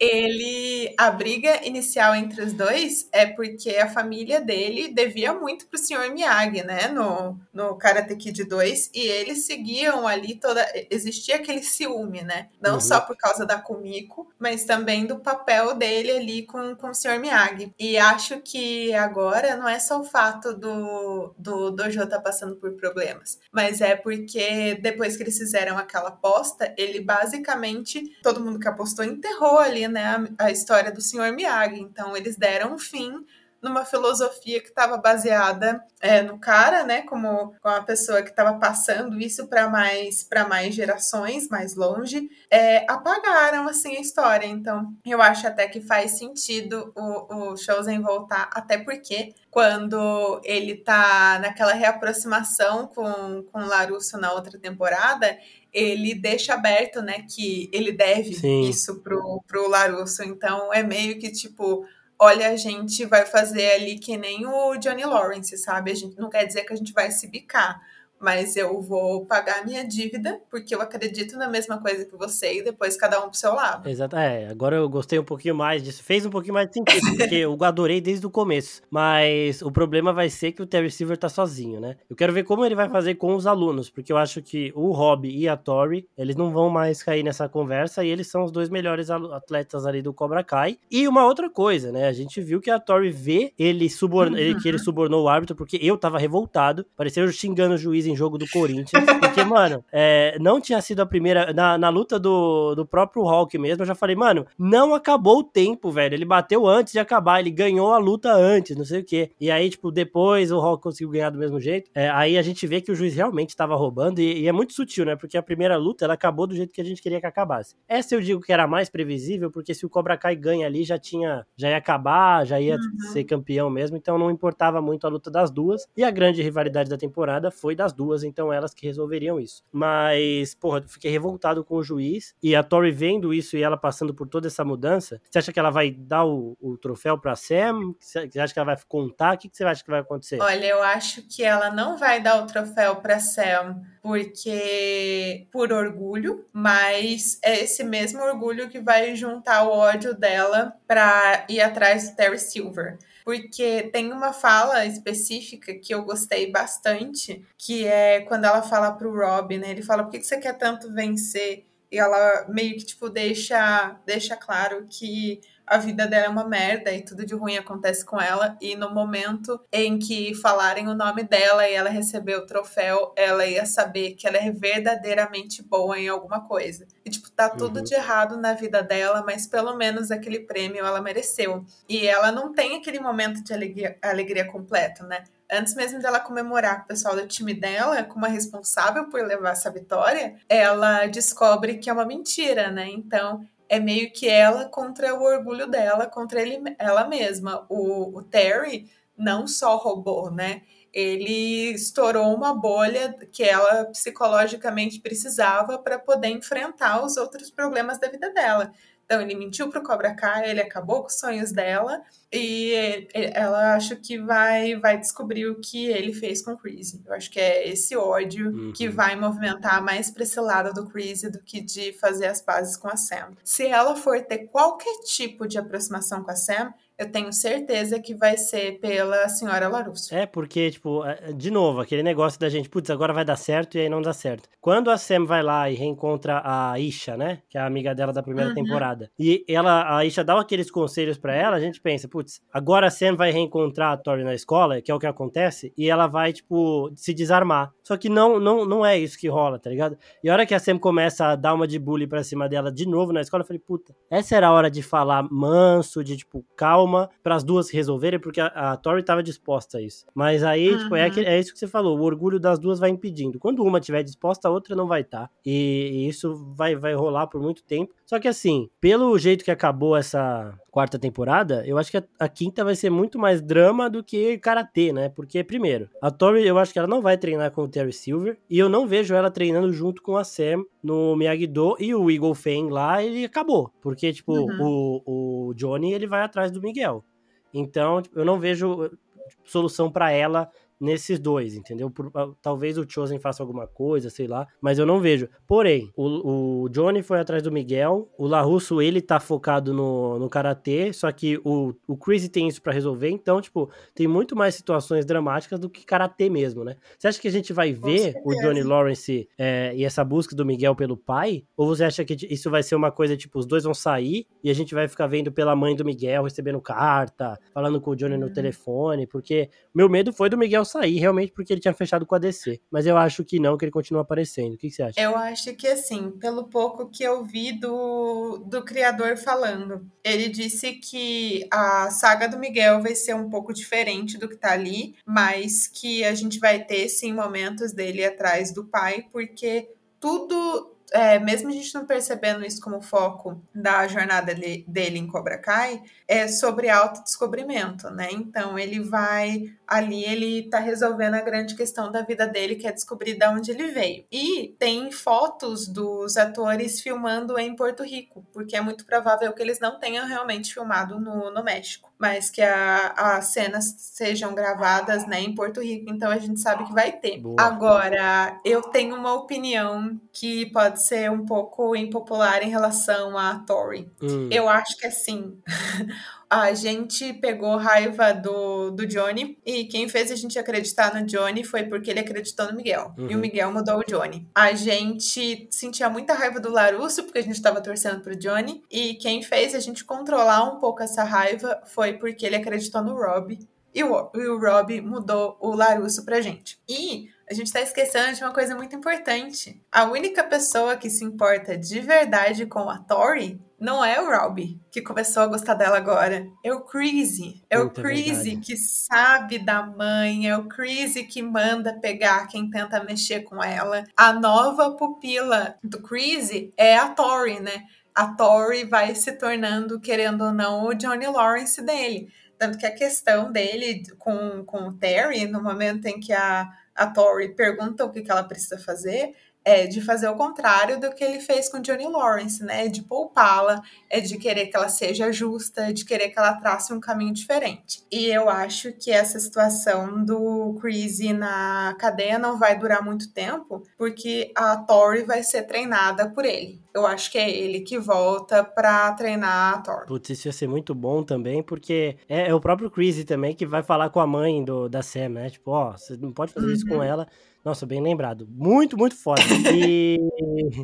ele 0.00 0.94
a 0.96 1.10
briga 1.10 1.66
inicial 1.66 2.14
entre 2.14 2.42
os 2.42 2.52
dois 2.52 3.08
é 3.12 3.26
porque 3.26 3.70
a 3.70 3.88
família 3.88 4.40
dele 4.40 4.88
devia 4.88 5.32
muito 5.32 5.66
pro 5.66 5.78
senhor 5.78 6.08
Miyagi, 6.10 6.62
né, 6.64 6.88
no, 6.88 7.38
no 7.52 7.76
Karate 7.76 8.14
Kid 8.16 8.44
2, 8.44 8.90
e 8.94 9.00
eles 9.00 9.46
seguiam 9.46 10.06
ali 10.06 10.36
toda 10.36 10.64
existia 10.90 11.36
aquele 11.36 11.62
ciúme, 11.62 12.22
né? 12.22 12.48
Não 12.60 12.74
uhum. 12.74 12.80
só 12.80 13.00
por 13.00 13.16
causa 13.16 13.44
da 13.44 13.58
Kumiko, 13.58 14.30
mas 14.38 14.64
também 14.64 15.06
do 15.06 15.18
papel 15.18 15.74
dele 15.74 16.12
ali 16.12 16.46
com, 16.46 16.76
com 16.76 16.90
o 16.90 16.94
senhor 16.94 17.18
Miyagi. 17.18 17.72
E 17.78 17.98
acho 17.98 18.40
que 18.40 18.94
agora 18.94 19.56
não 19.56 19.68
é 19.68 19.80
só 19.80 20.00
o 20.00 20.04
fato 20.04 20.54
do 20.54 21.34
do 21.36 21.70
Dojo 21.70 22.06
tá 22.06 22.20
passando 22.20 22.56
por 22.56 22.72
problemas, 22.74 23.38
mas 23.52 23.80
é 23.80 23.96
porque 23.96 24.78
depois 24.80 25.16
que 25.16 25.22
eles 25.22 25.36
fizeram 25.36 25.76
aquela 25.76 26.08
aposta, 26.08 26.72
ele 26.76 27.00
basicamente 27.00 28.16
todo 28.22 28.40
mundo 28.40 28.58
que 28.58 28.68
apostou 28.68 29.04
enterrou 29.04 29.58
ali 29.58 29.87
né, 29.88 30.28
a, 30.38 30.46
a 30.46 30.50
história 30.50 30.92
do 30.92 31.00
Sr. 31.00 31.32
Miyagi. 31.34 31.80
Então, 31.80 32.16
eles 32.16 32.36
deram 32.36 32.78
fim 32.78 33.24
numa 33.62 33.84
filosofia 33.84 34.60
que 34.60 34.68
estava 34.68 34.96
baseada 34.96 35.82
é, 36.00 36.22
no 36.22 36.38
cara, 36.38 36.84
né, 36.84 37.02
como, 37.02 37.54
como 37.60 37.74
a 37.74 37.82
pessoa 37.82 38.22
que 38.22 38.30
estava 38.30 38.58
passando 38.58 39.20
isso 39.20 39.48
para 39.48 39.68
mais 39.68 40.22
para 40.22 40.46
mais 40.46 40.74
gerações, 40.74 41.48
mais 41.48 41.74
longe, 41.74 42.28
é, 42.50 42.84
apagaram 42.90 43.68
assim 43.68 43.96
a 43.96 44.00
história. 44.00 44.46
Então, 44.46 44.92
eu 45.04 45.20
acho 45.20 45.46
até 45.46 45.66
que 45.66 45.80
faz 45.80 46.18
sentido 46.18 46.92
o, 46.94 47.50
o 47.50 47.56
Chosen 47.56 48.00
voltar, 48.00 48.48
até 48.52 48.78
porque 48.78 49.34
quando 49.50 50.40
ele 50.44 50.76
tá 50.76 51.38
naquela 51.40 51.72
reaproximação 51.72 52.86
com 52.86 53.42
com 53.50 53.58
Larusso 53.60 54.18
na 54.18 54.32
outra 54.32 54.58
temporada, 54.58 55.36
ele 55.78 56.14
deixa 56.14 56.54
aberto, 56.54 57.00
né, 57.00 57.24
que 57.28 57.70
ele 57.72 57.92
deve 57.92 58.34
Sim. 58.34 58.68
isso 58.68 59.00
pro, 59.00 59.42
pro 59.46 59.68
Larusso. 59.68 60.24
Então 60.24 60.72
é 60.72 60.82
meio 60.82 61.18
que 61.18 61.30
tipo, 61.30 61.86
olha, 62.18 62.48
a 62.48 62.56
gente 62.56 63.04
vai 63.04 63.24
fazer 63.24 63.70
ali 63.72 63.98
que 63.98 64.16
nem 64.16 64.44
o 64.46 64.76
Johnny 64.76 65.04
Lawrence, 65.04 65.56
sabe? 65.56 65.92
A 65.92 65.94
gente 65.94 66.18
não 66.18 66.28
quer 66.28 66.44
dizer 66.44 66.64
que 66.64 66.72
a 66.72 66.76
gente 66.76 66.92
vai 66.92 67.10
se 67.10 67.28
bicar, 67.28 67.80
mas 68.20 68.56
eu 68.56 68.80
vou 68.80 69.24
pagar 69.26 69.64
minha 69.64 69.86
dívida, 69.86 70.40
porque 70.50 70.74
eu 70.74 70.80
acredito 70.80 71.36
na 71.36 71.48
mesma 71.48 71.78
coisa 71.78 72.04
que 72.04 72.16
você, 72.16 72.58
e 72.58 72.64
depois 72.64 72.96
cada 72.96 73.18
um 73.24 73.28
pro 73.28 73.38
seu 73.38 73.54
lado. 73.54 73.88
Exato, 73.88 74.16
é, 74.16 74.48
agora 74.48 74.76
eu 74.76 74.88
gostei 74.88 75.18
um 75.18 75.24
pouquinho 75.24 75.54
mais 75.54 75.82
disso, 75.82 76.02
fez 76.02 76.26
um 76.26 76.30
pouquinho 76.30 76.54
mais 76.54 76.68
de 76.68 76.74
sentido, 76.74 77.16
porque 77.16 77.34
eu 77.36 77.56
adorei 77.64 78.00
desde 78.00 78.26
o 78.26 78.30
começo, 78.30 78.82
mas 78.90 79.62
o 79.62 79.70
problema 79.70 80.12
vai 80.12 80.28
ser 80.28 80.52
que 80.52 80.62
o 80.62 80.66
Terry 80.66 80.90
Silver 80.90 81.16
tá 81.16 81.28
sozinho, 81.28 81.80
né? 81.80 81.96
Eu 82.08 82.16
quero 82.16 82.32
ver 82.32 82.44
como 82.44 82.64
ele 82.64 82.74
vai 82.74 82.88
fazer 82.88 83.14
com 83.14 83.34
os 83.34 83.46
alunos, 83.46 83.90
porque 83.90 84.12
eu 84.12 84.16
acho 84.16 84.42
que 84.42 84.72
o 84.74 84.90
Rob 84.92 85.28
e 85.28 85.48
a 85.48 85.56
Tori, 85.56 86.08
eles 86.16 86.36
não 86.36 86.50
vão 86.50 86.68
mais 86.68 87.02
cair 87.02 87.22
nessa 87.22 87.48
conversa, 87.48 88.04
e 88.04 88.08
eles 88.08 88.28
são 88.28 88.44
os 88.44 88.50
dois 88.50 88.68
melhores 88.68 89.10
atletas 89.10 89.86
ali 89.86 90.02
do 90.02 90.12
Cobra 90.12 90.42
Kai. 90.42 90.78
E 90.90 91.06
uma 91.06 91.24
outra 91.24 91.48
coisa, 91.48 91.92
né, 91.92 92.08
a 92.08 92.12
gente 92.12 92.40
viu 92.40 92.60
que 92.60 92.70
a 92.70 92.80
Tori 92.80 93.10
vê 93.10 93.52
ele, 93.58 93.88
suborn... 93.88 94.38
ele 94.38 94.58
que 94.58 94.68
ele 94.68 94.78
subornou 94.78 95.24
o 95.24 95.28
árbitro, 95.28 95.54
porque 95.54 95.78
eu 95.80 95.96
tava 95.96 96.18
revoltado, 96.18 96.84
parecia 96.96 97.22
eu 97.22 97.30
xingando 97.30 97.74
o 97.74 97.78
juiz 97.78 98.07
em 98.08 98.16
jogo 98.16 98.38
do 98.38 98.48
Corinthians. 98.48 99.04
Porque, 99.20 99.44
mano, 99.44 99.84
é, 99.92 100.36
não 100.40 100.60
tinha 100.60 100.80
sido 100.80 101.00
a 101.00 101.06
primeira. 101.06 101.52
Na, 101.52 101.78
na 101.78 101.88
luta 101.88 102.18
do, 102.18 102.74
do 102.74 102.86
próprio 102.86 103.22
Hulk 103.22 103.58
mesmo, 103.58 103.82
eu 103.82 103.86
já 103.86 103.94
falei, 103.94 104.16
mano, 104.16 104.46
não 104.58 104.94
acabou 104.94 105.38
o 105.38 105.44
tempo, 105.44 105.90
velho. 105.90 106.14
Ele 106.14 106.24
bateu 106.24 106.66
antes 106.66 106.92
de 106.92 106.98
acabar, 106.98 107.40
ele 107.40 107.50
ganhou 107.50 107.92
a 107.92 107.98
luta 107.98 108.32
antes, 108.32 108.76
não 108.76 108.84
sei 108.84 109.00
o 109.00 109.04
quê. 109.04 109.30
E 109.40 109.50
aí, 109.50 109.70
tipo, 109.70 109.90
depois 109.90 110.50
o 110.50 110.58
Hulk 110.58 110.82
conseguiu 110.82 111.10
ganhar 111.10 111.30
do 111.30 111.38
mesmo 111.38 111.60
jeito. 111.60 111.90
É, 111.94 112.08
aí 112.10 112.36
a 112.38 112.42
gente 112.42 112.66
vê 112.66 112.80
que 112.80 112.90
o 112.90 112.94
juiz 112.94 113.14
realmente 113.14 113.50
estava 113.50 113.76
roubando. 113.76 114.20
E, 114.20 114.42
e, 114.42 114.48
é 114.48 114.52
muito 114.52 114.72
sutil, 114.72 115.04
né? 115.04 115.16
Porque 115.16 115.36
a 115.36 115.42
primeira 115.42 115.76
luta 115.76 116.04
ela 116.04 116.14
acabou 116.14 116.46
do 116.46 116.54
jeito 116.54 116.72
que 116.72 116.80
a 116.80 116.84
gente 116.84 117.02
queria 117.02 117.20
que 117.20 117.26
acabasse. 117.26 117.74
Essa 117.88 118.14
eu 118.14 118.20
digo 118.20 118.40
que 118.40 118.52
era 118.52 118.66
mais 118.66 118.88
previsível, 118.88 119.50
porque 119.50 119.74
se 119.74 119.86
o 119.86 119.90
Cobra 119.90 120.16
Kai 120.16 120.36
ganha 120.36 120.66
ali, 120.66 120.84
já 120.84 120.98
tinha. 120.98 121.46
Já 121.56 121.70
ia 121.70 121.76
acabar, 121.76 122.46
já 122.46 122.60
ia 122.60 122.76
uhum. 122.76 123.12
ser 123.12 123.24
campeão 123.24 123.70
mesmo. 123.70 123.96
Então 123.96 124.18
não 124.18 124.30
importava 124.30 124.80
muito 124.80 125.06
a 125.06 125.10
luta 125.10 125.30
das 125.30 125.50
duas. 125.50 125.86
E 125.96 126.04
a 126.04 126.10
grande 126.10 126.42
rivalidade 126.42 126.90
da 126.90 126.96
temporada 126.96 127.50
foi 127.50 127.74
das 127.74 127.92
duas. 127.98 128.22
Então 128.22 128.52
elas 128.52 128.72
que 128.72 128.86
resolveriam 128.86 129.40
isso. 129.40 129.64
Mas, 129.72 130.54
porra, 130.54 130.78
eu 130.78 130.88
fiquei 130.88 131.10
revoltado 131.10 131.64
com 131.64 131.74
o 131.74 131.82
juiz 131.82 132.34
e 132.40 132.54
a 132.54 132.62
Tori 132.62 132.92
vendo 132.92 133.34
isso 133.34 133.56
e 133.56 133.62
ela 133.62 133.76
passando 133.76 134.14
por 134.14 134.28
toda 134.28 134.46
essa 134.46 134.64
mudança. 134.64 135.20
Você 135.28 135.40
acha 135.40 135.52
que 135.52 135.58
ela 135.58 135.70
vai 135.70 135.90
dar 135.90 136.24
o, 136.24 136.56
o 136.60 136.78
troféu 136.78 137.18
pra 137.18 137.34
Sam? 137.34 137.94
Você 137.98 138.38
acha 138.38 138.52
que 138.52 138.58
ela 138.58 138.74
vai 138.74 138.78
contar? 138.86 139.34
O 139.34 139.38
que 139.38 139.50
você 139.52 139.64
acha 139.64 139.82
que 139.82 139.90
vai 139.90 140.00
acontecer? 140.00 140.40
Olha, 140.40 140.66
eu 140.66 140.80
acho 140.82 141.22
que 141.22 141.42
ela 141.42 141.70
não 141.70 141.96
vai 141.98 142.22
dar 142.22 142.40
o 142.40 142.46
troféu 142.46 142.96
pra 142.96 143.18
Sam 143.18 143.82
porque 144.00 145.46
por 145.52 145.72
orgulho, 145.72 146.46
mas 146.52 147.38
é 147.42 147.64
esse 147.64 147.82
mesmo 147.82 148.22
orgulho 148.22 148.68
que 148.68 148.80
vai 148.80 149.14
juntar 149.16 149.64
o 149.64 149.70
ódio 149.70 150.14
dela 150.14 150.74
para 150.86 151.44
ir 151.48 151.60
atrás 151.60 152.08
do 152.08 152.16
Terry 152.16 152.38
Silver 152.38 152.96
porque 153.28 153.90
tem 153.92 154.10
uma 154.10 154.32
fala 154.32 154.86
específica 154.86 155.74
que 155.74 155.92
eu 155.92 156.02
gostei 156.02 156.50
bastante, 156.50 157.44
que 157.58 157.86
é 157.86 158.22
quando 158.22 158.46
ela 158.46 158.62
fala 158.62 158.90
pro 158.90 159.14
Rob, 159.14 159.58
né? 159.58 159.70
Ele 159.70 159.82
fala: 159.82 160.02
"Por 160.04 160.12
que 160.12 160.22
você 160.22 160.38
quer 160.38 160.56
tanto 160.56 160.90
vencer?" 160.94 161.66
E 161.92 161.98
ela 161.98 162.46
meio 162.48 162.74
que 162.78 162.86
tipo 162.86 163.10
deixa 163.10 164.00
deixa 164.06 164.34
claro 164.34 164.86
que 164.88 165.42
a 165.68 165.78
vida 165.78 166.06
dela 166.06 166.26
é 166.26 166.28
uma 166.28 166.46
merda 166.46 166.92
e 166.92 167.02
tudo 167.02 167.24
de 167.24 167.34
ruim 167.34 167.56
acontece 167.56 168.04
com 168.04 168.20
ela. 168.20 168.56
E 168.60 168.74
no 168.74 168.92
momento 168.92 169.60
em 169.72 169.98
que 169.98 170.34
falarem 170.34 170.88
o 170.88 170.94
nome 170.94 171.22
dela 171.22 171.68
e 171.68 171.74
ela 171.74 171.90
receber 171.90 172.36
o 172.36 172.46
troféu, 172.46 173.12
ela 173.16 173.46
ia 173.46 173.66
saber 173.66 174.14
que 174.14 174.26
ela 174.26 174.38
é 174.38 174.50
verdadeiramente 174.50 175.62
boa 175.62 175.98
em 175.98 176.08
alguma 176.08 176.46
coisa. 176.46 176.86
E, 177.04 177.10
tipo, 177.10 177.30
tá 177.30 177.48
tudo 177.48 177.78
uhum. 177.78 177.84
de 177.84 177.94
errado 177.94 178.36
na 178.36 178.54
vida 178.54 178.82
dela, 178.82 179.22
mas 179.24 179.46
pelo 179.46 179.76
menos 179.76 180.10
aquele 180.10 180.40
prêmio 180.40 180.84
ela 180.84 181.00
mereceu. 181.00 181.64
E 181.88 182.06
ela 182.06 182.32
não 182.32 182.52
tem 182.52 182.76
aquele 182.76 183.00
momento 183.00 183.42
de 183.42 183.52
alegria, 183.52 183.96
alegria 184.02 184.46
completa, 184.46 185.04
né? 185.04 185.24
antes 185.50 185.74
mesmo 185.74 185.98
dela 186.00 186.20
comemorar 186.20 186.78
com 186.78 186.84
o 186.84 186.88
pessoal 186.88 187.16
do 187.16 187.26
time 187.26 187.54
dela, 187.54 188.04
como 188.04 188.26
a 188.26 188.28
responsável 188.28 189.08
por 189.08 189.24
levar 189.24 189.52
essa 189.52 189.70
vitória, 189.70 190.36
ela 190.48 191.06
descobre 191.06 191.78
que 191.78 191.88
é 191.88 191.92
uma 191.92 192.04
mentira, 192.04 192.70
né? 192.70 192.88
Então 192.90 193.46
é 193.68 193.78
meio 193.78 194.12
que 194.12 194.28
ela 194.28 194.66
contra 194.66 195.14
o 195.14 195.22
orgulho 195.22 195.68
dela, 195.68 196.06
contra 196.06 196.40
ele, 196.40 196.58
ela 196.78 197.06
mesma. 197.06 197.66
O, 197.68 198.18
o 198.18 198.22
Terry 198.22 198.90
não 199.16 199.46
só 199.46 199.76
roubou, 199.76 200.30
né? 200.30 200.62
Ele 200.92 201.72
estourou 201.72 202.34
uma 202.34 202.54
bolha 202.54 203.14
que 203.32 203.42
ela 203.42 203.84
psicologicamente 203.86 205.00
precisava 205.00 205.78
para 205.78 205.98
poder 205.98 206.28
enfrentar 206.28 207.04
os 207.04 207.16
outros 207.16 207.50
problemas 207.50 207.98
da 207.98 208.08
vida 208.08 208.32
dela. 208.32 208.72
Então, 209.04 209.20
ele 209.20 209.34
mentiu 209.34 209.70
pro 209.70 209.82
Cobra 209.82 210.14
Kai, 210.14 210.50
ele 210.50 210.60
acabou 210.60 211.00
com 211.00 211.08
os 211.08 211.18
sonhos 211.18 211.52
dela 211.52 212.02
e 212.32 213.08
ela 213.14 213.74
acho 213.74 213.96
que 213.96 214.18
vai 214.18 214.76
vai 214.76 214.98
descobrir 214.98 215.46
o 215.46 215.60
que 215.60 215.86
ele 215.86 216.12
fez 216.12 216.42
com 216.42 216.52
o 216.52 216.58
Chris. 216.58 216.98
Eu 217.06 217.14
acho 217.14 217.30
que 217.30 217.40
é 217.40 217.68
esse 217.68 217.96
ódio 217.96 218.50
uhum. 218.50 218.72
que 218.72 218.88
vai 218.88 219.16
movimentar 219.16 219.82
mais 219.82 220.10
para 220.10 220.22
esse 220.22 220.38
lado 220.40 220.72
do 220.74 220.88
Chris 220.88 221.22
do 221.22 221.42
que 221.42 221.60
de 221.60 221.92
fazer 221.94 222.26
as 222.26 222.42
pazes 222.42 222.76
com 222.76 222.88
a 222.88 222.96
Sam. 222.96 223.32
Se 223.42 223.66
ela 223.66 223.96
for 223.96 224.20
ter 224.22 224.46
qualquer 224.48 225.00
tipo 225.06 225.46
de 225.46 225.58
aproximação 225.58 226.22
com 226.22 226.30
a 226.30 226.36
Sam, 226.36 226.72
eu 226.98 227.10
tenho 227.12 227.32
certeza 227.32 228.00
que 228.00 228.12
vai 228.12 228.36
ser 228.36 228.80
pela 228.80 229.28
senhora 229.28 229.68
Larusso. 229.68 230.12
É, 230.12 230.26
porque, 230.26 230.68
tipo, 230.72 231.04
é, 231.04 231.32
de 231.32 231.48
novo, 231.48 231.80
aquele 231.80 232.02
negócio 232.02 232.40
da 232.40 232.48
gente, 232.48 232.68
putz, 232.68 232.90
agora 232.90 233.12
vai 233.12 233.24
dar 233.24 233.36
certo 233.36 233.78
e 233.78 233.82
aí 233.82 233.88
não 233.88 234.02
dá 234.02 234.12
certo. 234.12 234.48
Quando 234.60 234.90
a 234.90 234.98
Sam 234.98 235.24
vai 235.24 235.40
lá 235.40 235.70
e 235.70 235.76
reencontra 235.76 236.42
a 236.44 236.78
Isha, 236.80 237.16
né? 237.16 237.40
Que 237.48 237.56
é 237.56 237.60
a 237.60 237.66
amiga 237.66 237.94
dela 237.94 238.12
da 238.12 238.22
primeira 238.22 238.50
uhum. 238.50 238.56
temporada. 238.56 239.08
E 239.16 239.44
ela, 239.48 239.96
a 239.96 240.04
Isha 240.04 240.24
dá 240.24 240.38
aqueles 240.40 240.72
conselhos 240.72 241.16
para 241.16 241.32
ela, 241.32 241.54
a 241.54 241.60
gente 241.60 241.80
pensa, 241.80 242.08
putz, 242.08 242.17
agora 242.52 242.86
a 242.86 242.90
Sam 242.90 243.16
vai 243.16 243.30
reencontrar 243.30 243.92
a 243.92 243.96
Tori 243.96 244.24
na 244.24 244.34
escola, 244.34 244.80
que 244.80 244.90
é 244.90 244.94
o 244.94 244.98
que 244.98 245.06
acontece, 245.06 245.72
e 245.76 245.88
ela 245.88 246.06
vai, 246.06 246.32
tipo, 246.32 246.90
se 246.94 247.12
desarmar. 247.12 247.72
Só 247.82 247.96
que 247.96 248.08
não, 248.08 248.38
não, 248.38 248.64
não 248.64 248.84
é 248.84 248.98
isso 248.98 249.18
que 249.18 249.28
rola, 249.28 249.58
tá 249.58 249.70
ligado? 249.70 249.96
E 250.22 250.28
a 250.28 250.32
hora 250.32 250.46
que 250.46 250.54
a 250.54 250.58
Sam 250.58 250.78
começa 250.78 251.26
a 251.26 251.36
dar 251.36 251.54
uma 251.54 251.66
de 251.66 251.78
bully 251.78 252.06
pra 252.06 252.22
cima 252.22 252.48
dela 252.48 252.70
de 252.70 252.86
novo 252.86 253.12
na 253.12 253.20
escola, 253.20 253.42
eu 253.42 253.46
falei, 253.46 253.60
puta, 253.60 253.94
essa 254.10 254.36
era 254.36 254.48
a 254.48 254.52
hora 254.52 254.70
de 254.70 254.82
falar 254.82 255.26
manso, 255.30 256.04
de, 256.04 256.16
tipo, 256.16 256.44
calma, 256.56 257.08
para 257.22 257.34
as 257.34 257.44
duas 257.44 257.70
resolverem, 257.70 258.20
porque 258.20 258.40
a, 258.40 258.46
a 258.46 258.76
Tori 258.76 259.02
tava 259.02 259.22
disposta 259.22 259.78
a 259.78 259.80
isso. 259.80 260.06
Mas 260.14 260.42
aí, 260.42 260.70
uhum. 260.70 260.78
tipo, 260.78 260.96
é, 260.96 261.08
é 261.08 261.38
isso 261.38 261.52
que 261.52 261.58
você 261.58 261.66
falou, 261.66 261.98
o 261.98 262.02
orgulho 262.02 262.38
das 262.38 262.58
duas 262.58 262.78
vai 262.78 262.90
impedindo. 262.90 263.38
Quando 263.38 263.62
uma 263.62 263.80
tiver 263.80 264.02
disposta, 264.02 264.48
a 264.48 264.50
outra 264.50 264.76
não 264.76 264.86
vai 264.86 265.02
estar. 265.02 265.28
Tá. 265.28 265.30
E, 265.44 265.90
e 265.92 266.08
isso 266.08 266.34
vai, 266.54 266.76
vai 266.76 266.94
rolar 266.94 267.26
por 267.26 267.40
muito 267.40 267.62
tempo. 267.64 267.94
Só 268.08 268.18
que 268.18 268.26
assim, 268.26 268.70
pelo 268.80 269.18
jeito 269.18 269.44
que 269.44 269.50
acabou 269.50 269.94
essa 269.94 270.58
quarta 270.70 270.98
temporada, 270.98 271.62
eu 271.66 271.76
acho 271.76 271.90
que 271.90 271.98
a, 271.98 272.04
a, 272.18 272.26
quinta 272.26 272.64
vai 272.64 272.74
ser 272.74 272.88
muito 272.88 273.18
mais 273.18 273.42
drama 273.42 273.90
do 273.90 274.02
que 274.02 274.38
karatê, 274.38 274.94
né? 274.94 275.10
Porque, 275.10 275.44
primeiro, 275.44 275.90
a 276.00 276.10
Tori, 276.10 276.46
eu 276.46 276.58
acho 276.58 276.72
que 276.72 276.78
ela 276.78 276.88
não 276.88 277.02
vai 277.02 277.18
treinar 277.18 277.50
com 277.50 277.64
o 277.64 277.68
Terry 277.68 277.92
Silver, 277.92 278.38
e 278.48 278.58
eu 278.58 278.66
não 278.66 278.86
vejo 278.86 279.14
ela 279.14 279.30
treinando 279.30 279.70
junto 279.74 280.00
com 280.00 280.16
a 280.16 280.24
Sam 280.24 280.64
no 280.82 281.14
Miyagi-Do, 281.16 281.76
e 281.78 281.94
o 281.94 282.10
Eagle 282.10 282.34
Fang 282.34 282.70
lá, 282.70 283.02
ele 283.02 283.26
acabou. 283.26 283.70
Porque, 283.78 284.10
tipo, 284.10 284.32
uhum. 284.32 285.02
o, 285.04 285.48
o 285.50 285.54
Johnny, 285.54 285.92
ele 285.92 286.06
vai 286.06 286.22
atrás 286.22 286.50
do 286.50 286.62
Miguel. 286.62 287.04
Então, 287.52 288.00
tipo, 288.00 288.18
eu 288.18 288.24
não 288.24 288.40
vejo 288.40 288.88
tipo, 289.28 289.42
solução 289.44 289.90
para 289.90 290.10
ela 290.10 290.50
nesses 290.80 291.18
dois, 291.18 291.54
entendeu? 291.54 291.90
Por, 291.90 292.10
ah, 292.14 292.28
talvez 292.40 292.78
o 292.78 292.86
Chosen 292.88 293.18
faça 293.18 293.42
alguma 293.42 293.66
coisa, 293.66 294.10
sei 294.10 294.26
lá, 294.26 294.46
mas 294.60 294.78
eu 294.78 294.86
não 294.86 295.00
vejo. 295.00 295.28
Porém, 295.46 295.90
o, 295.96 296.64
o 296.64 296.68
Johnny 296.68 297.02
foi 297.02 297.18
atrás 297.20 297.42
do 297.42 297.50
Miguel, 297.50 298.08
o 298.16 298.26
LaRusso, 298.26 298.80
ele 298.80 299.00
tá 299.00 299.18
focado 299.18 299.74
no, 299.74 300.18
no 300.18 300.28
Karatê, 300.28 300.92
só 300.92 301.10
que 301.10 301.40
o, 301.44 301.74
o 301.86 301.96
Crazy 301.96 302.28
tem 302.28 302.46
isso 302.46 302.62
para 302.62 302.72
resolver, 302.72 303.10
então, 303.10 303.40
tipo, 303.40 303.70
tem 303.94 304.06
muito 304.06 304.36
mais 304.36 304.54
situações 304.54 305.04
dramáticas 305.04 305.58
do 305.58 305.68
que 305.68 305.84
Karatê 305.84 306.30
mesmo, 306.30 306.64
né? 306.64 306.76
Você 306.98 307.08
acha 307.08 307.20
que 307.20 307.28
a 307.28 307.32
gente 307.32 307.52
vai 307.52 307.72
ver 307.72 308.14
o 308.24 308.34
Johnny 308.34 308.62
Lawrence 308.62 309.28
é, 309.36 309.72
e 309.74 309.84
essa 309.84 310.04
busca 310.04 310.36
do 310.36 310.46
Miguel 310.46 310.74
pelo 310.76 310.96
pai? 310.96 311.44
Ou 311.56 311.66
você 311.66 311.84
acha 311.84 312.04
que 312.04 312.16
isso 312.30 312.50
vai 312.50 312.62
ser 312.62 312.74
uma 312.74 312.90
coisa, 312.90 313.16
tipo, 313.16 313.38
os 313.38 313.46
dois 313.46 313.64
vão 313.64 313.74
sair 313.74 314.26
e 314.42 314.50
a 314.50 314.54
gente 314.54 314.74
vai 314.74 314.86
ficar 314.86 315.06
vendo 315.06 315.32
pela 315.32 315.56
mãe 315.56 315.74
do 315.74 315.84
Miguel, 315.84 316.24
recebendo 316.24 316.60
carta, 316.60 317.38
falando 317.52 317.80
com 317.80 317.90
o 317.90 317.96
Johnny 317.96 318.16
no 318.16 318.26
uhum. 318.26 318.32
telefone? 318.32 319.06
Porque 319.06 319.50
meu 319.74 319.88
medo 319.88 320.12
foi 320.12 320.28
do 320.28 320.38
Miguel 320.38 320.64
sair 320.68 320.98
realmente 320.98 321.32
porque 321.32 321.52
ele 321.52 321.60
tinha 321.60 321.74
fechado 321.74 322.06
com 322.06 322.14
a 322.14 322.18
DC. 322.18 322.60
Mas 322.70 322.86
eu 322.86 322.96
acho 322.96 323.24
que 323.24 323.40
não, 323.40 323.56
que 323.56 323.64
ele 323.64 323.72
continua 323.72 324.02
aparecendo. 324.02 324.54
O 324.54 324.56
que, 324.56 324.68
que 324.68 324.74
você 324.74 324.82
acha? 324.82 325.00
Eu 325.00 325.16
acho 325.16 325.54
que 325.54 325.66
assim, 325.66 326.10
pelo 326.12 326.44
pouco 326.44 326.88
que 326.88 327.02
eu 327.02 327.24
vi 327.24 327.52
do, 327.52 328.38
do 328.46 328.62
criador 328.64 329.16
falando, 329.16 329.90
ele 330.04 330.28
disse 330.28 330.74
que 330.74 331.46
a 331.50 331.90
saga 331.90 332.28
do 332.28 332.38
Miguel 332.38 332.80
vai 332.82 332.94
ser 332.94 333.14
um 333.14 333.28
pouco 333.28 333.52
diferente 333.52 334.18
do 334.18 334.28
que 334.28 334.36
tá 334.36 334.52
ali, 334.52 334.94
mas 335.04 335.66
que 335.66 336.04
a 336.04 336.14
gente 336.14 336.38
vai 336.38 336.64
ter 336.64 336.88
sim 336.88 337.12
momentos 337.12 337.72
dele 337.72 338.04
atrás 338.04 338.52
do 338.52 338.64
pai, 338.64 339.06
porque 339.10 339.70
tudo 340.00 340.77
é, 340.92 341.18
mesmo 341.18 341.48
a 341.48 341.52
gente 341.52 341.74
não 341.74 341.86
percebendo 341.86 342.44
isso 342.44 342.60
como 342.60 342.80
foco 342.80 343.40
da 343.54 343.86
jornada 343.86 344.34
dele 344.34 344.98
em 344.98 345.06
Cobra 345.06 345.38
Kai, 345.38 345.82
é 346.06 346.28
sobre 346.28 346.68
autodescobrimento, 346.68 347.90
né? 347.90 348.08
Então 348.10 348.58
ele 348.58 348.80
vai 348.80 349.54
ali, 349.66 350.04
ele 350.04 350.48
tá 350.48 350.58
resolvendo 350.58 351.14
a 351.14 351.20
grande 351.20 351.54
questão 351.54 351.92
da 351.92 352.00
vida 352.02 352.26
dele, 352.26 352.56
que 352.56 352.66
é 352.66 352.72
descobrir 352.72 353.14
de 353.14 353.26
onde 353.26 353.50
ele 353.50 353.68
veio. 353.68 354.04
E 354.10 354.54
tem 354.58 354.90
fotos 354.90 355.68
dos 355.68 356.16
atores 356.16 356.80
filmando 356.80 357.38
em 357.38 357.54
Porto 357.54 357.82
Rico, 357.82 358.26
porque 358.32 358.56
é 358.56 358.60
muito 358.60 358.86
provável 358.86 359.32
que 359.32 359.42
eles 359.42 359.60
não 359.60 359.78
tenham 359.78 360.06
realmente 360.06 360.54
filmado 360.54 360.98
no, 360.98 361.30
no 361.30 361.44
México, 361.44 361.92
mas 361.98 362.30
que 362.30 362.40
as 362.40 363.26
cenas 363.26 363.74
sejam 363.78 364.34
gravadas 364.34 365.06
né, 365.06 365.20
em 365.20 365.34
Porto 365.34 365.60
Rico, 365.60 365.90
então 365.90 366.10
a 366.10 366.18
gente 366.18 366.40
sabe 366.40 366.64
que 366.64 366.72
vai 366.72 366.92
ter. 366.92 367.18
Boa. 367.18 367.36
Agora, 367.38 368.40
eu 368.44 368.62
tenho 368.62 368.96
uma 368.96 369.12
opinião 369.14 370.00
que 370.12 370.46
pode 370.46 370.77
ser 370.78 371.10
um 371.10 371.26
pouco 371.26 371.76
impopular 371.76 372.42
em 372.42 372.50
relação 372.50 373.16
a 373.16 373.40
Tori. 373.40 373.90
Hum. 374.02 374.28
Eu 374.30 374.48
acho 374.48 374.76
que 374.76 374.86
assim. 374.86 375.38
a 376.30 376.52
gente 376.52 377.14
pegou 377.14 377.56
raiva 377.56 378.12
do, 378.12 378.70
do 378.70 378.86
Johnny 378.86 379.38
e 379.46 379.64
quem 379.64 379.88
fez 379.88 380.10
a 380.10 380.14
gente 380.14 380.38
acreditar 380.38 380.94
no 380.94 381.06
Johnny 381.06 381.42
foi 381.42 381.64
porque 381.64 381.90
ele 381.90 382.00
acreditou 382.00 382.46
no 382.46 382.56
Miguel. 382.56 382.92
Uhum. 382.98 383.06
E 383.06 383.08
o 383.08 383.14
uhum. 383.14 383.20
Miguel 383.20 383.52
mudou 383.52 383.78
o 383.78 383.84
Johnny. 383.84 384.26
A 384.34 384.52
gente 384.52 385.48
sentia 385.50 385.88
muita 385.88 386.12
raiva 386.12 386.38
do 386.38 386.50
Larusso 386.50 387.04
porque 387.04 387.18
a 387.18 387.22
gente 387.22 387.36
estava 387.36 387.62
torcendo 387.62 388.02
pro 388.02 388.16
Johnny 388.16 388.62
e 388.70 388.94
quem 388.94 389.22
fez 389.22 389.54
a 389.54 389.60
gente 389.60 389.84
controlar 389.84 390.44
um 390.44 390.58
pouco 390.58 390.82
essa 390.82 391.02
raiva 391.02 391.62
foi 391.66 391.94
porque 391.94 392.26
ele 392.26 392.36
acreditou 392.36 392.82
no 392.82 392.94
Rob. 392.94 393.38
E 393.74 393.84
o, 393.84 394.10
e 394.14 394.26
o 394.26 394.38
Rob 394.38 394.80
mudou 394.80 395.36
o 395.40 395.54
Larusso 395.54 396.04
pra 396.04 396.20
gente. 396.20 396.58
E 396.68 397.08
a 397.30 397.34
gente 397.34 397.46
está 397.46 397.60
esquecendo 397.60 398.14
de 398.16 398.24
uma 398.24 398.32
coisa 398.32 398.54
muito 398.54 398.74
importante. 398.74 399.60
A 399.70 399.84
única 399.84 400.24
pessoa 400.24 400.76
que 400.76 400.88
se 400.88 401.04
importa 401.04 401.56
de 401.56 401.78
verdade 401.80 402.46
com 402.46 402.70
a 402.70 402.78
Tori 402.78 403.38
não 403.60 403.84
é 403.84 404.00
o 404.00 404.06
Robbie 404.06 404.60
que 404.70 404.80
começou 404.80 405.22
a 405.22 405.26
gostar 405.26 405.54
dela 405.54 405.76
agora. 405.76 406.26
É 406.44 406.52
o 406.52 406.60
Crazy. 406.60 407.42
É 407.50 407.58
o 407.58 407.70
Crazy 407.70 408.36
que 408.36 408.56
sabe 408.56 409.38
da 409.38 409.62
mãe. 409.62 410.28
É 410.28 410.36
o 410.38 410.44
Crazy 410.44 411.04
que 411.04 411.20
manda 411.20 411.78
pegar 411.78 412.28
quem 412.28 412.48
tenta 412.48 412.82
mexer 412.82 413.20
com 413.22 413.42
ela. 413.42 413.84
A 413.96 414.12
nova 414.12 414.70
pupila 414.70 415.56
do 415.62 415.82
Crazy 415.82 416.52
é 416.56 416.78
a 416.78 416.88
Tori, 416.88 417.40
né? 417.40 417.64
A 417.94 418.14
Tori 418.14 418.64
vai 418.64 418.94
se 418.94 419.12
tornando, 419.12 419.80
querendo 419.80 420.24
ou 420.24 420.32
não, 420.32 420.66
o 420.66 420.74
Johnny 420.74 421.06
Lawrence 421.06 421.60
dele. 421.60 422.08
Tanto 422.38 422.56
que 422.56 422.66
a 422.66 422.74
questão 422.74 423.32
dele 423.32 423.82
com, 423.98 424.44
com 424.44 424.68
o 424.68 424.72
Terry, 424.78 425.26
no 425.26 425.42
momento 425.42 425.86
em 425.86 425.98
que 425.98 426.12
a, 426.12 426.48
a 426.74 426.86
Tori 426.86 427.34
pergunta 427.34 427.84
o 427.84 427.90
que, 427.90 428.02
que 428.02 428.10
ela 428.10 428.22
precisa 428.22 428.58
fazer, 428.58 429.14
é 429.44 429.66
de 429.66 429.80
fazer 429.80 430.08
o 430.08 430.14
contrário 430.14 430.78
do 430.80 430.90
que 430.90 431.02
ele 431.02 431.20
fez 431.20 431.48
com 431.48 431.60
Johnny 431.60 431.86
Lawrence, 431.86 432.44
né? 432.44 432.68
De 432.68 432.82
poupá-la, 432.82 433.62
é 433.88 434.00
de 434.00 434.18
querer 434.18 434.46
que 434.46 434.56
ela 434.56 434.68
seja 434.68 435.10
justa, 435.10 435.72
de 435.72 435.84
querer 435.84 436.10
que 436.10 436.18
ela 436.18 436.34
trace 436.34 436.72
um 436.72 436.80
caminho 436.80 437.14
diferente. 437.14 437.82
E 437.90 438.06
eu 438.06 438.28
acho 438.28 438.72
que 438.72 438.90
essa 438.90 439.18
situação 439.18 440.04
do 440.04 440.56
Crazy 440.60 441.12
na 441.12 441.74
cadeia 441.78 442.18
não 442.18 442.38
vai 442.38 442.58
durar 442.58 442.84
muito 442.84 443.12
tempo, 443.12 443.62
porque 443.76 444.32
a 444.34 444.56
Tori 444.56 445.02
vai 445.02 445.22
ser 445.22 445.44
treinada 445.44 446.10
por 446.10 446.24
ele. 446.24 446.60
Eu 446.74 446.86
acho 446.86 447.10
que 447.10 447.18
é 447.18 447.28
ele 447.28 447.60
que 447.60 447.78
volta 447.78 448.44
pra 448.44 448.92
treinar 448.92 449.54
a 449.54 449.58
Tori. 449.58 449.86
Putz, 449.86 450.10
isso 450.10 450.28
ia 450.28 450.32
ser 450.32 450.48
muito 450.48 450.74
bom 450.74 451.02
também, 451.02 451.42
porque 451.42 451.96
é, 452.08 452.28
é 452.28 452.34
o 452.34 452.40
próprio 452.40 452.70
Crazy 452.70 453.04
também 453.04 453.34
que 453.34 453.46
vai 453.46 453.62
falar 453.62 453.90
com 453.90 454.00
a 454.00 454.06
mãe 454.06 454.44
do, 454.44 454.68
da 454.68 454.82
Sam, 454.82 455.08
né? 455.08 455.30
Tipo, 455.30 455.52
ó, 455.52 455.70
oh, 455.70 455.78
você 455.78 455.96
não 455.96 456.12
pode 456.12 456.32
fazer 456.32 456.46
uhum. 456.46 456.52
isso 456.52 456.66
com 456.66 456.76
uhum. 456.76 456.82
ela 456.82 457.08
nossa, 457.44 457.64
bem 457.64 457.80
lembrado. 457.80 458.28
Muito, 458.30 458.76
muito 458.76 458.96
foda. 458.96 459.22
E 459.54 459.98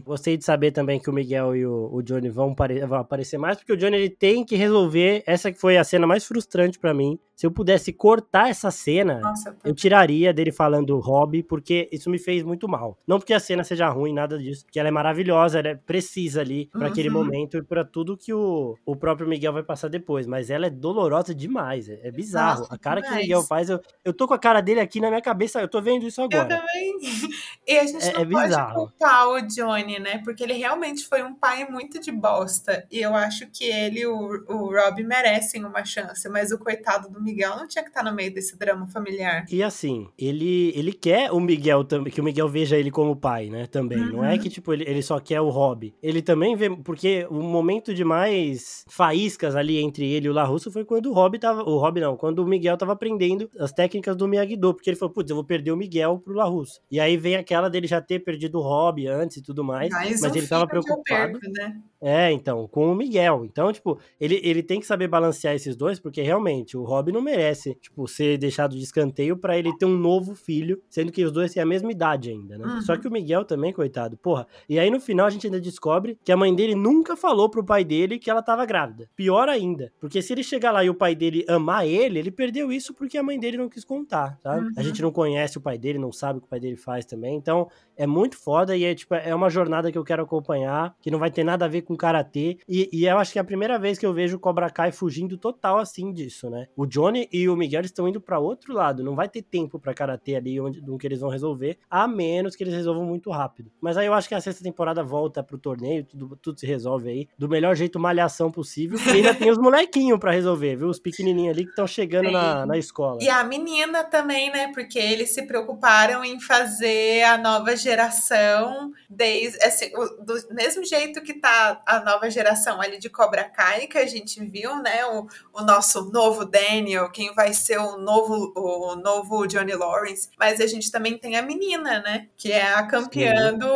gostei 0.04 0.36
de 0.36 0.44
saber 0.44 0.70
também 0.70 1.00
que 1.00 1.08
o 1.08 1.12
Miguel 1.12 1.56
e 1.56 1.66
o, 1.66 1.88
o 1.92 2.02
Johnny 2.02 2.28
vão, 2.28 2.54
vão, 2.86 2.98
aparecer 2.98 3.38
mais, 3.38 3.56
porque 3.56 3.72
o 3.72 3.76
Johnny 3.76 3.96
ele 3.96 4.10
tem 4.10 4.44
que 4.44 4.56
resolver. 4.56 5.22
Essa 5.26 5.50
que 5.50 5.60
foi 5.60 5.76
a 5.76 5.84
cena 5.84 6.06
mais 6.06 6.24
frustrante 6.24 6.78
para 6.78 6.94
mim. 6.94 7.18
Se 7.34 7.46
eu 7.46 7.50
pudesse 7.50 7.92
cortar 7.92 8.48
essa 8.48 8.70
cena, 8.70 9.20
Nossa, 9.20 9.56
eu 9.64 9.74
tiraria 9.74 10.32
dele 10.32 10.52
falando 10.52 10.98
hobby, 10.98 11.42
porque 11.42 11.88
isso 11.90 12.08
me 12.08 12.18
fez 12.18 12.42
muito 12.42 12.68
mal. 12.68 12.96
Não 13.06 13.18
porque 13.18 13.34
a 13.34 13.40
cena 13.40 13.64
seja 13.64 13.88
ruim, 13.88 14.12
nada 14.12 14.38
disso, 14.38 14.64
porque 14.64 14.78
ela 14.78 14.88
é 14.88 14.92
maravilhosa, 14.92 15.58
ela 15.58 15.68
é 15.68 15.74
precisa 15.74 16.40
ali 16.40 16.66
para 16.66 16.82
uhum. 16.82 16.86
aquele 16.86 17.10
momento 17.10 17.56
e 17.56 17.62
para 17.62 17.84
tudo 17.84 18.16
que 18.16 18.32
o, 18.32 18.76
o 18.86 18.96
próprio 18.96 19.28
Miguel 19.28 19.52
vai 19.52 19.62
passar 19.62 19.88
depois. 19.88 20.26
Mas 20.26 20.48
ela 20.48 20.66
é 20.66 20.70
dolorosa 20.70 21.34
demais, 21.34 21.88
é, 21.88 22.00
é 22.04 22.10
bizarro. 22.10 22.60
Nossa, 22.60 22.74
a 22.74 22.78
cara 22.78 23.00
demais. 23.00 23.16
que 23.16 23.20
o 23.20 23.22
Miguel 23.22 23.42
faz, 23.42 23.68
eu, 23.68 23.80
eu 24.04 24.12
tô 24.12 24.28
com 24.28 24.34
a 24.34 24.38
cara 24.38 24.60
dele 24.60 24.80
aqui 24.80 25.00
na 25.00 25.08
minha 25.08 25.22
cabeça, 25.22 25.60
eu 25.60 25.68
tô 25.68 25.82
vendo 25.82 26.06
isso 26.06 26.22
agora. 26.22 26.54
Eu 26.54 26.58
também. 26.60 26.98
E 27.66 27.78
a 27.78 27.86
gente 27.86 28.06
é, 28.06 28.12
não 28.12 28.20
é 28.20 28.26
pode 28.26 28.74
culpar 28.74 29.28
o 29.28 29.40
Johnny, 29.40 29.98
né? 29.98 30.18
Porque 30.22 30.42
ele 30.42 30.52
realmente 30.52 31.06
foi 31.06 31.22
um 31.22 31.34
pai 31.34 31.66
muito 31.66 31.98
de 31.98 32.12
bosta. 32.12 32.86
E 32.90 33.00
eu 33.00 33.14
acho 33.14 33.46
que 33.46 33.64
ele 33.64 34.00
e 34.00 34.06
o, 34.06 34.44
o 34.48 34.70
Rob 34.70 35.02
merecem 35.02 35.64
uma 35.64 35.82
chance. 35.82 36.28
Mas 36.28 36.52
o 36.52 36.58
coitado 36.58 37.08
do 37.08 37.22
Miguel 37.24 37.56
não 37.56 37.66
tinha 37.66 37.82
que 37.82 37.90
estar 37.90 38.02
no 38.02 38.14
meio 38.14 38.32
desse 38.32 38.56
drama 38.56 38.86
familiar. 38.86 39.44
E 39.50 39.62
assim, 39.62 40.08
ele, 40.18 40.72
ele 40.76 40.92
quer 40.92 41.32
o 41.32 41.40
Miguel 41.40 41.84
também, 41.84 42.12
que 42.12 42.20
o 42.20 42.24
Miguel 42.24 42.48
veja 42.48 42.76
ele 42.76 42.90
como 42.90 43.16
pai, 43.16 43.48
né? 43.48 43.66
Também. 43.66 43.98
Uhum. 43.98 44.12
Não 44.12 44.24
é 44.24 44.34
uhum. 44.34 44.38
que, 44.38 44.48
tipo, 44.48 44.72
ele, 44.72 44.84
ele 44.86 45.02
só 45.02 45.18
quer 45.18 45.40
o 45.40 45.48
Rob. 45.48 45.94
Ele 46.02 46.22
também 46.22 46.54
vê. 46.56 46.70
Porque 46.70 47.26
o 47.30 47.42
momento 47.42 47.94
de 47.94 48.04
mais 48.04 48.84
faíscas 48.88 49.56
ali 49.56 49.78
entre 49.78 50.06
ele 50.10 50.26
e 50.26 50.30
o 50.30 50.32
LaRusso 50.32 50.70
foi 50.70 50.84
quando 50.84 51.10
o 51.10 51.12
Rob 51.12 51.38
tava. 51.38 51.62
O 51.62 51.78
Rob 51.78 52.00
não, 52.00 52.16
quando 52.16 52.40
o 52.40 52.46
Miguel 52.46 52.76
tava 52.76 52.92
aprendendo 52.92 53.50
as 53.58 53.72
técnicas 53.72 54.16
do 54.16 54.28
Miyagi-Do. 54.28 54.74
Porque 54.74 54.90
ele 54.90 54.96
falou, 54.96 55.12
putz, 55.12 55.30
eu 55.30 55.36
vou 55.36 55.44
perder 55.44 55.72
o 55.72 55.76
Miguel 55.76 56.18
pro 56.18 56.34
LaRusso. 56.34 56.80
E 56.90 57.00
aí 57.00 57.16
vem 57.16 57.36
aquela 57.36 57.68
dele 57.68 57.86
já 57.86 58.00
ter 58.00 58.20
perdido 58.20 58.58
o 58.58 58.62
hobby 58.62 59.06
antes 59.06 59.38
e 59.38 59.42
tudo 59.42 59.64
mais, 59.64 59.90
mas, 59.90 60.20
mas 60.20 60.36
ele 60.36 60.46
tava 60.46 60.66
preocupado. 60.66 61.04
Perco, 61.04 61.50
né? 61.52 61.80
É, 62.04 62.30
então, 62.30 62.68
com 62.68 62.92
o 62.92 62.94
Miguel. 62.94 63.46
Então, 63.46 63.72
tipo, 63.72 63.98
ele, 64.20 64.38
ele 64.44 64.62
tem 64.62 64.78
que 64.78 64.86
saber 64.86 65.08
balancear 65.08 65.54
esses 65.54 65.74
dois, 65.74 65.98
porque 65.98 66.20
realmente 66.20 66.76
o 66.76 66.84
Rob 66.84 67.10
não 67.10 67.22
merece, 67.22 67.74
tipo, 67.80 68.06
ser 68.06 68.36
deixado 68.36 68.76
de 68.76 68.82
escanteio 68.82 69.38
para 69.38 69.56
ele 69.56 69.74
ter 69.78 69.86
um 69.86 69.96
novo 69.96 70.34
filho, 70.34 70.82
sendo 70.90 71.10
que 71.10 71.24
os 71.24 71.32
dois 71.32 71.54
têm 71.54 71.62
a 71.62 71.66
mesma 71.66 71.90
idade 71.90 72.28
ainda, 72.28 72.58
né? 72.58 72.66
Uhum. 72.66 72.82
Só 72.82 72.94
que 72.98 73.08
o 73.08 73.10
Miguel 73.10 73.46
também, 73.46 73.72
coitado, 73.72 74.18
porra. 74.18 74.46
E 74.68 74.78
aí 74.78 74.90
no 74.90 75.00
final 75.00 75.26
a 75.26 75.30
gente 75.30 75.46
ainda 75.46 75.58
descobre 75.58 76.18
que 76.22 76.30
a 76.30 76.36
mãe 76.36 76.54
dele 76.54 76.74
nunca 76.74 77.16
falou 77.16 77.48
pro 77.48 77.64
pai 77.64 77.84
dele 77.84 78.18
que 78.18 78.30
ela 78.30 78.42
tava 78.42 78.66
grávida. 78.66 79.08
Pior 79.16 79.48
ainda, 79.48 79.90
porque 79.98 80.20
se 80.20 80.34
ele 80.34 80.42
chegar 80.42 80.72
lá 80.72 80.84
e 80.84 80.90
o 80.90 80.94
pai 80.94 81.14
dele 81.14 81.42
amar 81.48 81.86
ele, 81.86 82.18
ele 82.18 82.30
perdeu 82.30 82.70
isso 82.70 82.92
porque 82.92 83.16
a 83.16 83.22
mãe 83.22 83.40
dele 83.40 83.56
não 83.56 83.68
quis 83.68 83.82
contar, 83.82 84.38
sabe? 84.42 84.66
Uhum. 84.66 84.72
A 84.76 84.82
gente 84.82 85.00
não 85.00 85.10
conhece 85.10 85.56
o 85.56 85.60
pai 85.60 85.78
dele, 85.78 85.98
não 85.98 86.12
sabe 86.12 86.38
o 86.38 86.42
que 86.42 86.46
o 86.46 86.50
pai 86.50 86.60
dele 86.60 86.76
faz 86.76 87.06
também. 87.06 87.34
Então, 87.34 87.66
é 87.96 88.06
muito 88.06 88.36
foda 88.36 88.76
e 88.76 88.84
é 88.84 88.94
tipo, 88.94 89.14
é 89.14 89.34
uma 89.34 89.48
jornada 89.48 89.90
que 89.90 89.96
eu 89.96 90.04
quero 90.04 90.22
acompanhar, 90.22 90.94
que 91.00 91.10
não 91.10 91.18
vai 91.18 91.30
ter 91.30 91.44
nada 91.44 91.64
a 91.64 91.68
ver 91.68 91.82
com 91.82 91.93
karatê. 91.96 92.58
E, 92.68 92.88
e 92.92 93.06
eu 93.06 93.18
acho 93.18 93.32
que 93.32 93.38
é 93.38 93.42
a 93.42 93.44
primeira 93.44 93.78
vez 93.78 93.98
que 93.98 94.06
eu 94.06 94.12
vejo 94.12 94.36
o 94.36 94.40
Cobra 94.40 94.70
Kai 94.70 94.92
fugindo 94.92 95.36
total 95.36 95.78
assim 95.78 96.12
disso, 96.12 96.50
né? 96.50 96.68
O 96.76 96.86
Johnny 96.86 97.28
e 97.32 97.48
o 97.48 97.56
Miguel 97.56 97.82
estão 97.82 98.08
indo 98.08 98.20
para 98.20 98.38
outro 98.38 98.72
lado, 98.72 99.02
não 99.02 99.14
vai 99.14 99.28
ter 99.28 99.42
tempo 99.42 99.78
para 99.78 99.94
karatê 99.94 100.36
ali 100.36 100.60
onde 100.60 100.80
do 100.80 100.98
que 100.98 101.06
eles 101.06 101.20
vão 101.20 101.30
resolver, 101.30 101.78
a 101.90 102.06
menos 102.06 102.54
que 102.54 102.62
eles 102.62 102.74
resolvam 102.74 103.04
muito 103.04 103.30
rápido. 103.30 103.70
Mas 103.80 103.96
aí 103.96 104.06
eu 104.06 104.14
acho 104.14 104.28
que 104.28 104.34
a 104.34 104.40
sexta 104.40 104.62
temporada 104.62 105.02
volta 105.02 105.42
pro 105.42 105.58
torneio, 105.58 106.04
tudo, 106.04 106.36
tudo 106.36 106.60
se 106.60 106.66
resolve 106.66 107.08
aí, 107.08 107.28
do 107.38 107.48
melhor 107.48 107.74
jeito 107.74 107.98
malhação 107.98 108.50
possível. 108.50 108.98
E 109.06 109.10
ainda 109.10 109.34
tem 109.34 109.50
os 109.50 109.58
molequinhos 109.58 110.18
para 110.18 110.30
resolver, 110.30 110.76
viu? 110.76 110.88
Os 110.88 110.98
pequenininhos 110.98 111.54
ali 111.54 111.64
que 111.64 111.70
estão 111.70 111.86
chegando 111.86 112.30
na, 112.30 112.66
na 112.66 112.76
escola. 112.76 113.18
E 113.22 113.28
a 113.28 113.42
menina 113.44 114.04
também, 114.04 114.50
né? 114.50 114.72
Porque 114.72 114.98
eles 114.98 115.34
se 115.34 115.42
preocuparam 115.42 116.24
em 116.24 116.40
fazer 116.40 117.22
a 117.22 117.38
nova 117.38 117.76
geração 117.76 118.90
desde 119.08 119.62
assim, 119.64 119.90
do 119.90 120.54
mesmo 120.54 120.84
jeito 120.84 121.22
que 121.22 121.34
tá 121.34 121.82
a 121.86 122.00
nova 122.00 122.30
geração 122.30 122.80
ali 122.80 122.98
de 122.98 123.08
Cobra 123.08 123.44
Kai 123.44 123.86
que 123.86 123.98
a 123.98 124.06
gente 124.06 124.44
viu, 124.44 124.76
né? 124.82 125.04
O, 125.06 125.26
o 125.52 125.62
nosso 125.62 126.10
novo 126.10 126.44
Daniel, 126.44 127.10
quem 127.10 127.34
vai 127.34 127.52
ser 127.52 127.78
o 127.78 127.96
novo 127.96 128.52
o 128.56 128.96
novo 128.96 129.46
Johnny 129.46 129.74
Lawrence, 129.74 130.28
mas 130.38 130.60
a 130.60 130.66
gente 130.66 130.90
também 130.90 131.18
tem 131.18 131.36
a 131.36 131.42
menina, 131.42 132.00
né? 132.00 132.28
Que 132.36 132.52
é 132.52 132.72
a 132.72 132.86
campeã 132.86 133.52
do, 133.54 133.66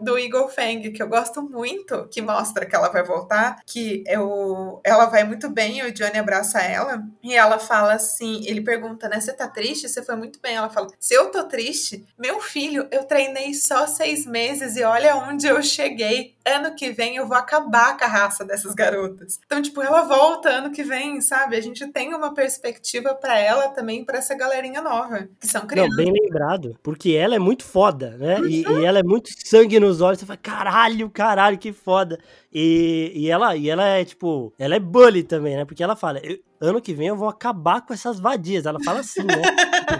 do 0.00 0.18
Eagle 0.18 0.48
Fang, 0.48 0.90
que 0.90 1.02
eu 1.02 1.08
gosto 1.08 1.42
muito, 1.42 2.08
que 2.08 2.20
mostra 2.20 2.66
que 2.66 2.74
ela 2.74 2.88
vai 2.88 3.02
voltar, 3.02 3.60
que 3.66 4.04
eu, 4.06 4.80
ela 4.84 5.06
vai 5.06 5.24
muito 5.24 5.48
bem, 5.50 5.82
o 5.82 5.92
Johnny 5.92 6.18
abraça 6.18 6.60
ela 6.60 7.02
e 7.22 7.34
ela 7.34 7.58
fala 7.58 7.94
assim, 7.94 8.44
ele 8.46 8.60
pergunta, 8.60 9.08
né? 9.08 9.20
Você 9.20 9.32
tá 9.32 9.48
triste? 9.48 9.88
Você 9.88 10.02
foi 10.02 10.16
muito 10.16 10.40
bem. 10.40 10.56
Ela 10.56 10.68
fala, 10.68 10.88
se 10.98 11.14
eu 11.14 11.30
tô 11.30 11.44
triste, 11.44 12.04
meu 12.18 12.40
filho, 12.40 12.86
eu 12.90 13.04
treinei 13.04 13.54
só 13.54 13.86
seis 13.86 14.26
meses 14.26 14.76
e 14.76 14.82
olha 14.82 15.16
onde 15.16 15.46
eu 15.46 15.62
cheguei. 15.62 16.34
Ano 16.44 16.76
que 16.76 16.90
vem 16.90 17.16
eu 17.16 17.26
vou 17.26 17.36
acabar 17.36 17.96
com 17.96 18.04
a 18.04 18.08
raça 18.08 18.44
dessas 18.44 18.72
garotas. 18.74 19.40
Então, 19.46 19.60
tipo, 19.60 19.82
ela 19.82 20.02
volta 20.02 20.48
ano 20.48 20.70
que 20.70 20.84
vem, 20.84 21.20
sabe? 21.20 21.56
A 21.56 21.60
gente 21.60 21.86
tem 21.88 22.14
uma 22.14 22.32
perspectiva 22.32 23.14
para 23.14 23.38
ela 23.38 23.68
também, 23.68 24.04
para 24.04 24.18
essa 24.18 24.34
galerinha 24.34 24.80
nova, 24.80 25.28
que 25.40 25.46
são 25.46 25.66
crianças. 25.66 25.96
Não, 25.96 26.04
bem 26.04 26.12
lembrado, 26.12 26.76
porque 26.82 27.12
ela 27.12 27.34
é 27.34 27.38
muito 27.38 27.64
foda, 27.64 28.16
né? 28.16 28.38
Uhum. 28.38 28.46
E, 28.46 28.62
e, 28.62 28.84
ela 28.84 29.00
é 29.00 29.02
muito 29.02 29.30
sangue 29.44 29.80
nos 29.86 30.00
olhos. 30.00 30.18
Você 30.20 30.26
fala, 30.26 30.36
caralho, 30.36 31.08
caralho, 31.10 31.58
que 31.58 31.72
foda. 31.72 32.18
E, 32.58 33.12
e, 33.14 33.30
ela, 33.30 33.54
e 33.54 33.68
ela 33.68 33.86
é, 33.86 34.02
tipo, 34.02 34.50
ela 34.58 34.74
é 34.74 34.80
bully 34.80 35.22
também, 35.22 35.54
né? 35.56 35.66
Porque 35.66 35.82
ela 35.82 35.94
fala, 35.94 36.22
ano 36.58 36.80
que 36.80 36.94
vem 36.94 37.08
eu 37.08 37.16
vou 37.16 37.28
acabar 37.28 37.84
com 37.84 37.92
essas 37.92 38.18
vadias. 38.18 38.64
Ela 38.64 38.78
fala 38.82 39.00
assim, 39.00 39.20
né? 39.24 39.42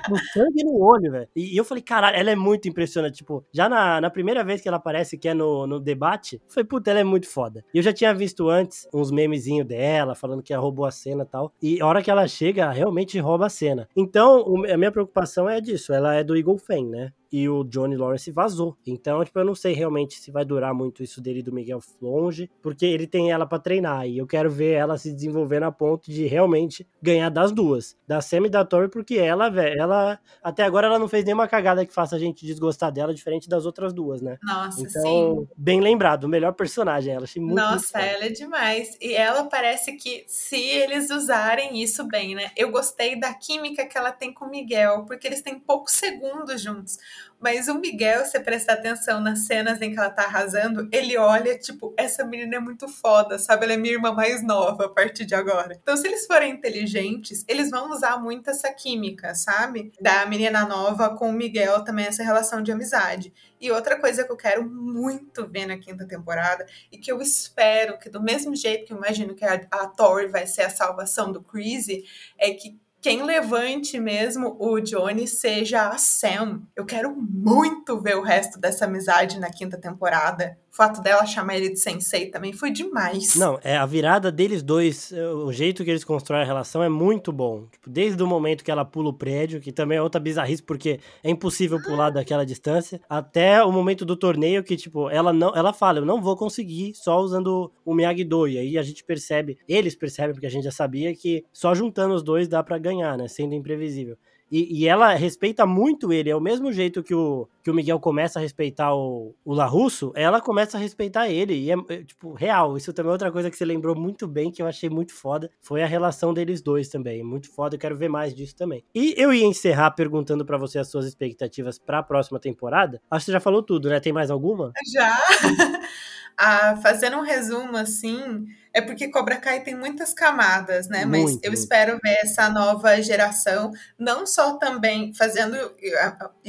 com 0.08 0.16
sangue 0.32 0.64
no 0.64 0.82
olho, 0.82 1.12
velho. 1.12 1.28
E, 1.36 1.52
e, 1.52 1.56
eu 1.58 1.66
falei, 1.66 1.82
caralho, 1.82 2.16
ela 2.16 2.30
é 2.30 2.34
muito 2.34 2.66
impressionante. 2.66 3.16
Tipo, 3.16 3.44
já 3.52 3.68
na, 3.68 4.00
na 4.00 4.08
primeira 4.08 4.42
vez 4.42 4.62
que 4.62 4.68
ela 4.68 4.78
aparece, 4.78 5.18
que 5.18 5.28
é 5.28 5.34
no, 5.34 5.66
no 5.66 5.78
debate, 5.78 6.40
falei, 6.48 6.66
puta, 6.66 6.90
ela 6.90 7.00
é 7.00 7.04
muito 7.04 7.28
foda. 7.28 7.62
E 7.74 7.76
eu 7.76 7.82
já 7.82 7.92
tinha 7.92 8.14
visto 8.14 8.48
antes 8.48 8.88
uns 8.90 9.10
memezinhos 9.10 9.66
dela, 9.66 10.14
falando 10.14 10.42
que 10.42 10.54
ela 10.54 10.62
roubou 10.62 10.86
a 10.86 10.90
cena 10.90 11.24
e 11.24 11.26
tal. 11.26 11.52
E 11.60 11.78
a 11.78 11.86
hora 11.86 12.02
que 12.02 12.10
ela 12.10 12.26
chega, 12.26 12.70
realmente 12.70 13.18
rouba 13.18 13.46
a 13.46 13.50
cena. 13.50 13.86
Então, 13.94 14.64
a 14.72 14.78
minha 14.78 14.90
preocupação 14.90 15.46
é 15.46 15.60
disso. 15.60 15.92
Ela 15.92 16.14
é 16.14 16.24
do 16.24 16.34
Eagle 16.34 16.56
Fan, 16.56 16.86
né? 16.88 17.12
e 17.30 17.48
o 17.48 17.64
Johnny 17.64 17.96
Lawrence 17.96 18.30
vazou. 18.30 18.76
Então, 18.86 19.24
tipo, 19.24 19.38
eu 19.38 19.44
não 19.44 19.54
sei 19.54 19.74
realmente 19.74 20.18
se 20.18 20.30
vai 20.30 20.44
durar 20.44 20.72
muito 20.72 21.02
isso 21.02 21.20
dele 21.20 21.42
do 21.42 21.52
Miguel 21.52 21.80
longe, 22.00 22.45
porque 22.62 22.86
ele 22.86 23.06
tem 23.06 23.30
ela 23.30 23.46
para 23.46 23.58
treinar 23.58 24.06
e 24.06 24.18
eu 24.18 24.26
quero 24.26 24.50
ver 24.50 24.72
ela 24.72 24.98
se 24.98 25.12
desenvolver 25.12 25.62
a 25.62 25.72
ponto 25.72 26.10
de 26.10 26.26
realmente 26.26 26.86
ganhar 27.02 27.28
das 27.30 27.52
duas, 27.52 27.96
da 28.06 28.20
Sam 28.20 28.46
e 28.46 28.48
da 28.48 28.64
Tori, 28.64 28.88
porque 28.88 29.16
ela, 29.16 29.48
velho, 29.48 29.80
ela 29.80 30.18
até 30.42 30.62
agora 30.64 30.86
ela 30.86 30.98
não 30.98 31.08
fez 31.08 31.24
nenhuma 31.24 31.48
cagada 31.48 31.84
que 31.84 31.92
faça 31.92 32.16
a 32.16 32.18
gente 32.18 32.44
desgostar 32.46 32.92
dela, 32.92 33.14
diferente 33.14 33.48
das 33.48 33.66
outras 33.66 33.92
duas, 33.92 34.20
né? 34.20 34.38
Nossa, 34.42 34.80
então, 34.80 35.02
sim. 35.02 35.48
bem 35.56 35.80
lembrado, 35.80 36.24
o 36.24 36.28
melhor 36.28 36.52
personagem, 36.52 37.14
ela 37.14 37.24
achei 37.24 37.40
muito 37.40 37.56
Nossa, 37.56 37.98
muito 37.98 38.10
ela 38.10 38.24
é 38.24 38.28
demais. 38.28 38.96
E 39.00 39.14
ela 39.14 39.44
parece 39.44 39.92
que 39.92 40.24
se 40.26 40.56
eles 40.56 41.10
usarem 41.10 41.82
isso 41.82 42.06
bem, 42.06 42.34
né? 42.34 42.50
Eu 42.56 42.70
gostei 42.70 43.18
da 43.18 43.32
química 43.34 43.86
que 43.86 43.96
ela 43.96 44.12
tem 44.12 44.32
com 44.32 44.46
o 44.46 44.50
Miguel, 44.50 45.04
porque 45.06 45.26
eles 45.26 45.42
têm 45.42 45.58
poucos 45.58 45.94
segundos 45.94 46.60
juntos. 46.60 46.98
Mas 47.38 47.68
o 47.68 47.74
Miguel, 47.74 48.24
se 48.24 48.40
prestar 48.40 48.74
atenção 48.74 49.20
nas 49.20 49.46
cenas 49.46 49.80
em 49.82 49.92
que 49.92 49.98
ela 49.98 50.10
tá 50.10 50.24
arrasando, 50.24 50.88
ele 50.90 51.16
olha, 51.18 51.58
tipo, 51.58 51.94
essa 51.96 52.24
menina 52.24 52.56
é 52.56 52.60
muito 52.60 52.88
foda, 52.88 53.38
sabe? 53.38 53.64
Ela 53.64 53.74
é 53.74 53.76
minha 53.76 53.94
irmã 53.94 54.12
mais 54.12 54.42
nova 54.42 54.86
a 54.86 54.88
partir 54.88 55.26
de 55.26 55.34
agora. 55.34 55.78
Então, 55.80 55.96
se 55.96 56.06
eles 56.06 56.26
forem 56.26 56.52
inteligentes, 56.52 57.44
eles 57.46 57.70
vão 57.70 57.90
usar 57.90 58.18
muito 58.18 58.48
essa 58.50 58.72
química, 58.72 59.34
sabe? 59.34 59.92
Da 60.00 60.24
menina 60.26 60.66
nova 60.66 61.14
com 61.14 61.28
o 61.28 61.32
Miguel 61.32 61.84
também, 61.84 62.06
essa 62.06 62.22
relação 62.22 62.62
de 62.62 62.72
amizade. 62.72 63.32
E 63.60 63.70
outra 63.70 63.98
coisa 63.98 64.24
que 64.24 64.32
eu 64.32 64.36
quero 64.36 64.68
muito 64.68 65.46
ver 65.46 65.66
na 65.66 65.78
quinta 65.78 66.06
temporada, 66.06 66.66
e 66.90 66.98
que 66.98 67.10
eu 67.10 67.20
espero 67.20 67.98
que, 67.98 68.08
do 68.08 68.22
mesmo 68.22 68.54
jeito 68.54 68.86
que 68.86 68.92
eu 68.92 68.98
imagino 68.98 69.34
que 69.34 69.44
a, 69.44 69.54
a 69.70 69.86
Tori 69.86 70.28
vai 70.28 70.46
ser 70.46 70.62
a 70.62 70.70
salvação 70.70 71.32
do 71.32 71.42
Crazy, 71.42 72.04
é 72.38 72.50
que 72.52 72.78
quem 73.06 73.22
levante 73.22 74.00
mesmo 74.00 74.56
o 74.58 74.80
Johnny 74.80 75.28
seja 75.28 75.90
a 75.90 75.96
Sam. 75.96 76.62
Eu 76.74 76.84
quero 76.84 77.14
muito 77.14 78.00
ver 78.00 78.16
o 78.16 78.20
resto 78.20 78.58
dessa 78.58 78.84
amizade 78.84 79.38
na 79.38 79.48
quinta 79.48 79.78
temporada. 79.78 80.58
O 80.76 80.84
fato 80.84 81.00
dela 81.00 81.24
chamar 81.24 81.56
ele 81.56 81.70
de 81.70 81.80
sensei 81.80 82.26
também 82.26 82.52
foi 82.52 82.70
demais. 82.70 83.34
Não, 83.34 83.58
é 83.64 83.78
a 83.78 83.86
virada 83.86 84.30
deles 84.30 84.62
dois, 84.62 85.10
é, 85.10 85.26
o 85.26 85.50
jeito 85.50 85.82
que 85.82 85.88
eles 85.88 86.04
constroem 86.04 86.42
a 86.42 86.44
relação 86.44 86.82
é 86.82 86.88
muito 86.90 87.32
bom. 87.32 87.66
Tipo, 87.72 87.88
desde 87.88 88.22
o 88.22 88.26
momento 88.26 88.62
que 88.62 88.70
ela 88.70 88.84
pula 88.84 89.08
o 89.08 89.12
prédio, 89.14 89.58
que 89.58 89.72
também 89.72 89.96
é 89.96 90.02
outra 90.02 90.20
bizarrice, 90.20 90.62
porque 90.62 91.00
é 91.24 91.30
impossível 91.30 91.82
pular 91.82 92.10
daquela 92.10 92.44
distância, 92.44 93.00
até 93.08 93.64
o 93.64 93.72
momento 93.72 94.04
do 94.04 94.14
torneio 94.14 94.62
que, 94.62 94.76
tipo, 94.76 95.08
ela 95.08 95.32
não, 95.32 95.56
ela 95.56 95.72
fala, 95.72 96.00
eu 96.00 96.04
não 96.04 96.20
vou 96.20 96.36
conseguir 96.36 96.92
só 96.94 97.20
usando 97.20 97.72
o 97.82 97.94
Miyagi-Do. 97.94 98.46
E 98.46 98.58
aí 98.58 98.76
a 98.76 98.82
gente 98.82 99.02
percebe, 99.02 99.56
eles 99.66 99.94
percebem, 99.94 100.34
porque 100.34 100.46
a 100.46 100.50
gente 100.50 100.64
já 100.64 100.70
sabia 100.70 101.14
que 101.14 101.42
só 101.54 101.74
juntando 101.74 102.12
os 102.12 102.22
dois 102.22 102.48
dá 102.48 102.62
para 102.62 102.76
ganhar, 102.76 103.16
né? 103.16 103.28
Sendo 103.28 103.54
imprevisível. 103.54 104.18
E, 104.50 104.82
e, 104.82 104.88
ela 104.88 105.14
respeita 105.14 105.66
muito 105.66 106.12
ele, 106.12 106.30
é 106.30 106.36
o 106.36 106.40
mesmo 106.40 106.72
jeito 106.72 107.02
que 107.02 107.14
o, 107.14 107.48
que 107.62 107.70
o 107.70 107.74
Miguel 107.74 107.98
começa 107.98 108.38
a 108.38 108.42
respeitar 108.42 108.94
o, 108.94 109.34
o 109.44 109.52
Larusso, 109.52 110.12
ela 110.14 110.40
começa 110.40 110.76
a 110.76 110.80
respeitar 110.80 111.28
ele. 111.28 111.54
E 111.54 111.70
é, 111.70 111.74
é, 111.88 112.04
tipo, 112.04 112.32
real. 112.32 112.76
Isso 112.76 112.92
também 112.92 113.10
é 113.10 113.12
outra 113.12 113.32
coisa 113.32 113.50
que 113.50 113.56
você 113.56 113.64
lembrou 113.64 113.96
muito 113.96 114.26
bem, 114.28 114.52
que 114.52 114.62
eu 114.62 114.66
achei 114.66 114.88
muito 114.88 115.12
foda. 115.12 115.50
Foi 115.60 115.82
a 115.82 115.86
relação 115.86 116.32
deles 116.32 116.62
dois 116.62 116.88
também. 116.88 117.22
Muito 117.24 117.50
foda, 117.50 117.74
eu 117.74 117.80
quero 117.80 117.96
ver 117.96 118.08
mais 118.08 118.34
disso 118.34 118.54
também. 118.54 118.84
E 118.94 119.14
eu 119.16 119.32
ia 119.32 119.46
encerrar 119.46 119.90
perguntando 119.92 120.44
para 120.44 120.56
você 120.56 120.78
as 120.78 120.88
suas 120.88 121.06
expectativas 121.06 121.78
para 121.78 121.98
a 121.98 122.02
próxima 122.02 122.38
temporada. 122.38 123.00
Acho 123.10 123.24
que 123.24 123.26
você 123.26 123.32
já 123.32 123.40
falou 123.40 123.62
tudo, 123.62 123.88
né? 123.88 123.98
Tem 123.98 124.12
mais 124.12 124.30
alguma? 124.30 124.72
Já! 124.94 125.16
ah, 126.38 126.76
fazendo 126.76 127.16
um 127.16 127.22
resumo 127.22 127.76
assim 127.76 128.46
é 128.76 128.82
porque 128.82 129.08
Cobra 129.08 129.36
Kai 129.36 129.62
tem 129.62 129.74
muitas 129.74 130.12
camadas, 130.12 130.86
né? 130.86 131.06
Muito, 131.06 131.22
Mas 131.22 131.38
eu 131.42 131.50
muito. 131.50 131.54
espero 131.54 131.98
ver 132.04 132.18
essa 132.22 132.50
nova 132.50 133.00
geração, 133.00 133.72
não 133.98 134.26
só 134.26 134.58
também 134.58 135.14
fazendo 135.14 135.56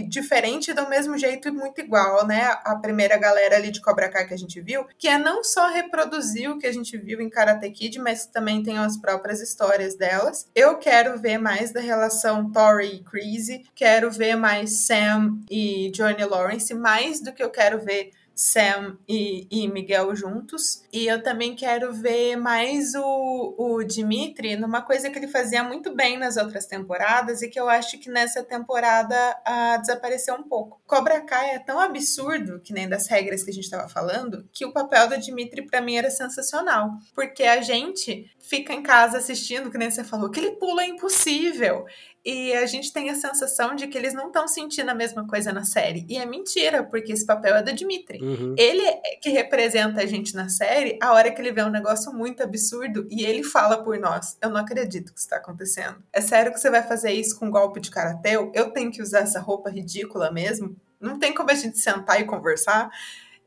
diferente 0.10 0.74
do 0.74 0.90
mesmo 0.90 1.18
jeito 1.18 1.48
e 1.48 1.52
muito 1.52 1.80
igual, 1.80 2.28
né? 2.28 2.44
A 2.66 2.76
primeira 2.76 3.16
galera 3.16 3.56
ali 3.56 3.72
de 3.72 3.80
Cobra 3.82 4.10
Kai 4.10 4.28
que 4.28 4.34
a 4.34 4.38
gente 4.38 4.60
viu, 4.60 4.86
que 4.98 5.08
é 5.08 5.18
não 5.18 5.42
só 5.42 5.70
reproduzir 5.70 6.52
o 6.52 6.60
que 6.60 6.68
a 6.68 6.74
gente 6.74 6.98
viu 6.98 7.22
em 7.22 7.30
Karate 7.30 7.72
Kid, 7.72 7.98
mas 8.00 8.26
também 8.26 8.62
tem 8.62 8.78
as 8.78 8.98
próprias 8.98 9.40
histórias 9.40 9.96
delas. 9.96 10.50
Eu 10.54 10.78
quero 10.78 11.18
ver 11.18 11.38
mais 11.38 11.72
da 11.72 11.80
relação 11.80 12.52
Tori 12.52 12.88
e 12.88 13.04
Crazy, 13.06 13.64
quero 13.74 14.12
ver 14.12 14.36
mais 14.36 14.86
Sam 14.86 15.40
e 15.50 15.90
Johnny 15.92 16.26
Lawrence, 16.26 16.74
mais 16.74 17.22
do 17.22 17.32
que 17.32 17.42
eu 17.42 17.50
quero 17.50 17.80
ver 17.80 18.12
Sam 18.38 19.00
e, 19.10 19.48
e, 19.50 19.68
Miguel 19.68 20.16
juntos. 20.16 20.84
E 20.94 21.08
eu 21.08 21.24
também 21.24 21.56
quero 21.56 21.92
ver 21.92 22.36
mais 22.36 22.94
o, 22.94 23.56
o 23.58 23.84
Dimitri 23.84 24.56
numa 24.56 24.84
coisa 24.84 25.10
que 25.10 25.18
ele 25.18 25.28
fazia 25.28 25.64
muito 25.64 25.96
bem 25.96 26.20
nas 26.20 26.38
outras 26.38 26.68
temporadas 26.68 27.42
e 27.42 27.50
que 27.50 27.60
eu 27.60 27.68
acho 27.68 28.00
que 28.00 28.12
nessa 28.12 28.44
temporada 28.44 29.16
ah, 29.44 29.78
desapareceu 29.78 30.36
um 30.36 30.44
pouco. 30.44 30.80
Cobra 30.86 31.22
Kai 31.22 31.56
é 31.56 31.60
tão 31.60 31.80
absurdo, 31.80 32.60
que 32.60 32.72
nem 32.72 32.88
das 32.88 33.08
regras 33.08 33.44
que 33.44 33.50
a 33.50 33.54
gente 33.54 33.64
estava 33.64 33.90
falando, 33.90 34.48
que 34.54 34.66
o 34.66 34.72
papel 34.72 35.10
do 35.10 35.18
Dimitri 35.18 35.66
para 35.66 35.82
mim 35.82 35.96
era 35.96 36.12
sensacional. 36.12 36.92
Porque 37.16 37.44
a 37.44 37.62
gente 37.62 38.30
fica 38.40 38.72
em 38.72 38.84
casa 38.84 39.18
assistindo, 39.18 39.72
que 39.72 39.80
nem 39.80 39.90
você 39.90 40.04
falou, 40.04 40.30
que 40.30 40.40
ele 40.40 40.52
pula 40.52 40.84
é 40.84 40.88
impossível 40.88 41.86
e 42.28 42.54
a 42.54 42.66
gente 42.66 42.92
tem 42.92 43.10
a 43.10 43.16
sensação 43.16 43.74
de 43.74 43.88
que 43.88 43.98
eles 43.98 44.14
não 44.14 44.28
estão 44.28 44.50
sentindo 44.50 44.90
a 44.90 44.94
mesma 44.94 45.26
coisa 45.26 45.54
na 45.54 45.64
série. 45.64 46.06
E 46.10 46.18
é 46.18 46.26
mentira, 46.26 46.84
porque 46.84 47.14
esse 47.14 47.26
papel 47.26 47.56
é 47.56 47.64
do 47.64 47.72
Dimitri. 47.72 48.22
Uhum. 48.22 48.54
Ele 48.58 48.82
é 48.82 49.16
que 49.22 49.30
representa 49.30 50.02
a 50.02 50.06
gente 50.06 50.36
na 50.36 50.50
série 50.50 51.00
a 51.02 51.14
hora 51.14 51.32
que 51.32 51.42
ele 51.42 51.54
vê 51.54 51.64
um 51.64 51.70
negócio 51.70 52.12
muito 52.12 52.44
absurdo 52.44 53.08
e 53.10 53.24
ele 53.24 53.44
fala 53.44 53.82
por 53.82 53.98
nós. 53.98 54.36
Eu 54.42 54.50
não 54.50 54.60
acredito 54.60 55.14
que 55.14 55.20
isso 55.20 55.28
está 55.28 55.38
acontecendo. 55.38 56.04
É 56.12 56.20
sério 56.20 56.52
que 56.52 56.60
você 56.60 56.70
vai 56.70 56.84
fazer 56.84 57.14
isso 57.14 57.40
com 57.40 57.46
um 57.46 57.52
golpe 57.52 57.80
de 57.80 57.90
karatê? 57.90 58.36
Eu 58.54 58.72
tenho 58.72 58.92
que 58.92 59.02
usar 59.02 59.20
essa 59.20 59.40
roupa 59.40 59.70
ridícula 59.70 60.30
mesmo? 60.30 60.76
Não 61.00 61.18
tem 61.18 61.34
como 61.34 61.50
a 61.50 61.56
gente 61.56 61.80
sentar 61.80 62.20
e 62.20 62.26
conversar? 62.26 62.92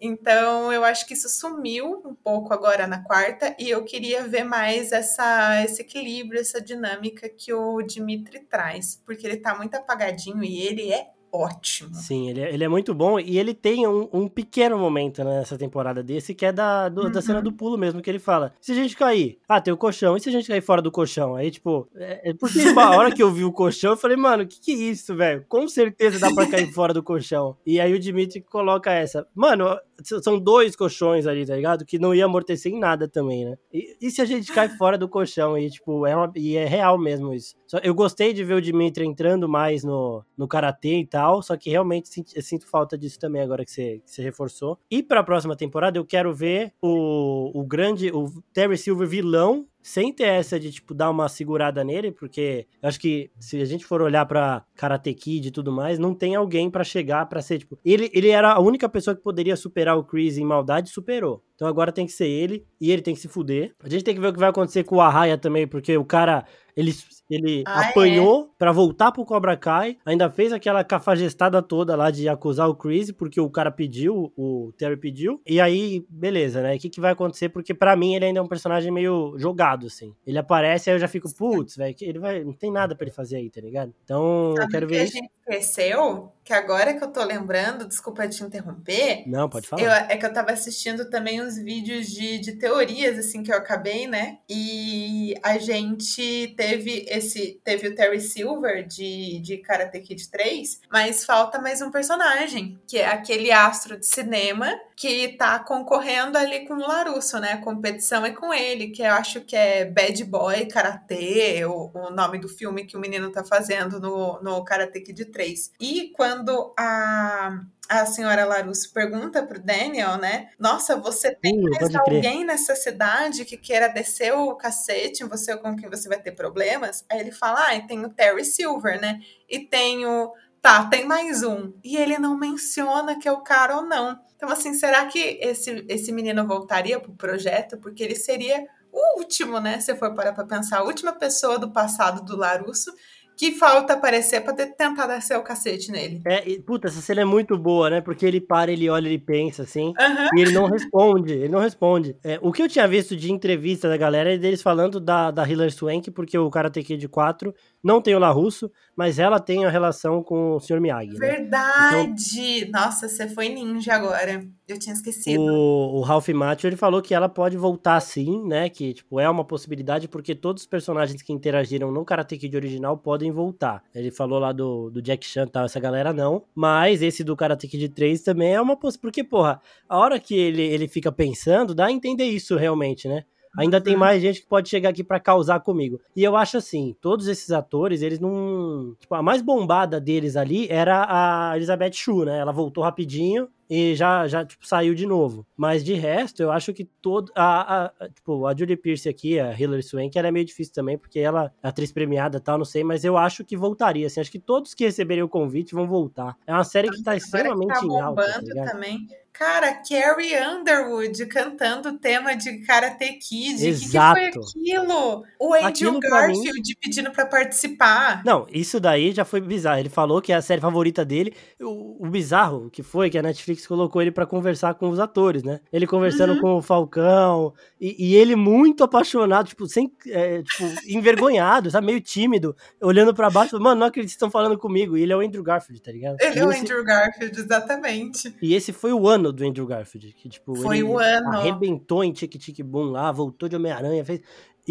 Então, 0.00 0.72
eu 0.72 0.82
acho 0.82 1.06
que 1.06 1.12
isso 1.12 1.28
sumiu 1.28 2.02
um 2.06 2.14
pouco 2.14 2.54
agora 2.54 2.86
na 2.86 3.04
quarta, 3.04 3.54
e 3.58 3.68
eu 3.68 3.84
queria 3.84 4.26
ver 4.26 4.44
mais 4.44 4.92
essa, 4.92 5.62
esse 5.62 5.82
equilíbrio, 5.82 6.40
essa 6.40 6.60
dinâmica 6.60 7.28
que 7.28 7.52
o 7.52 7.82
Dimitri 7.82 8.40
traz, 8.40 8.96
porque 9.04 9.26
ele 9.26 9.36
tá 9.36 9.54
muito 9.54 9.74
apagadinho 9.74 10.42
e 10.42 10.62
ele 10.62 10.90
é 10.90 11.10
ótimo. 11.32 11.94
Sim, 11.94 12.30
ele 12.30 12.40
é, 12.40 12.54
ele 12.54 12.64
é 12.64 12.68
muito 12.68 12.94
bom 12.94 13.18
e 13.18 13.38
ele 13.38 13.54
tem 13.54 13.86
um, 13.86 14.08
um 14.12 14.28
pequeno 14.28 14.78
momento 14.78 15.22
nessa 15.24 15.56
temporada 15.56 16.02
desse 16.02 16.34
que 16.34 16.46
é 16.46 16.52
da, 16.52 16.88
do, 16.88 17.02
uhum. 17.02 17.12
da 17.12 17.22
cena 17.22 17.40
do 17.42 17.52
pulo 17.52 17.76
mesmo, 17.76 18.00
que 18.00 18.10
ele 18.10 18.18
fala: 18.18 18.52
se 18.60 18.72
a 18.72 18.74
gente 18.74 18.96
cair, 18.96 19.38
ah, 19.48 19.60
tem 19.60 19.72
o 19.72 19.76
colchão, 19.76 20.16
e 20.16 20.20
se 20.20 20.28
a 20.28 20.32
gente 20.32 20.48
cair 20.48 20.62
fora 20.62 20.82
do 20.82 20.90
colchão? 20.90 21.36
Aí, 21.36 21.50
tipo, 21.50 21.88
é, 21.96 22.30
é 22.30 22.34
porque 22.34 22.58
a 22.60 22.90
hora 22.90 23.12
que 23.12 23.22
eu 23.22 23.30
vi 23.30 23.44
o 23.44 23.52
colchão, 23.52 23.92
eu 23.92 23.96
falei, 23.96 24.16
mano, 24.16 24.44
o 24.44 24.46
que, 24.46 24.60
que 24.60 24.72
é 24.72 24.74
isso, 24.74 25.14
velho? 25.14 25.44
Com 25.48 25.66
certeza 25.68 26.18
dá 26.18 26.32
pra 26.34 26.46
cair 26.46 26.72
fora 26.72 26.92
do 26.92 27.02
colchão. 27.02 27.56
E 27.64 27.80
aí 27.80 27.92
o 27.92 27.98
Dimitri 27.98 28.40
coloca 28.40 28.90
essa. 28.92 29.26
Mano, 29.34 29.76
são 30.02 30.38
dois 30.38 30.74
colchões 30.74 31.26
ali, 31.26 31.46
tá 31.46 31.54
ligado? 31.54 31.84
Que 31.84 31.98
não 31.98 32.14
ia 32.14 32.24
amortecer 32.24 32.72
em 32.72 32.78
nada 32.78 33.08
também, 33.08 33.44
né? 33.44 33.56
E, 33.72 33.96
e 34.00 34.10
se 34.10 34.20
a 34.20 34.24
gente 34.24 34.52
cai 34.52 34.68
fora 34.68 34.96
do 34.96 35.08
colchão? 35.08 35.56
E, 35.58 35.70
tipo, 35.70 36.06
é, 36.06 36.16
uma, 36.16 36.32
e 36.36 36.56
é 36.56 36.66
real 36.66 36.98
mesmo 36.98 37.34
isso. 37.34 37.54
Só, 37.66 37.78
eu 37.78 37.94
gostei 37.94 38.32
de 38.32 38.44
ver 38.44 38.54
o 38.54 38.60
Dimitri 38.60 39.06
entrando 39.06 39.48
mais 39.48 39.84
no, 39.84 40.24
no 40.36 40.48
karatê 40.48 40.98
e 41.00 41.06
tal, 41.06 41.19
só 41.42 41.56
que 41.56 41.70
realmente 41.70 42.08
sinto, 42.08 42.30
sinto 42.42 42.66
falta 42.66 42.96
disso 42.96 43.18
também 43.18 43.42
agora 43.42 43.64
que 43.64 43.70
você, 43.70 44.00
que 44.04 44.10
você 44.10 44.22
reforçou. 44.22 44.78
E 44.90 45.02
pra 45.02 45.22
próxima 45.22 45.56
temporada 45.56 45.98
eu 45.98 46.04
quero 46.04 46.34
ver 46.34 46.72
o, 46.82 47.50
o 47.54 47.64
grande, 47.64 48.10
o 48.10 48.30
Terry 48.52 48.76
Silver 48.76 49.08
vilão 49.08 49.66
sem 49.82 50.12
ter 50.12 50.24
essa 50.24 50.60
de, 50.60 50.70
tipo, 50.70 50.94
dar 50.94 51.10
uma 51.10 51.28
segurada 51.28 51.82
nele, 51.82 52.12
porque 52.12 52.66
eu 52.82 52.88
acho 52.88 53.00
que 53.00 53.30
se 53.38 53.60
a 53.60 53.64
gente 53.64 53.84
for 53.84 54.02
olhar 54.02 54.26
pra 54.26 54.64
Karate 54.74 55.12
Kid 55.14 55.48
e 55.48 55.50
tudo 55.50 55.72
mais, 55.72 55.98
não 55.98 56.14
tem 56.14 56.34
alguém 56.34 56.70
para 56.70 56.84
chegar 56.84 57.26
para 57.26 57.40
ser, 57.40 57.58
tipo, 57.58 57.78
ele, 57.84 58.10
ele 58.12 58.28
era 58.28 58.52
a 58.52 58.60
única 58.60 58.88
pessoa 58.88 59.16
que 59.16 59.22
poderia 59.22 59.56
superar 59.56 59.96
o 59.96 60.04
Chris 60.04 60.36
em 60.36 60.44
maldade, 60.44 60.90
superou. 60.90 61.42
Então 61.60 61.68
agora 61.68 61.92
tem 61.92 62.06
que 62.06 62.12
ser 62.12 62.26
ele, 62.26 62.66
e 62.80 62.90
ele 62.90 63.02
tem 63.02 63.14
que 63.14 63.20
se 63.20 63.28
fuder. 63.28 63.74
A 63.82 63.88
gente 63.90 64.02
tem 64.02 64.14
que 64.14 64.20
ver 64.20 64.28
o 64.28 64.32
que 64.32 64.38
vai 64.38 64.48
acontecer 64.48 64.82
com 64.82 64.96
o 64.96 65.00
Arraia 65.02 65.36
também, 65.36 65.66
porque 65.66 65.94
o 65.94 66.06
cara, 66.06 66.46
ele, 66.74 66.90
ele 67.28 67.64
ah, 67.66 67.84
é? 67.84 67.90
apanhou 67.90 68.44
é? 68.44 68.48
para 68.58 68.72
voltar 68.72 69.12
pro 69.12 69.26
Cobra 69.26 69.54
Kai, 69.58 69.98
ainda 70.06 70.30
fez 70.30 70.54
aquela 70.54 70.82
cafajestada 70.82 71.60
toda 71.60 71.94
lá 71.94 72.10
de 72.10 72.26
acusar 72.30 72.66
o 72.66 72.74
Chris, 72.74 73.12
porque 73.12 73.38
o 73.38 73.50
cara 73.50 73.70
pediu, 73.70 74.32
o 74.38 74.72
Terry 74.78 74.96
pediu, 74.96 75.42
e 75.46 75.60
aí, 75.60 76.02
beleza, 76.08 76.62
né? 76.62 76.76
O 76.76 76.78
que, 76.78 76.88
que 76.88 76.98
vai 76.98 77.12
acontecer? 77.12 77.50
Porque 77.50 77.74
para 77.74 77.94
mim 77.94 78.14
ele 78.14 78.24
ainda 78.24 78.40
é 78.40 78.42
um 78.42 78.48
personagem 78.48 78.90
meio 78.90 79.34
jogado, 79.36 79.86
assim. 79.86 80.14
Ele 80.26 80.38
aparece, 80.38 80.88
aí 80.88 80.96
eu 80.96 81.00
já 81.00 81.08
fico, 81.08 81.28
putz, 81.36 81.76
velho, 81.76 81.94
ele 82.00 82.18
vai, 82.18 82.42
não 82.42 82.54
tem 82.54 82.72
nada 82.72 82.94
para 82.94 83.04
ele 83.04 83.14
fazer 83.14 83.36
aí, 83.36 83.50
tá 83.50 83.60
ligado? 83.60 83.92
Então, 84.02 84.54
Sabe 84.56 84.64
eu 84.64 84.70
quero 84.70 84.88
ver. 84.88 85.00
A 85.00 85.04
gente 85.04 85.30
esqueceu 85.46 86.32
que 86.50 86.54
agora 86.54 86.94
que 86.94 87.04
eu 87.04 87.12
tô 87.12 87.22
lembrando, 87.22 87.86
desculpa 87.86 88.26
te 88.26 88.42
interromper. 88.42 89.22
Não, 89.24 89.48
pode 89.48 89.68
falar. 89.68 89.82
Eu, 89.82 89.90
é 89.92 90.16
que 90.16 90.26
eu 90.26 90.32
tava 90.32 90.50
assistindo 90.50 91.08
também 91.08 91.40
uns 91.40 91.56
vídeos 91.56 92.08
de, 92.08 92.40
de 92.40 92.56
teorias, 92.56 93.16
assim, 93.16 93.44
que 93.44 93.52
eu 93.52 93.56
acabei, 93.56 94.08
né? 94.08 94.38
E 94.48 95.32
a 95.44 95.58
gente 95.58 96.52
teve 96.56 97.06
esse. 97.08 97.60
Teve 97.62 97.86
o 97.86 97.94
Terry 97.94 98.20
Silver 98.20 98.84
de, 98.84 99.38
de 99.38 99.58
Karate 99.58 100.00
Kid 100.00 100.28
3, 100.28 100.80
mas 100.90 101.24
falta 101.24 101.60
mais 101.60 101.80
um 101.82 101.90
personagem, 101.92 102.80
que 102.84 102.98
é 102.98 103.06
aquele 103.06 103.52
astro 103.52 103.96
de 103.96 104.06
cinema 104.06 104.76
que 105.00 105.28
tá 105.28 105.58
concorrendo 105.58 106.36
ali 106.36 106.66
com 106.66 106.74
o 106.74 106.86
Larusso, 106.86 107.40
né? 107.40 107.52
A 107.52 107.62
competição 107.62 108.22
é 108.22 108.32
com 108.32 108.52
ele, 108.52 108.88
que 108.88 109.00
eu 109.00 109.12
acho 109.12 109.40
que 109.40 109.56
é 109.56 109.86
Bad 109.86 110.22
Boy 110.24 110.66
Karate, 110.66 111.64
o, 111.64 111.90
o 111.94 112.10
nome 112.10 112.38
do 112.38 112.46
filme 112.46 112.84
que 112.84 112.98
o 112.98 113.00
menino 113.00 113.32
tá 113.32 113.42
fazendo 113.42 113.98
no, 113.98 114.38
no 114.42 114.62
Karate 114.62 115.00
Kid 115.00 115.24
3. 115.24 115.72
E 115.80 116.12
quando 116.14 116.74
a 116.78 117.62
a 117.88 118.06
senhora 118.06 118.44
Larusso 118.44 118.92
pergunta 118.92 119.42
pro 119.42 119.58
Daniel, 119.58 120.16
né? 120.16 120.50
Nossa, 120.56 120.94
você 120.94 121.34
tem 121.34 121.54
Sim, 121.54 121.70
mais 121.70 121.92
alguém 121.92 122.20
crer. 122.20 122.44
nessa 122.44 122.76
cidade 122.76 123.44
que 123.44 123.56
queira 123.56 123.88
descer 123.88 124.32
o 124.32 124.54
cacete, 124.54 125.24
você 125.24 125.56
com 125.56 125.74
quem 125.74 125.90
você 125.90 126.08
vai 126.08 126.20
ter 126.20 126.30
problemas? 126.30 127.04
Aí 127.10 127.18
ele 127.18 127.32
fala, 127.32 127.58
ah, 127.66 127.80
tem 127.80 128.04
o 128.04 128.08
Terry 128.08 128.44
Silver, 128.44 129.00
né? 129.00 129.18
E 129.48 129.58
tem 129.58 130.06
o 130.06 130.32
tá, 130.60 130.84
tem 130.86 131.06
mais 131.06 131.42
um. 131.42 131.72
E 131.82 131.96
ele 131.96 132.18
não 132.18 132.36
menciona 132.36 133.18
que 133.18 133.28
é 133.28 133.32
o 133.32 133.42
cara 133.42 133.76
ou 133.76 133.82
não. 133.82 134.18
Então, 134.36 134.48
assim, 134.48 134.74
será 134.74 135.04
que 135.06 135.38
esse, 135.40 135.84
esse 135.88 136.12
menino 136.12 136.46
voltaria 136.46 136.98
pro 136.98 137.12
projeto? 137.12 137.78
Porque 137.78 138.02
ele 138.02 138.14
seria 138.14 138.66
o 138.92 139.18
último, 139.18 139.60
né? 139.60 139.80
Se 139.80 139.94
for 139.96 140.14
parar 140.14 140.32
pra 140.32 140.44
pensar, 140.44 140.78
a 140.78 140.84
última 140.84 141.12
pessoa 141.12 141.58
do 141.58 141.70
passado 141.70 142.24
do 142.24 142.36
Larusso 142.36 142.92
que 143.40 143.52
falta 143.52 143.94
aparecer 143.94 144.42
pra 144.42 144.52
tentar 144.52 145.06
descer 145.06 145.38
o 145.38 145.42
cacete 145.42 145.90
nele. 145.90 146.20
É, 146.26 146.46
e, 146.46 146.60
puta, 146.60 146.88
essa 146.88 147.00
cena 147.00 147.22
é 147.22 147.24
muito 147.24 147.56
boa, 147.56 147.88
né? 147.88 148.02
Porque 148.02 148.26
ele 148.26 148.38
para, 148.38 148.70
ele 148.70 148.90
olha, 148.90 149.08
ele 149.08 149.18
pensa 149.18 149.62
assim, 149.62 149.94
uhum. 149.98 150.28
e 150.36 150.42
ele 150.42 150.52
não 150.52 150.66
responde, 150.66 151.32
ele 151.32 151.48
não 151.48 151.58
responde. 151.58 152.14
É, 152.22 152.38
o 152.42 152.52
que 152.52 152.62
eu 152.62 152.68
tinha 152.68 152.86
visto 152.86 153.16
de 153.16 153.32
entrevista 153.32 153.88
da 153.88 153.96
galera 153.96 154.34
é 154.34 154.36
deles 154.36 154.60
falando 154.60 155.00
da, 155.00 155.30
da 155.30 155.48
Hilary 155.48 155.70
Swank, 155.70 156.10
porque 156.10 156.36
o 156.36 156.50
Karate 156.50 156.82
Kid 156.82 157.08
4 157.08 157.54
não 157.82 158.00
tem 158.00 158.14
o 158.14 158.18
Larusso, 158.18 158.70
mas 158.94 159.18
ela 159.18 159.40
tem 159.40 159.64
a 159.64 159.70
relação 159.70 160.22
com 160.22 160.56
o 160.56 160.60
Sr. 160.60 160.80
Miyagi. 160.80 161.12
Né? 161.12 161.18
Verdade! 161.18 162.64
Então, 162.64 162.80
Nossa, 162.80 163.08
você 163.08 163.28
foi 163.28 163.48
ninja 163.48 163.94
agora. 163.94 164.44
Eu 164.68 164.78
tinha 164.78 164.92
esquecido. 164.94 165.40
O, 165.40 165.98
o 165.98 166.00
Ralph 166.02 166.28
Macchio, 166.28 166.68
ele 166.68 166.76
falou 166.76 167.02
que 167.02 167.14
ela 167.14 167.28
pode 167.28 167.56
voltar 167.56 167.98
sim, 168.00 168.46
né? 168.46 168.68
Que, 168.68 168.94
tipo, 168.94 169.18
é 169.18 169.28
uma 169.28 169.44
possibilidade 169.44 170.06
porque 170.06 170.34
todos 170.34 170.62
os 170.62 170.68
personagens 170.68 171.22
que 171.22 171.32
interagiram 171.32 171.90
no 171.90 172.04
Karate 172.04 172.36
Kid 172.36 172.54
original 172.54 172.96
podem 172.96 173.32
voltar. 173.32 173.82
Ele 173.94 174.10
falou 174.10 174.38
lá 174.38 174.52
do, 174.52 174.90
do 174.90 175.02
Jack 175.02 175.26
Chan 175.26 175.44
e 175.44 175.50
tal, 175.50 175.64
essa 175.64 175.80
galera 175.80 176.12
não. 176.12 176.44
Mas 176.54 177.02
esse 177.02 177.24
do 177.24 177.34
Karate 177.34 177.66
Kid 177.66 177.88
3 177.88 178.22
também 178.22 178.52
é 178.54 178.60
uma 178.60 178.76
possibilidade. 178.76 179.00
Porque, 179.00 179.24
porra, 179.24 179.60
a 179.88 179.98
hora 179.98 180.20
que 180.20 180.34
ele, 180.34 180.62
ele 180.62 180.86
fica 180.86 181.10
pensando, 181.10 181.74
dá 181.74 181.86
a 181.86 181.92
entender 181.92 182.24
isso 182.24 182.56
realmente, 182.56 183.08
né? 183.08 183.24
Ainda 183.58 183.80
tem 183.80 183.94
uhum. 183.94 184.00
mais 184.00 184.22
gente 184.22 184.40
que 184.40 184.46
pode 184.46 184.68
chegar 184.68 184.90
aqui 184.90 185.02
para 185.02 185.18
causar 185.18 185.60
comigo. 185.60 186.00
E 186.14 186.22
eu 186.22 186.36
acho 186.36 186.56
assim, 186.56 186.94
todos 187.00 187.26
esses 187.26 187.50
atores, 187.50 188.00
eles 188.00 188.20
não. 188.20 188.94
Tipo, 189.00 189.14
a 189.14 189.22
mais 189.22 189.42
bombada 189.42 190.00
deles 190.00 190.36
ali 190.36 190.68
era 190.70 191.06
a 191.08 191.56
Elizabeth 191.56 191.92
Shue, 191.92 192.24
né? 192.24 192.38
Ela 192.38 192.52
voltou 192.52 192.84
rapidinho 192.84 193.48
e 193.70 193.94
já, 193.94 194.26
já 194.26 194.44
tipo, 194.44 194.66
saiu 194.66 194.96
de 194.96 195.06
novo. 195.06 195.46
Mas 195.56 195.84
de 195.84 195.94
resto, 195.94 196.42
eu 196.42 196.50
acho 196.50 196.74
que 196.74 196.84
todo. 196.84 197.30
A, 197.36 197.84
a, 197.84 198.08
tipo, 198.08 198.44
a 198.44 198.56
Julie 198.56 198.76
Pierce 198.76 199.08
aqui, 199.08 199.38
a 199.38 199.58
Hilary 199.58 199.84
Swank, 199.84 200.18
ela 200.18 200.26
é 200.26 200.32
meio 200.32 200.44
difícil 200.44 200.74
também, 200.74 200.98
porque 200.98 201.20
ela 201.20 201.52
é 201.62 201.68
atriz 201.68 201.92
premiada 201.92 202.38
e 202.38 202.40
tal, 202.40 202.58
não 202.58 202.64
sei, 202.64 202.82
mas 202.82 203.04
eu 203.04 203.16
acho 203.16 203.44
que 203.44 203.56
voltaria. 203.56 204.08
Assim, 204.08 204.20
acho 204.20 204.32
que 204.32 204.40
todos 204.40 204.74
que 204.74 204.84
receberem 204.84 205.22
o 205.22 205.28
convite 205.28 205.72
vão 205.72 205.86
voltar. 205.86 206.36
É 206.44 206.52
uma 206.52 206.64
série 206.64 206.90
que 206.90 207.00
tá 207.04 207.14
extremamente 207.14 207.74
que 207.74 207.80
tá 207.80 207.86
em 207.86 208.00
alta. 208.00 208.42
Tá 208.42 208.72
também. 208.72 209.06
Cara, 209.32 209.72
Carrie 209.72 210.36
Underwood 210.38 211.24
cantando 211.26 211.88
o 211.88 211.98
tema 211.98 212.34
de 212.34 212.58
Karate 212.58 213.12
Kid. 213.14 213.66
Exato. 213.66 214.20
O 214.20 214.24
que, 214.24 214.30
que, 214.32 214.32
foi 214.32 214.72
aquilo? 214.72 215.24
O 215.38 215.54
Andrew 215.54 215.66
aquilo 215.68 216.00
Garfield 216.00 216.68
mim... 216.68 216.74
pedindo 216.78 217.10
para 217.10 217.24
participar. 217.24 218.22
Não, 218.24 218.46
isso 218.50 218.78
daí 218.78 219.12
já 219.12 219.24
foi 219.24 219.40
bizarro. 219.40 219.78
Ele 219.78 219.88
falou 219.88 220.20
que 220.20 220.32
é 220.32 220.36
a 220.36 220.42
série 220.42 220.60
favorita 220.60 221.04
dele. 221.04 221.32
O, 221.58 222.06
o 222.06 222.10
bizarro 222.10 222.68
que 222.70 222.82
foi 222.82 223.08
que 223.08 223.16
a 223.16 223.22
Netflix 223.22 223.59
colocou 223.68 224.00
ele 224.00 224.10
para 224.10 224.26
conversar 224.26 224.74
com 224.74 224.88
os 224.88 224.98
atores, 224.98 225.42
né? 225.42 225.60
Ele 225.72 225.86
conversando 225.86 226.34
uhum. 226.34 226.40
com 226.40 226.56
o 226.56 226.62
Falcão 226.62 227.52
e, 227.80 227.96
e, 227.98 228.16
ele 228.16 228.36
muito 228.36 228.84
apaixonado, 228.84 229.48
tipo, 229.48 229.66
sem, 229.66 229.92
é, 230.06 230.42
tipo, 230.42 230.64
envergonhado, 230.86 231.70
sabe? 231.70 231.86
Meio 231.86 232.00
tímido, 232.00 232.54
olhando 232.80 233.14
para 233.14 233.30
baixo. 233.30 233.58
Mano, 233.60 233.80
não 233.80 233.86
acredito 233.86 234.10
que 234.10 234.16
estão 234.16 234.30
falando 234.30 234.58
comigo. 234.58 234.96
E 234.96 235.02
ele 235.02 235.12
é 235.12 235.16
o 235.16 235.20
Andrew 235.20 235.42
Garfield, 235.42 235.82
tá 235.82 235.92
ligado? 235.92 236.16
Ele 236.20 236.36
e 236.36 236.38
é 236.38 236.46
o 236.46 236.50
esse... 236.50 236.60
Andrew 236.60 236.84
Garfield, 236.84 237.40
exatamente. 237.40 238.34
E 238.40 238.54
esse 238.54 238.72
foi 238.72 238.92
o 238.92 239.08
ano 239.08 239.32
do 239.32 239.44
Andrew 239.44 239.66
Garfield. 239.66 240.12
Que, 240.12 240.28
tipo, 240.28 240.54
Foi 240.56 240.82
o 240.82 240.98
ano. 240.98 241.30
Arrebentou 241.30 242.04
em 242.04 242.12
Tic 242.12 242.32
Tic 242.38 242.62
Boom 242.62 242.90
lá, 242.90 243.10
voltou 243.10 243.48
de 243.48 243.56
Homem-Aranha, 243.56 244.04
fez. 244.04 244.20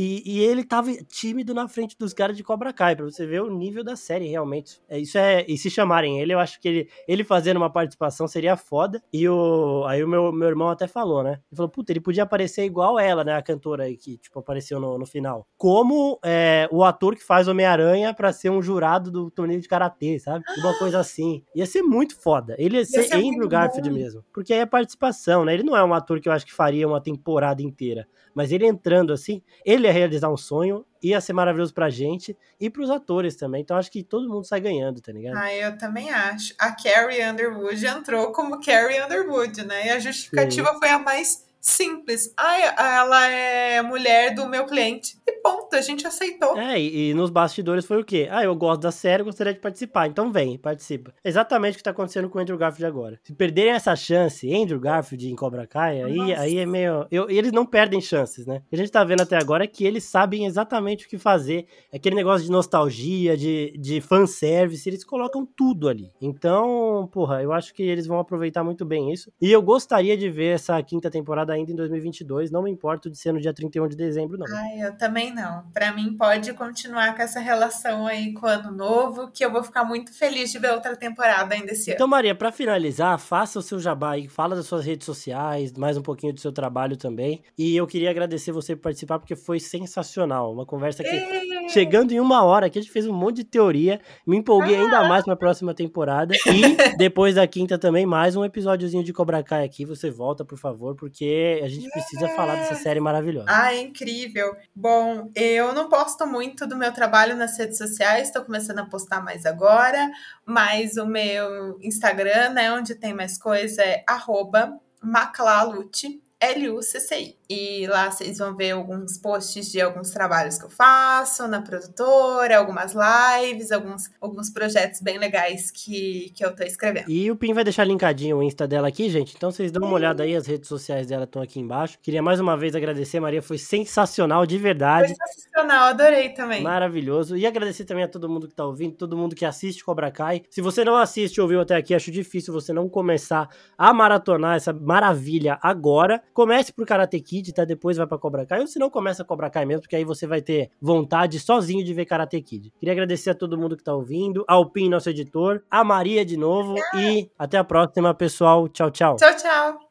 E, 0.02 0.24
e, 0.26 0.40
ele 0.40 0.64
tava 0.64 0.94
tímido 1.10 1.54
na 1.54 1.68
frente 1.68 1.94
dos 2.00 2.14
caras 2.14 2.38
de 2.38 2.42
Cobra 2.42 2.72
Kai, 2.72 2.96
pra 2.96 3.04
você 3.04 3.28
ver 3.28 3.42
o 3.42 3.54
nível 3.54 3.84
da 3.84 3.98
série, 3.98 4.30
realmente. 4.30 4.82
É, 4.88 4.98
isso 4.98 5.18
é. 5.18 5.44
E 5.46 5.58
se 5.58 5.70
chamarem 5.70 6.22
ele, 6.22 6.34
eu 6.34 6.40
acho 6.40 6.58
que 6.62 6.70
ele, 6.70 6.90
ele 7.06 7.22
fazendo 7.22 7.58
uma 7.58 7.70
participação 7.70 8.26
seria 8.26 8.56
foda. 8.56 9.04
E 9.12 9.28
o. 9.28 9.84
Aí 9.86 10.02
o 10.02 10.08
meu, 10.08 10.32
meu 10.32 10.48
irmão 10.48 10.70
até 10.70 10.88
falou, 10.88 11.22
né? 11.22 11.32
Ele 11.32 11.58
falou, 11.58 11.70
puta, 11.70 11.92
ele 11.92 12.00
podia 12.00 12.24
aparecer 12.24 12.64
igual 12.64 12.98
ela, 12.98 13.26
né? 13.26 13.36
A 13.36 13.42
cantora 13.42 13.84
aí 13.84 13.98
que, 13.98 14.18
tipo, 14.18 14.40
apareceu 14.40 14.80
no, 14.80 14.98
no 14.98 15.06
final. 15.06 15.46
Como 15.58 16.18
é, 16.24 16.70
o 16.72 16.86
ator 16.86 17.14
que 17.14 17.24
faz 17.26 17.50
Homem-Aranha 17.50 18.14
pra 18.14 18.32
ser 18.32 18.50
um 18.50 18.62
jurado 18.62 19.12
do 19.12 19.30
torneio 19.30 19.60
de 19.60 19.68
karatê, 19.68 20.18
sabe? 20.18 20.46
Uma 20.64 20.80
coisa 20.80 21.00
assim. 21.00 21.44
Ia 21.54 21.66
ser 21.66 21.82
muito 21.82 22.18
foda. 22.18 22.56
Ele 22.58 22.78
ia 22.78 22.86
ser, 22.86 23.02
ia 23.02 23.08
ser 23.10 23.16
Andrew 23.16 23.50
Garfield 23.50 23.90
bom. 23.90 23.96
mesmo. 23.98 24.24
Porque 24.34 24.54
aí 24.54 24.60
é 24.60 24.66
participação, 24.66 25.44
né? 25.44 25.54
Ele 25.54 25.64
não 25.64 25.76
é 25.76 25.84
um 25.84 25.94
ator 25.94 26.22
que 26.22 26.30
eu 26.30 26.34
acho 26.34 26.46
que 26.46 26.54
faria 26.54 26.88
uma 26.88 27.02
temporada 27.02 27.62
inteira. 27.62 28.08
Mas 28.34 28.54
ele 28.54 28.66
entrando 28.66 29.12
assim, 29.12 29.42
ele 29.66 29.89
ia 29.90 29.94
realizar 29.94 30.30
um 30.30 30.38
sonho, 30.38 30.86
ia 31.02 31.20
ser 31.20 31.34
maravilhoso 31.34 31.74
pra 31.74 31.90
gente 31.90 32.38
e 32.60 32.70
pros 32.70 32.90
atores 32.90 33.36
também. 33.36 33.62
Então 33.62 33.78
acho 33.78 33.92
que 33.92 34.04
todo 34.04 34.30
mundo 34.30 34.46
sai 34.46 34.60
ganhando, 34.60 35.02
tá 35.02 35.12
ligado? 35.12 35.38
Ah, 35.38 35.54
eu 35.54 35.78
também 35.78 36.10
acho. 36.10 36.54
A 36.58 36.72
Carrie 36.72 37.24
Underwood 37.24 37.86
entrou 37.86 38.32
como 38.32 38.62
Carrie 38.62 39.02
Underwood, 39.02 39.66
né? 39.66 39.88
E 39.88 39.90
a 39.90 40.00
justificativa 40.00 40.74
Sim. 40.74 40.80
foi 40.80 40.90
a 40.90 41.00
mais 41.00 41.49
simples. 41.62 42.34
Ah, 42.38 42.98
ela 42.98 43.28
é 43.28 43.82
mulher 43.82 44.34
do 44.34 44.48
meu 44.48 44.66
cliente. 44.66 45.18
E 45.28 45.34
ponto, 45.42 45.76
a 45.76 45.82
gente 45.82 46.06
aceitou. 46.06 46.58
É, 46.58 46.80
e, 46.80 47.10
e, 47.10 47.14
nos 47.14 47.30
bastidores 47.30 47.86
foi 47.86 48.02
o 48.02 48.06
quê? 48.06 48.28
Ah, 48.32 48.44
eu 48.44 48.56
gosto 48.56 48.82
da 48.82 48.92
série, 48.92 49.24
gostaria 49.24 49.54
de 49.54 49.60
participar. 49.60 50.08
Então 50.08 50.32
vem, 50.32 50.58
participa. 50.58 51.14
Exatamente 51.24 51.76
o 51.76 51.78
que 51.78 51.84
tá 51.84 51.92
acontecendo 51.92 52.30
com 52.30 52.38
o 52.38 52.42
Andrew 52.42 52.58
Garfield 52.58 52.86
agora. 52.86 53.20
Se 53.24 53.34
perderem 53.34 53.74
essa 53.74 53.96
chance, 53.96 54.54
Andrew 54.54 54.80
Garfield 54.80 55.30
em 55.30 55.36
Cobra 55.36 55.68
Kai, 55.68 56.02
aí, 56.02 56.34
aí 56.34 56.58
é 56.58 56.66
meio. 56.66 57.06
Eu, 57.12 57.30
eles 57.30 57.52
não 57.52 57.66
perdem 57.66 58.02
chances, 58.02 58.46
né? 58.46 58.62
O 58.66 58.70
que 58.70 58.76
a 58.76 58.78
gente 58.78 58.92
tá 58.92 59.04
vendo 59.04 59.22
até 59.22 59.38
agora 59.38 59.64
é 59.64 59.68
que 59.68 59.86
eles 59.86 60.04
sabem 60.04 60.46
exatamente 60.46 61.06
o 61.06 61.10
que 61.10 61.18
fazer. 61.18 61.66
Aquele 61.94 62.16
negócio 62.16 62.46
de 62.46 62.52
nostalgia, 62.52 63.36
de, 63.38 63.74
de 63.78 64.02
fanservice, 64.02 64.88
eles 64.88 65.04
colocam 65.04 65.46
tudo 65.46 65.88
ali. 65.88 66.12
Então, 66.22 67.10
porra, 67.12 67.42
eu 67.42 67.52
acho 67.54 67.74
que 67.74 67.84
eles 67.84 68.08
vão 68.08 68.20
aproveitar 68.20 68.64
muito 68.64 68.86
bem 68.86 69.12
isso. 69.12 69.32
E 69.42 69.52
eu 69.52 69.62
gostaria 69.62 70.18
de 70.18 70.30
ver 70.30 70.56
essa 70.56 70.82
quinta 70.82 71.10
temporada 71.10 71.49
ainda 71.50 71.72
em 71.72 71.76
2022. 71.76 72.52
Não 72.52 72.64
me 72.64 72.72
importo 72.72 73.10
de 73.10 73.18
ser 73.18 73.32
no 73.32 73.40
dia 73.40 73.54
31 73.54 73.88
de 73.88 73.96
dezembro, 73.96 74.38
não. 74.38 74.46
Ai, 74.58 74.82
eu 74.82 74.98
também 74.98 75.34
não. 75.34 75.64
Para 75.74 75.92
mim, 75.92 76.16
pode 76.18 76.54
continuar 76.54 77.16
com 77.16 77.22
essa 77.22 77.40
relação 77.40 78.06
aí 78.08 78.34
com 78.34 78.46
o 78.46 78.50
ano 78.50 78.72
novo, 78.72 79.30
que 79.32 79.44
eu 79.44 79.52
vou 79.52 79.64
ficar 79.64 79.84
muito 79.84 80.14
feliz 80.14 80.52
de 80.52 80.60
ver 80.60 80.72
outra 80.72 80.96
temporada 80.96 81.56
ainda 81.56 81.72
esse 81.72 81.92
ano. 81.92 81.96
Então, 81.96 82.08
Maria, 82.08 82.36
para 82.36 82.52
finalizar, 82.52 83.18
faça 83.20 83.60
o 83.60 83.62
seu 83.62 83.80
jabá 83.80 84.12
aí, 84.12 84.28
fala 84.28 84.56
das 84.56 84.66
suas 84.66 84.86
redes 84.86 85.06
sociais, 85.06 85.74
mais 85.74 85.98
um 85.98 86.02
pouquinho 86.02 86.34
do 86.34 86.40
seu 86.40 86.52
trabalho 86.52 86.96
também. 86.98 87.42
E 87.58 87.76
eu 87.76 87.88
queria 87.88 88.10
agradecer 88.10 88.52
você 88.52 88.76
por 88.76 88.84
participar, 88.84 89.20
porque 89.20 89.36
foi 89.36 89.60
sensacional. 89.60 90.54
Uma 90.54 90.66
conversa 90.66 91.04
que, 91.04 91.10
e... 91.10 91.59
chegando 91.70 92.12
em 92.12 92.20
uma 92.20 92.44
hora, 92.44 92.70
que 92.70 92.78
a 92.78 92.82
gente 92.82 92.92
fez 92.92 93.08
um 93.08 93.14
monte 93.14 93.38
de 93.38 93.44
teoria, 93.44 94.02
me 94.26 94.38
empolguei 94.38 94.76
ah. 94.76 94.82
ainda 94.82 95.04
mais 95.08 95.24
para 95.24 95.34
a 95.34 95.38
próxima 95.38 95.74
temporada. 95.74 96.34
E 96.46 96.98
depois 96.98 97.36
da 97.36 97.48
quinta 97.48 97.78
também, 97.78 98.06
mais 98.06 98.36
um 98.36 98.44
episódiozinho 98.44 99.04
de 99.04 99.14
Cobra 99.14 99.44
Kai 99.44 99.64
aqui. 99.64 99.86
Você 99.86 100.10
volta, 100.10 100.44
por 100.44 100.58
favor, 100.58 100.96
porque 100.96 101.60
a 101.64 101.68
gente 101.68 101.90
precisa 101.90 102.28
falar 102.30 102.56
dessa 102.56 102.76
série 102.76 103.00
maravilhosa. 103.00 103.46
Ah, 103.50 103.74
é 103.74 103.82
incrível. 103.82 104.56
Bom, 104.76 105.30
eu 105.36 105.74
não 105.74 105.90
posto 105.90 106.26
muito 106.26 106.68
do 106.68 106.76
meu 106.76 106.92
trabalho 106.92 107.36
nas 107.36 107.58
redes 107.58 107.78
sociais, 107.78 108.28
estou 108.28 108.44
começando 108.44 108.80
a 108.80 108.86
postar 108.86 109.24
mais 109.24 109.46
agora, 109.46 110.10
mas 110.46 110.98
o 110.98 111.06
meu 111.06 111.78
Instagram, 111.82 112.50
né, 112.50 112.72
onde 112.72 112.96
tem 112.96 113.14
mais 113.14 113.38
coisa, 113.38 113.82
é 113.82 114.04
arroba 114.08 114.80
maclalute, 115.02 116.22
L-U-C-C-I. 116.40 117.39
E 117.52 117.88
lá 117.88 118.12
vocês 118.12 118.38
vão 118.38 118.56
ver 118.56 118.72
alguns 118.72 119.18
posts 119.18 119.72
de 119.72 119.82
alguns 119.82 120.12
trabalhos 120.12 120.60
que 120.60 120.66
eu 120.66 120.70
faço 120.70 121.48
na 121.48 121.60
produtora, 121.60 122.60
algumas 122.60 122.94
lives, 122.94 123.72
alguns, 123.72 124.08
alguns 124.22 124.52
projetos 124.52 125.02
bem 125.02 125.18
legais 125.18 125.72
que, 125.72 126.32
que 126.36 126.46
eu 126.46 126.56
tô 126.56 126.62
escrevendo. 126.62 127.10
E 127.10 127.32
o 127.32 127.36
Pim 127.36 127.54
vai 127.54 127.64
deixar 127.64 127.86
linkadinho 127.86 128.38
o 128.38 128.44
Insta 128.44 128.68
dela 128.68 128.88
aqui, 128.88 129.10
gente. 129.10 129.34
Então 129.36 129.50
vocês 129.50 129.72
dão 129.72 129.88
uma 129.88 129.96
olhada 129.96 130.22
aí, 130.22 130.36
as 130.36 130.46
redes 130.46 130.70
sociais 130.70 131.08
dela 131.08 131.24
estão 131.24 131.42
aqui 131.42 131.60
embaixo. 131.60 131.98
Queria 132.04 132.22
mais 132.22 132.40
uma 132.40 132.56
vez 132.56 132.76
agradecer, 132.76 133.20
Maria, 133.20 133.42
foi 133.42 133.58
sensacional, 133.58 134.46
de 134.46 134.60
verdade. 134.60 135.16
Foi 135.16 135.28
sensacional, 135.28 135.86
adorei 135.86 136.30
também. 136.30 136.62
Maravilhoso. 136.62 137.36
E 137.36 137.48
agradecer 137.48 137.84
também 137.84 138.04
a 138.04 138.08
todo 138.08 138.30
mundo 138.30 138.48
que 138.48 138.54
tá 138.54 138.64
ouvindo, 138.64 138.96
todo 138.96 139.18
mundo 139.18 139.36
que 139.36 139.44
assiste 139.44 139.84
Cobra 139.84 140.12
Kai. 140.12 140.44
Se 140.52 140.62
você 140.62 140.86
não 140.86 140.96
assiste 140.96 141.42
ou 141.42 141.46
ouviu 141.46 141.62
até 141.62 141.76
aqui, 141.76 141.96
acho 141.96 142.12
difícil 142.12 142.54
você 142.54 142.72
não 142.72 142.88
começar 142.88 143.50
a 143.76 143.92
maratonar 143.92 144.56
essa 144.56 144.72
maravilha 144.72 145.58
agora. 145.64 146.22
Comece 146.32 146.72
por 146.72 146.86
Karate 146.86 147.20
Kid, 147.20 147.39
tá? 147.54 147.66
Depois 147.66 147.98
vai 147.98 148.08
pra 148.08 148.18
Cobra 148.18 148.46
Kai. 148.46 148.62
Ou 148.62 148.68
se 148.68 148.80
não, 148.80 148.90
começa 148.90 149.24
a 149.24 149.26
Cobra 149.26 149.50
Kai 149.50 149.66
mesmo, 149.66 149.82
porque 149.82 149.96
aí 149.96 150.04
você 150.04 150.28
vai 150.28 150.42
ter 150.42 150.70
vontade 150.82 151.40
sozinho 151.40 151.84
de 151.84 151.94
ver 151.94 152.06
Karate 152.06 152.42
Kid. 152.42 152.72
Queria 152.80 152.94
agradecer 152.94 153.32
a 153.32 153.36
todo 153.36 153.58
mundo 153.58 153.76
que 153.76 153.84
tá 153.84 153.94
ouvindo, 153.94 154.44
ao 154.48 154.70
Pim, 154.70 154.90
nosso 154.90 155.10
editor, 155.10 155.64
a 155.70 155.84
Maria 155.84 156.24
de 156.24 156.38
novo. 156.38 156.76
E 156.96 157.30
até 157.38 157.58
a 157.58 157.64
próxima, 157.64 158.14
pessoal. 158.14 158.68
Tchau, 158.68 158.92
tchau. 158.92 159.16
Tchau, 159.16 159.36
tchau. 159.36 159.80